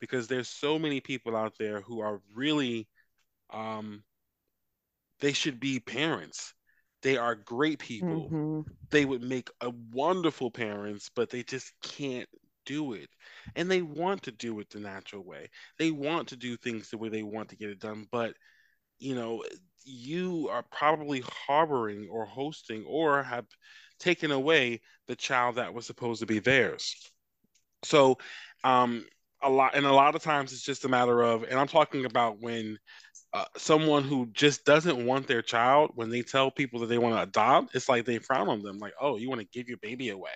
because 0.00 0.26
there's 0.26 0.48
so 0.48 0.78
many 0.78 1.00
people 1.00 1.36
out 1.36 1.54
there 1.58 1.80
who 1.80 2.00
are 2.00 2.20
really 2.34 2.88
um 3.50 4.02
they 5.20 5.32
should 5.32 5.60
be 5.60 5.78
parents 5.78 6.54
they 7.02 7.16
are 7.16 7.34
great 7.34 7.78
people 7.78 8.28
mm-hmm. 8.30 8.60
they 8.90 9.04
would 9.04 9.22
make 9.22 9.48
a 9.60 9.70
wonderful 9.92 10.50
parents 10.50 11.10
but 11.14 11.30
they 11.30 11.42
just 11.42 11.72
can't 11.82 12.28
do 12.66 12.94
it. 12.94 13.08
And 13.56 13.70
they 13.70 13.82
want 13.82 14.22
to 14.24 14.32
do 14.32 14.60
it 14.60 14.70
the 14.70 14.80
natural 14.80 15.24
way. 15.24 15.48
They 15.78 15.90
want 15.90 16.28
to 16.28 16.36
do 16.36 16.56
things 16.56 16.90
the 16.90 16.98
way 16.98 17.08
they 17.08 17.22
want 17.22 17.48
to 17.50 17.56
get 17.56 17.70
it 17.70 17.80
done 17.80 18.06
but 18.10 18.34
you 18.98 19.14
know 19.14 19.42
you 19.84 20.48
are 20.50 20.62
probably 20.70 21.22
harboring 21.46 22.08
or 22.10 22.24
hosting 22.24 22.84
or 22.86 23.22
have 23.22 23.46
taken 23.98 24.30
away 24.30 24.80
the 25.08 25.16
child 25.16 25.56
that 25.56 25.74
was 25.74 25.86
supposed 25.86 26.20
to 26.20 26.26
be 26.26 26.38
theirs. 26.38 26.94
So 27.84 28.18
um 28.64 29.06
a 29.42 29.50
lot 29.50 29.74
and 29.74 29.86
a 29.86 29.92
lot 29.92 30.14
of 30.14 30.22
times 30.22 30.52
it's 30.52 30.62
just 30.62 30.84
a 30.84 30.88
matter 30.88 31.20
of 31.22 31.42
and 31.42 31.58
i'm 31.58 31.66
talking 31.66 32.04
about 32.04 32.40
when 32.40 32.78
uh, 33.34 33.44
someone 33.56 34.04
who 34.04 34.26
just 34.32 34.64
doesn't 34.64 35.04
want 35.06 35.26
their 35.26 35.42
child 35.42 35.90
when 35.96 36.10
they 36.10 36.22
tell 36.22 36.50
people 36.50 36.80
that 36.80 36.86
they 36.86 36.98
want 36.98 37.14
to 37.16 37.22
adopt 37.22 37.74
it's 37.74 37.88
like 37.88 38.04
they 38.04 38.18
frown 38.18 38.48
on 38.48 38.62
them 38.62 38.78
like 38.78 38.94
oh 39.00 39.16
you 39.16 39.28
want 39.28 39.40
to 39.40 39.46
give 39.52 39.68
your 39.68 39.78
baby 39.78 40.10
away 40.10 40.30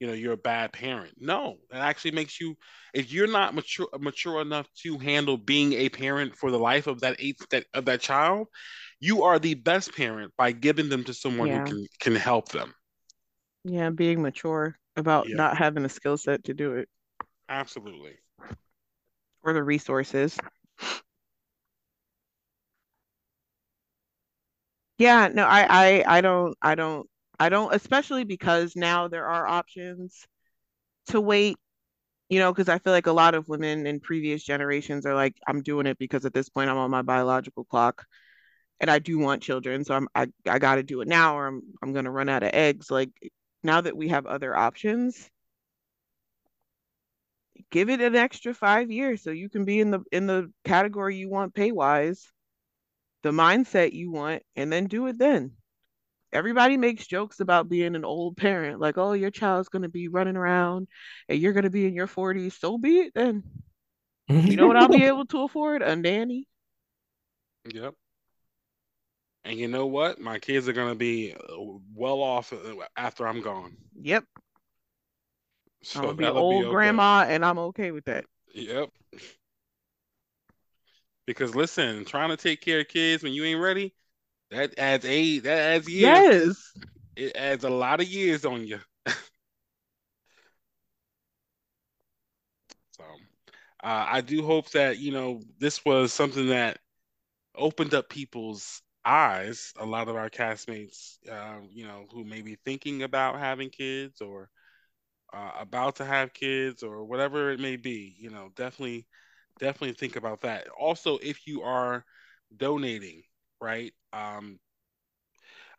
you 0.00 0.06
know 0.06 0.14
you're 0.14 0.32
a 0.32 0.38
bad 0.38 0.72
parent. 0.72 1.12
No 1.18 1.58
it 1.70 1.76
actually 1.76 2.12
makes 2.12 2.40
you 2.40 2.56
if 2.92 3.12
you're 3.12 3.28
not 3.28 3.54
mature 3.54 3.88
mature 4.00 4.40
enough 4.40 4.66
to 4.82 4.98
handle 4.98 5.36
being 5.36 5.74
a 5.74 5.88
parent 5.90 6.34
for 6.34 6.50
the 6.50 6.58
life 6.58 6.86
of 6.88 7.00
that 7.02 7.16
eight 7.20 7.36
that 7.50 7.66
of 7.74 7.84
that 7.84 8.00
child 8.00 8.48
you 8.98 9.22
are 9.22 9.38
the 9.38 9.54
best 9.54 9.94
parent 9.94 10.32
by 10.36 10.52
giving 10.52 10.88
them 10.88 11.04
to 11.04 11.14
someone 11.14 11.48
yeah. 11.48 11.60
who 11.60 11.66
can 11.66 11.86
can 12.00 12.16
help 12.16 12.48
them. 12.48 12.74
Yeah 13.64 13.90
being 13.90 14.22
mature 14.22 14.76
about 14.96 15.28
yeah. 15.28 15.36
not 15.36 15.56
having 15.56 15.82
the 15.82 15.88
skill 15.88 16.16
set 16.16 16.44
to 16.44 16.54
do 16.54 16.74
it. 16.74 16.88
Absolutely. 17.48 18.14
Or 19.42 19.52
the 19.52 19.62
resources. 19.62 20.38
Yeah 24.98 25.28
no 25.32 25.44
I, 25.44 25.66
I 25.68 26.18
i 26.18 26.20
don't 26.20 26.56
i 26.60 26.74
don't 26.74 27.09
I 27.40 27.48
don't, 27.48 27.74
especially 27.74 28.24
because 28.24 28.76
now 28.76 29.08
there 29.08 29.26
are 29.26 29.46
options 29.46 30.26
to 31.06 31.22
wait, 31.22 31.56
you 32.28 32.38
know, 32.38 32.52
because 32.52 32.68
I 32.68 32.78
feel 32.78 32.92
like 32.92 33.06
a 33.06 33.12
lot 33.12 33.34
of 33.34 33.48
women 33.48 33.86
in 33.86 33.98
previous 33.98 34.44
generations 34.44 35.06
are 35.06 35.14
like, 35.14 35.36
I'm 35.48 35.62
doing 35.62 35.86
it 35.86 35.96
because 35.98 36.26
at 36.26 36.34
this 36.34 36.50
point 36.50 36.68
I'm 36.68 36.76
on 36.76 36.90
my 36.90 37.00
biological 37.00 37.64
clock 37.64 38.04
and 38.78 38.90
I 38.90 38.98
do 38.98 39.18
want 39.18 39.42
children. 39.42 39.84
So 39.84 39.94
I'm, 39.94 40.06
I, 40.14 40.26
I 40.46 40.58
got 40.58 40.74
to 40.74 40.82
do 40.82 41.00
it 41.00 41.08
now 41.08 41.38
or 41.38 41.46
I'm, 41.46 41.62
I'm 41.82 41.94
going 41.94 42.04
to 42.04 42.10
run 42.10 42.28
out 42.28 42.42
of 42.42 42.50
eggs. 42.52 42.90
Like 42.90 43.10
now 43.62 43.80
that 43.80 43.96
we 43.96 44.08
have 44.08 44.26
other 44.26 44.54
options, 44.54 45.30
give 47.70 47.88
it 47.88 48.02
an 48.02 48.16
extra 48.16 48.52
five 48.52 48.90
years 48.90 49.22
so 49.22 49.30
you 49.30 49.48
can 49.48 49.64
be 49.64 49.80
in 49.80 49.90
the, 49.90 50.00
in 50.12 50.26
the 50.26 50.52
category 50.66 51.16
you 51.16 51.30
want 51.30 51.54
pay 51.54 51.72
wise, 51.72 52.30
the 53.22 53.30
mindset 53.30 53.94
you 53.94 54.10
want, 54.10 54.42
and 54.56 54.70
then 54.70 54.88
do 54.88 55.06
it 55.06 55.18
then 55.18 55.52
everybody 56.32 56.76
makes 56.76 57.06
jokes 57.06 57.40
about 57.40 57.68
being 57.68 57.94
an 57.94 58.04
old 58.04 58.36
parent 58.36 58.80
like 58.80 58.98
oh 58.98 59.12
your 59.12 59.30
child's 59.30 59.68
going 59.68 59.82
to 59.82 59.88
be 59.88 60.08
running 60.08 60.36
around 60.36 60.88
and 61.28 61.38
you're 61.38 61.52
going 61.52 61.64
to 61.64 61.70
be 61.70 61.86
in 61.86 61.94
your 61.94 62.06
40s 62.06 62.58
so 62.58 62.78
be 62.78 62.98
it 62.98 63.12
then. 63.14 63.42
You 64.28 64.56
know 64.56 64.68
what 64.68 64.76
i'll 64.76 64.88
be 64.88 65.04
able 65.06 65.26
to 65.26 65.42
afford? 65.42 65.82
A 65.82 65.96
nanny. 65.96 66.46
Yep. 67.72 67.94
And 69.44 69.58
you 69.58 69.68
know 69.68 69.86
what? 69.86 70.20
My 70.20 70.38
kids 70.38 70.68
are 70.68 70.72
going 70.72 70.90
to 70.90 70.94
be 70.94 71.34
uh, 71.34 71.56
well 71.94 72.20
off 72.22 72.52
uh, 72.52 72.56
after 72.96 73.26
i'm 73.26 73.42
gone. 73.42 73.76
Yep. 74.00 74.24
So 75.82 76.04
i'll 76.04 76.14
be 76.14 76.26
old 76.26 76.62
be 76.62 76.66
okay. 76.66 76.72
grandma 76.72 77.24
and 77.26 77.44
i'm 77.44 77.58
okay 77.58 77.90
with 77.90 78.04
that. 78.04 78.24
Yep. 78.54 78.90
Because 81.26 81.54
listen 81.54 82.04
trying 82.04 82.30
to 82.30 82.36
take 82.36 82.60
care 82.60 82.80
of 82.80 82.88
kids 82.88 83.22
when 83.22 83.32
you 83.32 83.44
ain't 83.44 83.60
ready 83.60 83.94
that 84.50 84.78
adds 84.78 85.04
eight. 85.04 85.40
That 85.44 85.58
adds 85.58 85.88
years. 85.88 86.24
Yes. 86.28 86.72
It 87.16 87.36
adds 87.36 87.64
a 87.64 87.70
lot 87.70 88.00
of 88.00 88.08
years 88.08 88.44
on 88.44 88.66
you. 88.66 88.78
so, 92.90 93.04
uh, 93.82 94.06
I 94.08 94.20
do 94.20 94.42
hope 94.44 94.70
that 94.70 94.98
you 94.98 95.12
know 95.12 95.40
this 95.58 95.84
was 95.84 96.12
something 96.12 96.48
that 96.48 96.78
opened 97.56 97.94
up 97.94 98.08
people's 98.08 98.82
eyes. 99.04 99.72
A 99.78 99.86
lot 99.86 100.08
of 100.08 100.16
our 100.16 100.30
castmates, 100.30 101.18
uh, 101.30 101.60
you 101.70 101.86
know, 101.86 102.06
who 102.12 102.24
may 102.24 102.42
be 102.42 102.56
thinking 102.64 103.02
about 103.02 103.38
having 103.38 103.70
kids 103.70 104.20
or 104.20 104.50
uh, 105.32 105.52
about 105.58 105.96
to 105.96 106.04
have 106.04 106.34
kids 106.34 106.82
or 106.82 107.04
whatever 107.04 107.50
it 107.50 107.60
may 107.60 107.76
be. 107.76 108.14
You 108.18 108.30
know, 108.30 108.50
definitely, 108.56 109.06
definitely 109.58 109.94
think 109.94 110.16
about 110.16 110.42
that. 110.42 110.68
Also, 110.68 111.18
if 111.22 111.46
you 111.46 111.62
are 111.62 112.04
donating 112.56 113.22
right? 113.60 113.92
Um, 114.12 114.58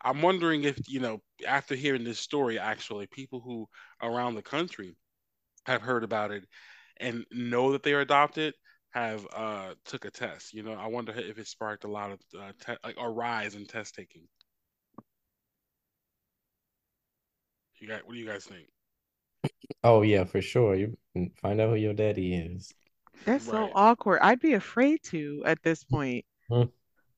I'm 0.04 0.22
wondering 0.22 0.64
if 0.64 0.78
you 0.88 1.00
know 1.00 1.22
after 1.48 1.76
hearing 1.76 2.04
this 2.04 2.20
story, 2.20 2.60
actually, 2.60 3.08
people 3.08 3.40
who 3.40 3.68
around 4.02 4.36
the 4.36 4.42
country 4.42 4.96
have 5.66 5.82
heard 5.82 6.04
about 6.04 6.32
it 6.32 6.46
and 6.98 7.26
know 7.32 7.74
that 7.74 7.84
they're 7.84 8.02
adopted 8.02 8.56
have 8.92 9.28
uh 9.36 9.76
took 9.86 10.06
a 10.06 10.12
test. 10.12 10.54
You 10.54 10.64
know, 10.64 10.74
I 10.74 10.88
wonder 10.88 11.14
if 11.14 11.40
it 11.40 11.48
sparked 11.48 11.86
a 11.86 11.90
lot 11.92 12.12
of 12.12 12.20
uh, 12.40 12.54
te- 12.66 12.80
like 12.84 12.98
a 13.00 13.10
rise 13.10 13.56
in 13.56 13.66
test 13.68 13.96
taking. 13.96 14.28
You 17.80 17.88
guys, 17.90 18.02
what 18.06 18.14
do 18.14 18.20
you 18.20 18.26
guys 18.26 18.46
think? 18.46 18.68
Oh 19.84 20.02
yeah, 20.02 20.24
for 20.26 20.42
sure. 20.42 20.76
You 20.76 20.98
find 21.42 21.60
out 21.62 21.70
who 21.70 21.76
your 21.76 21.94
daddy 21.94 22.34
is. 22.36 22.74
That's 23.26 23.48
right. 23.48 23.70
so 23.70 23.72
awkward. 23.74 24.20
I'd 24.22 24.40
be 24.40 24.54
afraid 24.54 25.02
to 25.06 25.44
at 25.46 25.62
this 25.64 25.84
point. 25.84 26.26
Hmm. 26.50 26.64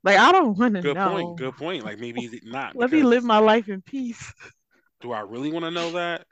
Like 0.03 0.17
I 0.17 0.31
don't 0.31 0.57
want 0.57 0.75
to 0.75 0.81
know. 0.81 0.93
Good 0.93 1.11
point. 1.11 1.37
Good 1.37 1.57
point. 1.57 1.85
Like 1.85 1.99
maybe 1.99 2.41
not. 2.43 2.75
Let 2.75 2.91
me 2.91 3.03
live 3.03 3.23
my 3.23 3.39
life 3.39 3.69
in 3.69 3.81
peace. 3.81 4.33
Do 5.01 5.11
I 5.11 5.21
really 5.21 5.51
want 5.51 5.65
to 5.65 5.71
know 5.71 5.91
that? 5.91 6.25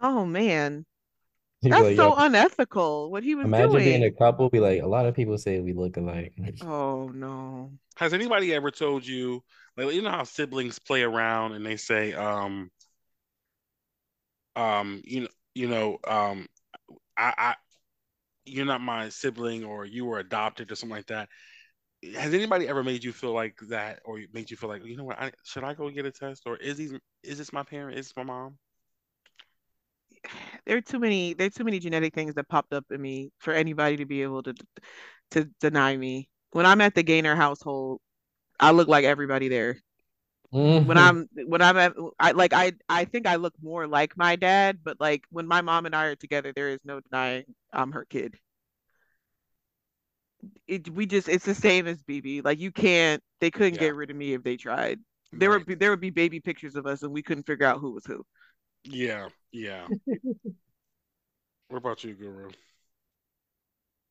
oh 0.00 0.24
man. 0.24 0.86
He'd 1.62 1.72
That's 1.72 1.82
like, 1.82 1.96
so 1.96 2.14
unethical. 2.16 3.10
What 3.10 3.22
he 3.22 3.34
was 3.34 3.44
doing. 3.44 3.54
imagine 3.54 3.70
doing. 3.72 3.84
being 3.84 4.04
a 4.04 4.10
couple. 4.10 4.48
Be 4.48 4.60
like, 4.60 4.82
a 4.82 4.86
lot 4.86 5.04
of 5.04 5.14
people 5.14 5.36
say 5.36 5.60
we 5.60 5.74
look 5.74 5.98
alike. 5.98 6.32
Oh 6.62 7.10
no. 7.14 7.72
Has 7.96 8.14
anybody 8.14 8.54
ever 8.54 8.70
told 8.70 9.06
you, 9.06 9.42
like, 9.76 9.92
you 9.92 10.00
know 10.00 10.10
how 10.10 10.24
siblings 10.24 10.78
play 10.78 11.02
around 11.02 11.52
and 11.52 11.66
they 11.66 11.76
say, 11.76 12.14
um, 12.14 12.70
um, 14.56 15.02
you 15.04 15.20
know, 15.20 15.28
you 15.54 15.68
know, 15.68 15.98
um, 16.08 16.46
I, 17.18 17.34
I, 17.36 17.54
you're 18.46 18.64
not 18.64 18.80
my 18.80 19.10
sibling, 19.10 19.64
or 19.64 19.84
you 19.84 20.06
were 20.06 20.18
adopted, 20.18 20.72
or 20.72 20.76
something 20.76 20.96
like 20.96 21.06
that 21.08 21.28
has 22.02 22.32
anybody 22.32 22.66
ever 22.66 22.82
made 22.82 23.04
you 23.04 23.12
feel 23.12 23.32
like 23.32 23.58
that, 23.68 24.00
or 24.04 24.20
made 24.32 24.50
you 24.50 24.56
feel 24.56 24.70
like 24.70 24.84
you 24.84 24.96
know 24.96 25.04
what? 25.04 25.20
I, 25.20 25.32
should 25.44 25.64
I 25.64 25.74
go 25.74 25.90
get 25.90 26.06
a 26.06 26.10
test, 26.10 26.42
or 26.46 26.56
is 26.56 26.76
these 26.76 26.94
is 27.22 27.38
this 27.38 27.52
my 27.52 27.62
parent? 27.62 27.98
Is 27.98 28.06
this 28.08 28.16
my 28.16 28.24
mom? 28.24 28.58
There 30.66 30.76
are 30.76 30.82
too 30.82 30.98
many. 30.98 31.34
There 31.34 31.46
are 31.46 31.50
too 31.50 31.64
many 31.64 31.78
genetic 31.78 32.14
things 32.14 32.34
that 32.34 32.48
popped 32.48 32.74
up 32.74 32.84
in 32.90 33.00
me 33.00 33.32
for 33.38 33.52
anybody 33.52 33.96
to 33.96 34.04
be 34.04 34.22
able 34.22 34.42
to 34.42 34.54
to 35.32 35.48
deny 35.60 35.96
me. 35.96 36.28
When 36.52 36.66
I'm 36.66 36.80
at 36.82 36.94
the 36.94 37.02
Gainer 37.02 37.34
household, 37.34 38.00
I 38.60 38.70
look 38.72 38.86
like 38.86 39.04
everybody 39.04 39.48
there. 39.48 39.78
Mm-hmm. 40.52 40.86
When 40.86 40.98
I'm 40.98 41.28
when 41.46 41.62
I'm 41.62 41.76
at 41.76 41.94
I 42.18 42.32
like 42.32 42.52
I 42.52 42.72
I 42.88 43.04
think 43.06 43.26
I 43.26 43.36
look 43.36 43.54
more 43.62 43.86
like 43.86 44.16
my 44.16 44.36
dad, 44.36 44.80
but 44.84 45.00
like 45.00 45.24
when 45.30 45.46
my 45.46 45.62
mom 45.62 45.86
and 45.86 45.96
I 45.96 46.06
are 46.06 46.16
together, 46.16 46.52
there 46.54 46.68
is 46.68 46.80
no 46.84 47.00
denying 47.00 47.44
I'm 47.72 47.92
her 47.92 48.04
kid 48.04 48.38
it 50.66 50.88
we 50.90 51.06
just 51.06 51.28
it's 51.28 51.44
the 51.44 51.54
same 51.54 51.86
as 51.86 52.02
BB. 52.02 52.42
Like 52.44 52.58
you 52.58 52.70
can't 52.70 53.22
they 53.40 53.50
couldn't 53.50 53.74
yeah. 53.74 53.80
get 53.80 53.94
rid 53.94 54.10
of 54.10 54.16
me 54.16 54.34
if 54.34 54.42
they 54.42 54.56
tried. 54.56 54.98
There 55.32 55.50
right. 55.50 55.58
would 55.58 55.66
be 55.66 55.74
there 55.74 55.90
would 55.90 56.00
be 56.00 56.10
baby 56.10 56.40
pictures 56.40 56.76
of 56.76 56.86
us 56.86 57.02
and 57.02 57.12
we 57.12 57.22
couldn't 57.22 57.44
figure 57.44 57.66
out 57.66 57.80
who 57.80 57.92
was 57.92 58.04
who. 58.04 58.24
Yeah, 58.84 59.28
yeah. 59.52 59.86
what 61.68 61.78
about 61.78 62.02
you, 62.04 62.14
Guru? 62.14 62.50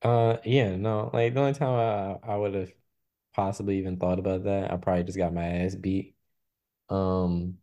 Uh 0.01 0.38
yeah, 0.45 0.75
no, 0.75 1.09
like 1.13 1.34
the 1.34 1.39
only 1.39 1.53
time 1.53 1.73
I 1.73 2.34
I 2.34 2.38
would 2.38 2.53
have 2.53 2.71
possibly 3.34 3.80
even 3.80 3.97
thought 3.97 4.19
about 4.19 4.45
that, 4.45 4.71
I 4.71 4.77
probably 4.77 5.03
just 5.03 5.17
got 5.17 5.34
my 5.34 5.45
ass 5.45 5.75
beat. 5.75 6.15
Um 6.89 7.57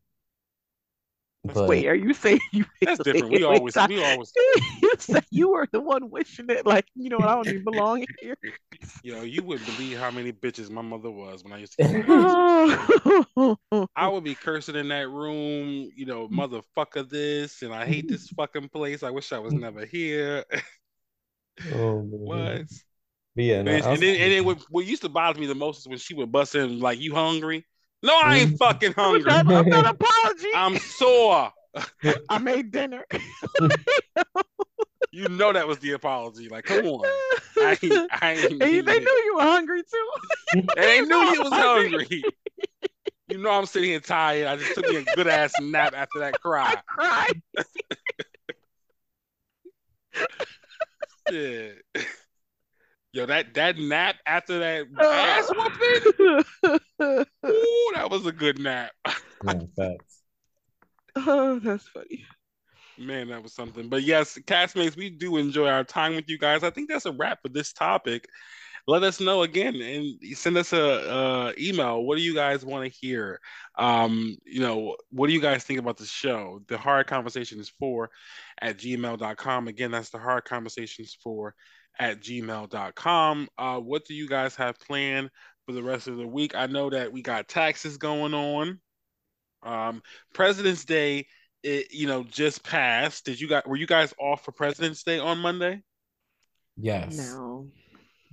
but 1.54 1.68
wait, 1.68 1.86
are 1.86 1.94
you 1.94 2.12
saying 2.12 2.40
you? 2.52 2.64
That's 2.82 3.02
different. 3.02 3.30
We 3.30 3.44
always, 3.44 3.76
we 3.88 4.04
always. 4.04 4.32
you 5.08 5.20
you 5.30 5.48
were 5.50 5.68
the 5.70 5.80
one 5.80 6.10
wishing 6.10 6.46
it, 6.48 6.66
like 6.66 6.86
you 6.94 7.10
know, 7.10 7.18
I 7.20 7.34
don't 7.34 7.48
even 7.48 7.64
belong 7.64 8.04
here. 8.20 8.36
Yo, 9.02 9.22
you 9.22 9.42
wouldn't 9.42 9.66
believe 9.66 9.98
how 9.98 10.10
many 10.10 10.32
bitches 10.32 10.70
my 10.70 10.82
mother 10.82 11.10
was 11.10 11.44
when 11.44 11.52
I 11.52 11.58
used 11.58 11.74
to. 11.78 13.56
I 13.96 14.08
would 14.08 14.24
be 14.24 14.34
cursing 14.34 14.76
in 14.76 14.88
that 14.88 15.08
room, 15.08 15.90
you 15.94 16.06
know, 16.06 16.28
motherfucker 16.28 17.08
this, 17.08 17.62
and 17.62 17.74
I 17.74 17.86
hate 17.86 18.08
this 18.08 18.28
fucking 18.28 18.68
place. 18.68 19.02
I 19.02 19.10
wish 19.10 19.32
I 19.32 19.38
was 19.38 19.52
never 19.52 19.84
here. 19.84 20.44
oh, 21.74 22.00
what? 22.00 22.66
yeah, 23.34 23.62
no, 23.62 23.70
and, 23.72 23.84
and, 23.84 24.02
then 24.02 24.16
and 24.20 24.32
then 24.32 24.44
what, 24.44 24.58
what 24.70 24.86
used 24.86 25.02
to 25.02 25.08
bother 25.08 25.40
me 25.40 25.46
the 25.46 25.54
most 25.54 25.80
is 25.80 25.88
when 25.88 25.98
she 25.98 26.14
would 26.14 26.32
bust 26.32 26.54
in 26.54 26.80
like, 26.80 27.00
"You 27.00 27.14
hungry?" 27.14 27.64
No, 28.02 28.14
I 28.22 28.38
ain't 28.38 28.52
mm. 28.52 28.58
fucking 28.58 28.92
hungry. 28.92 29.30
I'm 29.30 29.46
not 29.46 29.86
apology. 29.86 30.50
I'm 30.54 30.78
sore. 30.78 31.50
I 32.28 32.38
made 32.38 32.70
dinner. 32.70 33.04
You 35.10 35.28
know 35.28 35.52
that 35.52 35.66
was 35.66 35.78
the 35.78 35.92
apology. 35.92 36.48
Like, 36.48 36.64
come 36.64 36.86
on. 36.86 37.06
I 37.58 37.78
ain't, 37.82 38.10
I 38.12 38.32
ain't 38.32 38.60
they 38.60 38.80
knew 38.82 39.22
you 39.24 39.34
were 39.36 39.42
hungry 39.42 39.82
too. 39.82 40.62
they 40.76 41.00
knew 41.02 41.16
you 41.16 41.42
was 41.42 41.52
hungry. 41.52 42.24
You 43.28 43.38
know 43.38 43.50
I'm 43.50 43.66
sitting 43.66 43.90
here 43.90 44.00
tired. 44.00 44.46
I 44.46 44.56
just 44.56 44.74
took 44.74 44.88
me 44.88 44.96
a 44.96 45.04
good 45.16 45.26
ass 45.26 45.52
nap 45.60 45.94
after 45.96 46.20
that 46.20 46.40
cry. 46.40 46.74
I 46.76 46.82
cried. 46.86 47.42
Shit. 51.28 51.82
Yo, 53.12 53.26
that 53.26 53.54
that 53.54 53.78
nap 53.78 54.16
after 54.26 54.58
that 54.58 54.86
uh, 54.96 55.04
ass 55.04 55.50
whooping. 55.56 57.24
Ooh, 57.50 57.92
that 57.94 58.10
was 58.10 58.26
a 58.26 58.32
good 58.32 58.58
nap. 58.58 58.92
Man, 59.42 59.68
facts. 59.74 60.22
Oh, 61.16 61.58
that's 61.58 61.88
funny. 61.88 62.24
Man, 62.98 63.28
that 63.28 63.42
was 63.42 63.52
something. 63.52 63.88
But 63.88 64.02
yes, 64.02 64.38
castmates, 64.46 64.96
we 64.96 65.10
do 65.10 65.36
enjoy 65.36 65.68
our 65.68 65.84
time 65.84 66.14
with 66.14 66.28
you 66.28 66.38
guys. 66.38 66.62
I 66.62 66.70
think 66.70 66.88
that's 66.88 67.06
a 67.06 67.12
wrap 67.12 67.42
for 67.42 67.48
this 67.48 67.72
topic. 67.72 68.28
Let 68.88 69.02
us 69.02 69.20
know 69.20 69.42
again 69.42 69.74
and 69.74 70.36
send 70.36 70.56
us 70.56 70.72
a, 70.72 70.78
a 70.78 71.54
email. 71.58 72.04
What 72.04 72.16
do 72.16 72.22
you 72.22 72.34
guys 72.34 72.64
want 72.64 72.84
to 72.84 72.98
hear? 73.00 73.40
Um, 73.76 74.36
you 74.44 74.60
know, 74.60 74.96
what 75.10 75.26
do 75.26 75.32
you 75.32 75.40
guys 75.40 75.64
think 75.64 75.80
about 75.80 75.96
the 75.96 76.06
show? 76.06 76.62
The 76.68 76.78
hard 76.78 77.08
conversation 77.08 77.58
is 77.58 77.68
for 77.68 78.10
at 78.60 78.78
gmail.com. 78.78 79.68
Again, 79.68 79.90
that's 79.90 80.10
the 80.10 80.18
hard 80.18 80.44
conversations 80.44 81.18
for 81.20 81.54
at 81.98 82.20
gmail.com. 82.20 83.48
Uh, 83.58 83.80
what 83.80 84.04
do 84.04 84.14
you 84.14 84.28
guys 84.28 84.54
have 84.54 84.78
planned 84.78 85.30
for 85.66 85.72
the 85.72 85.82
rest 85.82 86.06
of 86.06 86.16
the 86.16 86.26
week? 86.26 86.54
I 86.54 86.66
know 86.66 86.88
that 86.90 87.12
we 87.12 87.22
got 87.22 87.48
taxes 87.48 87.96
going 87.96 88.34
on. 88.34 88.80
Um, 89.64 90.00
President's 90.32 90.84
Day, 90.84 91.26
it, 91.62 91.92
you 91.92 92.06
know, 92.06 92.24
just 92.24 92.62
passed. 92.62 93.24
Did 93.24 93.40
you 93.40 93.48
guys 93.48 93.62
were 93.66 93.76
you 93.76 93.86
guys 93.86 94.14
off 94.18 94.44
for 94.44 94.52
President's 94.52 95.02
Day 95.02 95.18
on 95.18 95.38
Monday? 95.38 95.82
Yes. 96.76 97.16
No. 97.16 97.68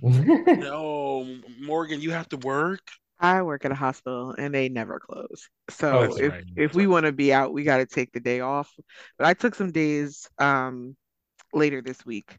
no, 0.02 1.26
Morgan, 1.60 2.00
you 2.00 2.10
have 2.10 2.28
to 2.28 2.36
work. 2.38 2.82
I 3.18 3.42
work 3.42 3.64
at 3.64 3.70
a 3.70 3.76
hospital 3.76 4.34
and 4.36 4.54
they 4.54 4.68
never 4.68 4.98
close. 4.98 5.48
So 5.70 6.10
oh, 6.10 6.16
if 6.16 6.32
right. 6.32 6.44
if 6.56 6.74
we 6.74 6.86
want 6.86 7.06
to 7.06 7.12
be 7.12 7.32
out, 7.32 7.52
we 7.52 7.62
got 7.62 7.78
to 7.78 7.86
take 7.86 8.12
the 8.12 8.20
day 8.20 8.40
off. 8.40 8.70
But 9.18 9.26
I 9.26 9.34
took 9.34 9.54
some 9.54 9.72
days 9.72 10.28
um 10.38 10.96
later 11.52 11.80
this 11.80 12.04
week. 12.04 12.36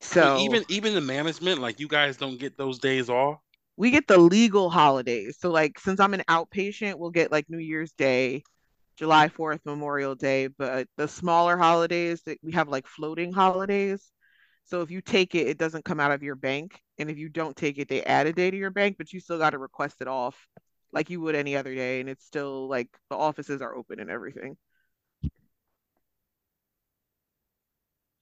So 0.00 0.38
even 0.38 0.64
even 0.68 0.94
the 0.94 1.00
management, 1.00 1.60
like 1.60 1.78
you 1.78 1.88
guys 1.88 2.16
don't 2.16 2.38
get 2.38 2.56
those 2.56 2.78
days 2.78 3.10
off. 3.10 3.38
We 3.76 3.90
get 3.90 4.08
the 4.08 4.18
legal 4.18 4.70
holidays. 4.70 5.36
So 5.38 5.50
like 5.50 5.78
since 5.78 6.00
I'm 6.00 6.14
an 6.14 6.24
outpatient, 6.28 6.96
we'll 6.96 7.10
get 7.10 7.30
like 7.30 7.48
New 7.48 7.58
Year's 7.58 7.92
Day, 7.92 8.42
July 9.00 9.28
4th, 9.28 9.60
Memorial 9.64 10.14
Day, 10.14 10.48
but 10.48 10.86
the 10.98 11.08
smaller 11.08 11.56
holidays 11.56 12.20
that 12.26 12.36
we 12.42 12.52
have 12.52 12.68
like 12.68 12.86
floating 12.86 13.32
holidays. 13.32 14.12
So 14.64 14.82
if 14.82 14.90
you 14.90 15.00
take 15.00 15.34
it, 15.34 15.46
it 15.46 15.56
doesn't 15.56 15.86
come 15.86 15.98
out 15.98 16.12
of 16.12 16.22
your 16.22 16.34
bank. 16.34 16.78
And 16.98 17.08
if 17.08 17.16
you 17.16 17.30
don't 17.30 17.56
take 17.56 17.78
it, 17.78 17.88
they 17.88 18.02
add 18.02 18.26
a 18.26 18.32
day 18.34 18.50
to 18.50 18.56
your 18.58 18.68
bank, 18.68 18.96
but 18.98 19.10
you 19.10 19.18
still 19.18 19.38
got 19.38 19.50
to 19.50 19.58
request 19.58 20.02
it 20.02 20.06
off 20.06 20.36
like 20.92 21.08
you 21.08 21.18
would 21.22 21.34
any 21.34 21.56
other 21.56 21.74
day. 21.74 22.00
And 22.00 22.10
it's 22.10 22.26
still 22.26 22.68
like 22.68 22.88
the 23.08 23.16
offices 23.16 23.62
are 23.62 23.74
open 23.74 24.00
and 24.00 24.10
everything. 24.10 24.58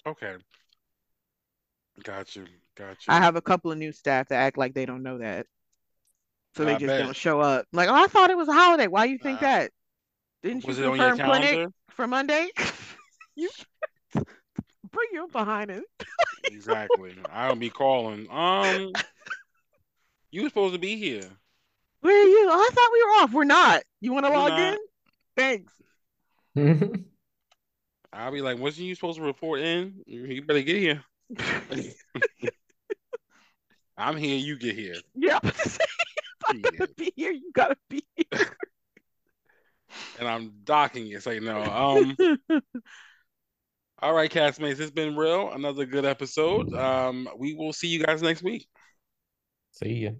Okay. 0.06 0.36
Got 2.04 2.36
you. 2.36 2.46
Got 2.76 2.90
you. 2.90 3.12
I 3.12 3.18
have 3.18 3.34
a 3.34 3.42
couple 3.42 3.72
of 3.72 3.78
new 3.78 3.90
staff 3.90 4.28
that 4.28 4.36
act 4.36 4.56
like 4.56 4.74
they 4.74 4.86
don't 4.86 5.02
know 5.02 5.18
that. 5.18 5.46
So 6.54 6.64
they 6.64 6.74
I 6.74 6.78
just 6.78 6.86
bet. 6.86 7.00
don't 7.00 7.16
show 7.16 7.40
up. 7.40 7.66
Like, 7.72 7.88
oh, 7.88 7.94
I 7.94 8.06
thought 8.06 8.30
it 8.30 8.36
was 8.36 8.46
a 8.46 8.52
holiday. 8.52 8.86
Why 8.86 9.06
do 9.06 9.12
you 9.12 9.18
think 9.18 9.38
uh, 9.38 9.44
that? 9.44 9.72
Didn't 10.42 10.66
you 10.66 10.74
confirm 10.74 11.18
clinic 11.18 11.68
for 11.90 12.06
Monday? 12.06 12.48
you 13.34 13.50
bring 14.14 15.08
your 15.12 15.28
behind 15.28 15.70
it. 15.70 15.84
exactly. 16.44 17.16
I 17.30 17.48
don't 17.48 17.58
be 17.58 17.70
calling. 17.70 18.28
Um, 18.30 18.92
you 20.30 20.42
were 20.42 20.48
supposed 20.48 20.74
to 20.74 20.80
be 20.80 20.96
here. 20.96 21.24
Where 22.00 22.16
are 22.16 22.28
you? 22.28 22.48
Oh, 22.50 22.68
I 22.70 22.74
thought 22.74 22.90
we 22.92 23.02
were 23.02 23.10
off. 23.22 23.32
We're 23.32 23.44
not. 23.44 23.82
You 24.00 24.12
want 24.12 24.26
to 24.26 24.32
log 24.32 24.50
not. 24.50 24.74
in? 24.74 24.78
Thanks. 25.36 25.72
I'll 28.12 28.32
be 28.32 28.40
like, 28.40 28.58
wasn't 28.58 28.86
you 28.86 28.94
supposed 28.94 29.18
to 29.18 29.24
report 29.24 29.60
in? 29.60 30.02
You 30.06 30.42
better 30.42 30.62
get 30.62 30.76
here. 30.76 31.02
I'm 33.96 34.16
here. 34.16 34.36
You 34.38 34.56
get 34.58 34.76
here. 34.76 34.94
Yeah. 35.14 35.40
I'm 36.46 36.62
gonna 36.62 36.86
be 36.96 37.12
here. 37.16 37.32
You 37.32 37.50
gotta 37.52 37.76
be 37.90 38.04
here. 38.16 38.56
And 40.18 40.28
I'm 40.28 40.52
docking 40.64 41.06
you. 41.06 41.20
Say 41.20 41.40
no. 41.40 41.62
Um. 41.62 42.16
all 44.00 44.14
right, 44.14 44.30
castmates. 44.30 44.80
It's 44.80 44.90
been 44.90 45.16
real. 45.16 45.52
Another 45.52 45.86
good 45.86 46.04
episode. 46.04 46.72
Um. 46.74 47.28
We 47.36 47.54
will 47.54 47.72
see 47.72 47.88
you 47.88 48.04
guys 48.04 48.22
next 48.22 48.42
week. 48.42 48.66
See 49.72 50.04
ya. 50.04 50.10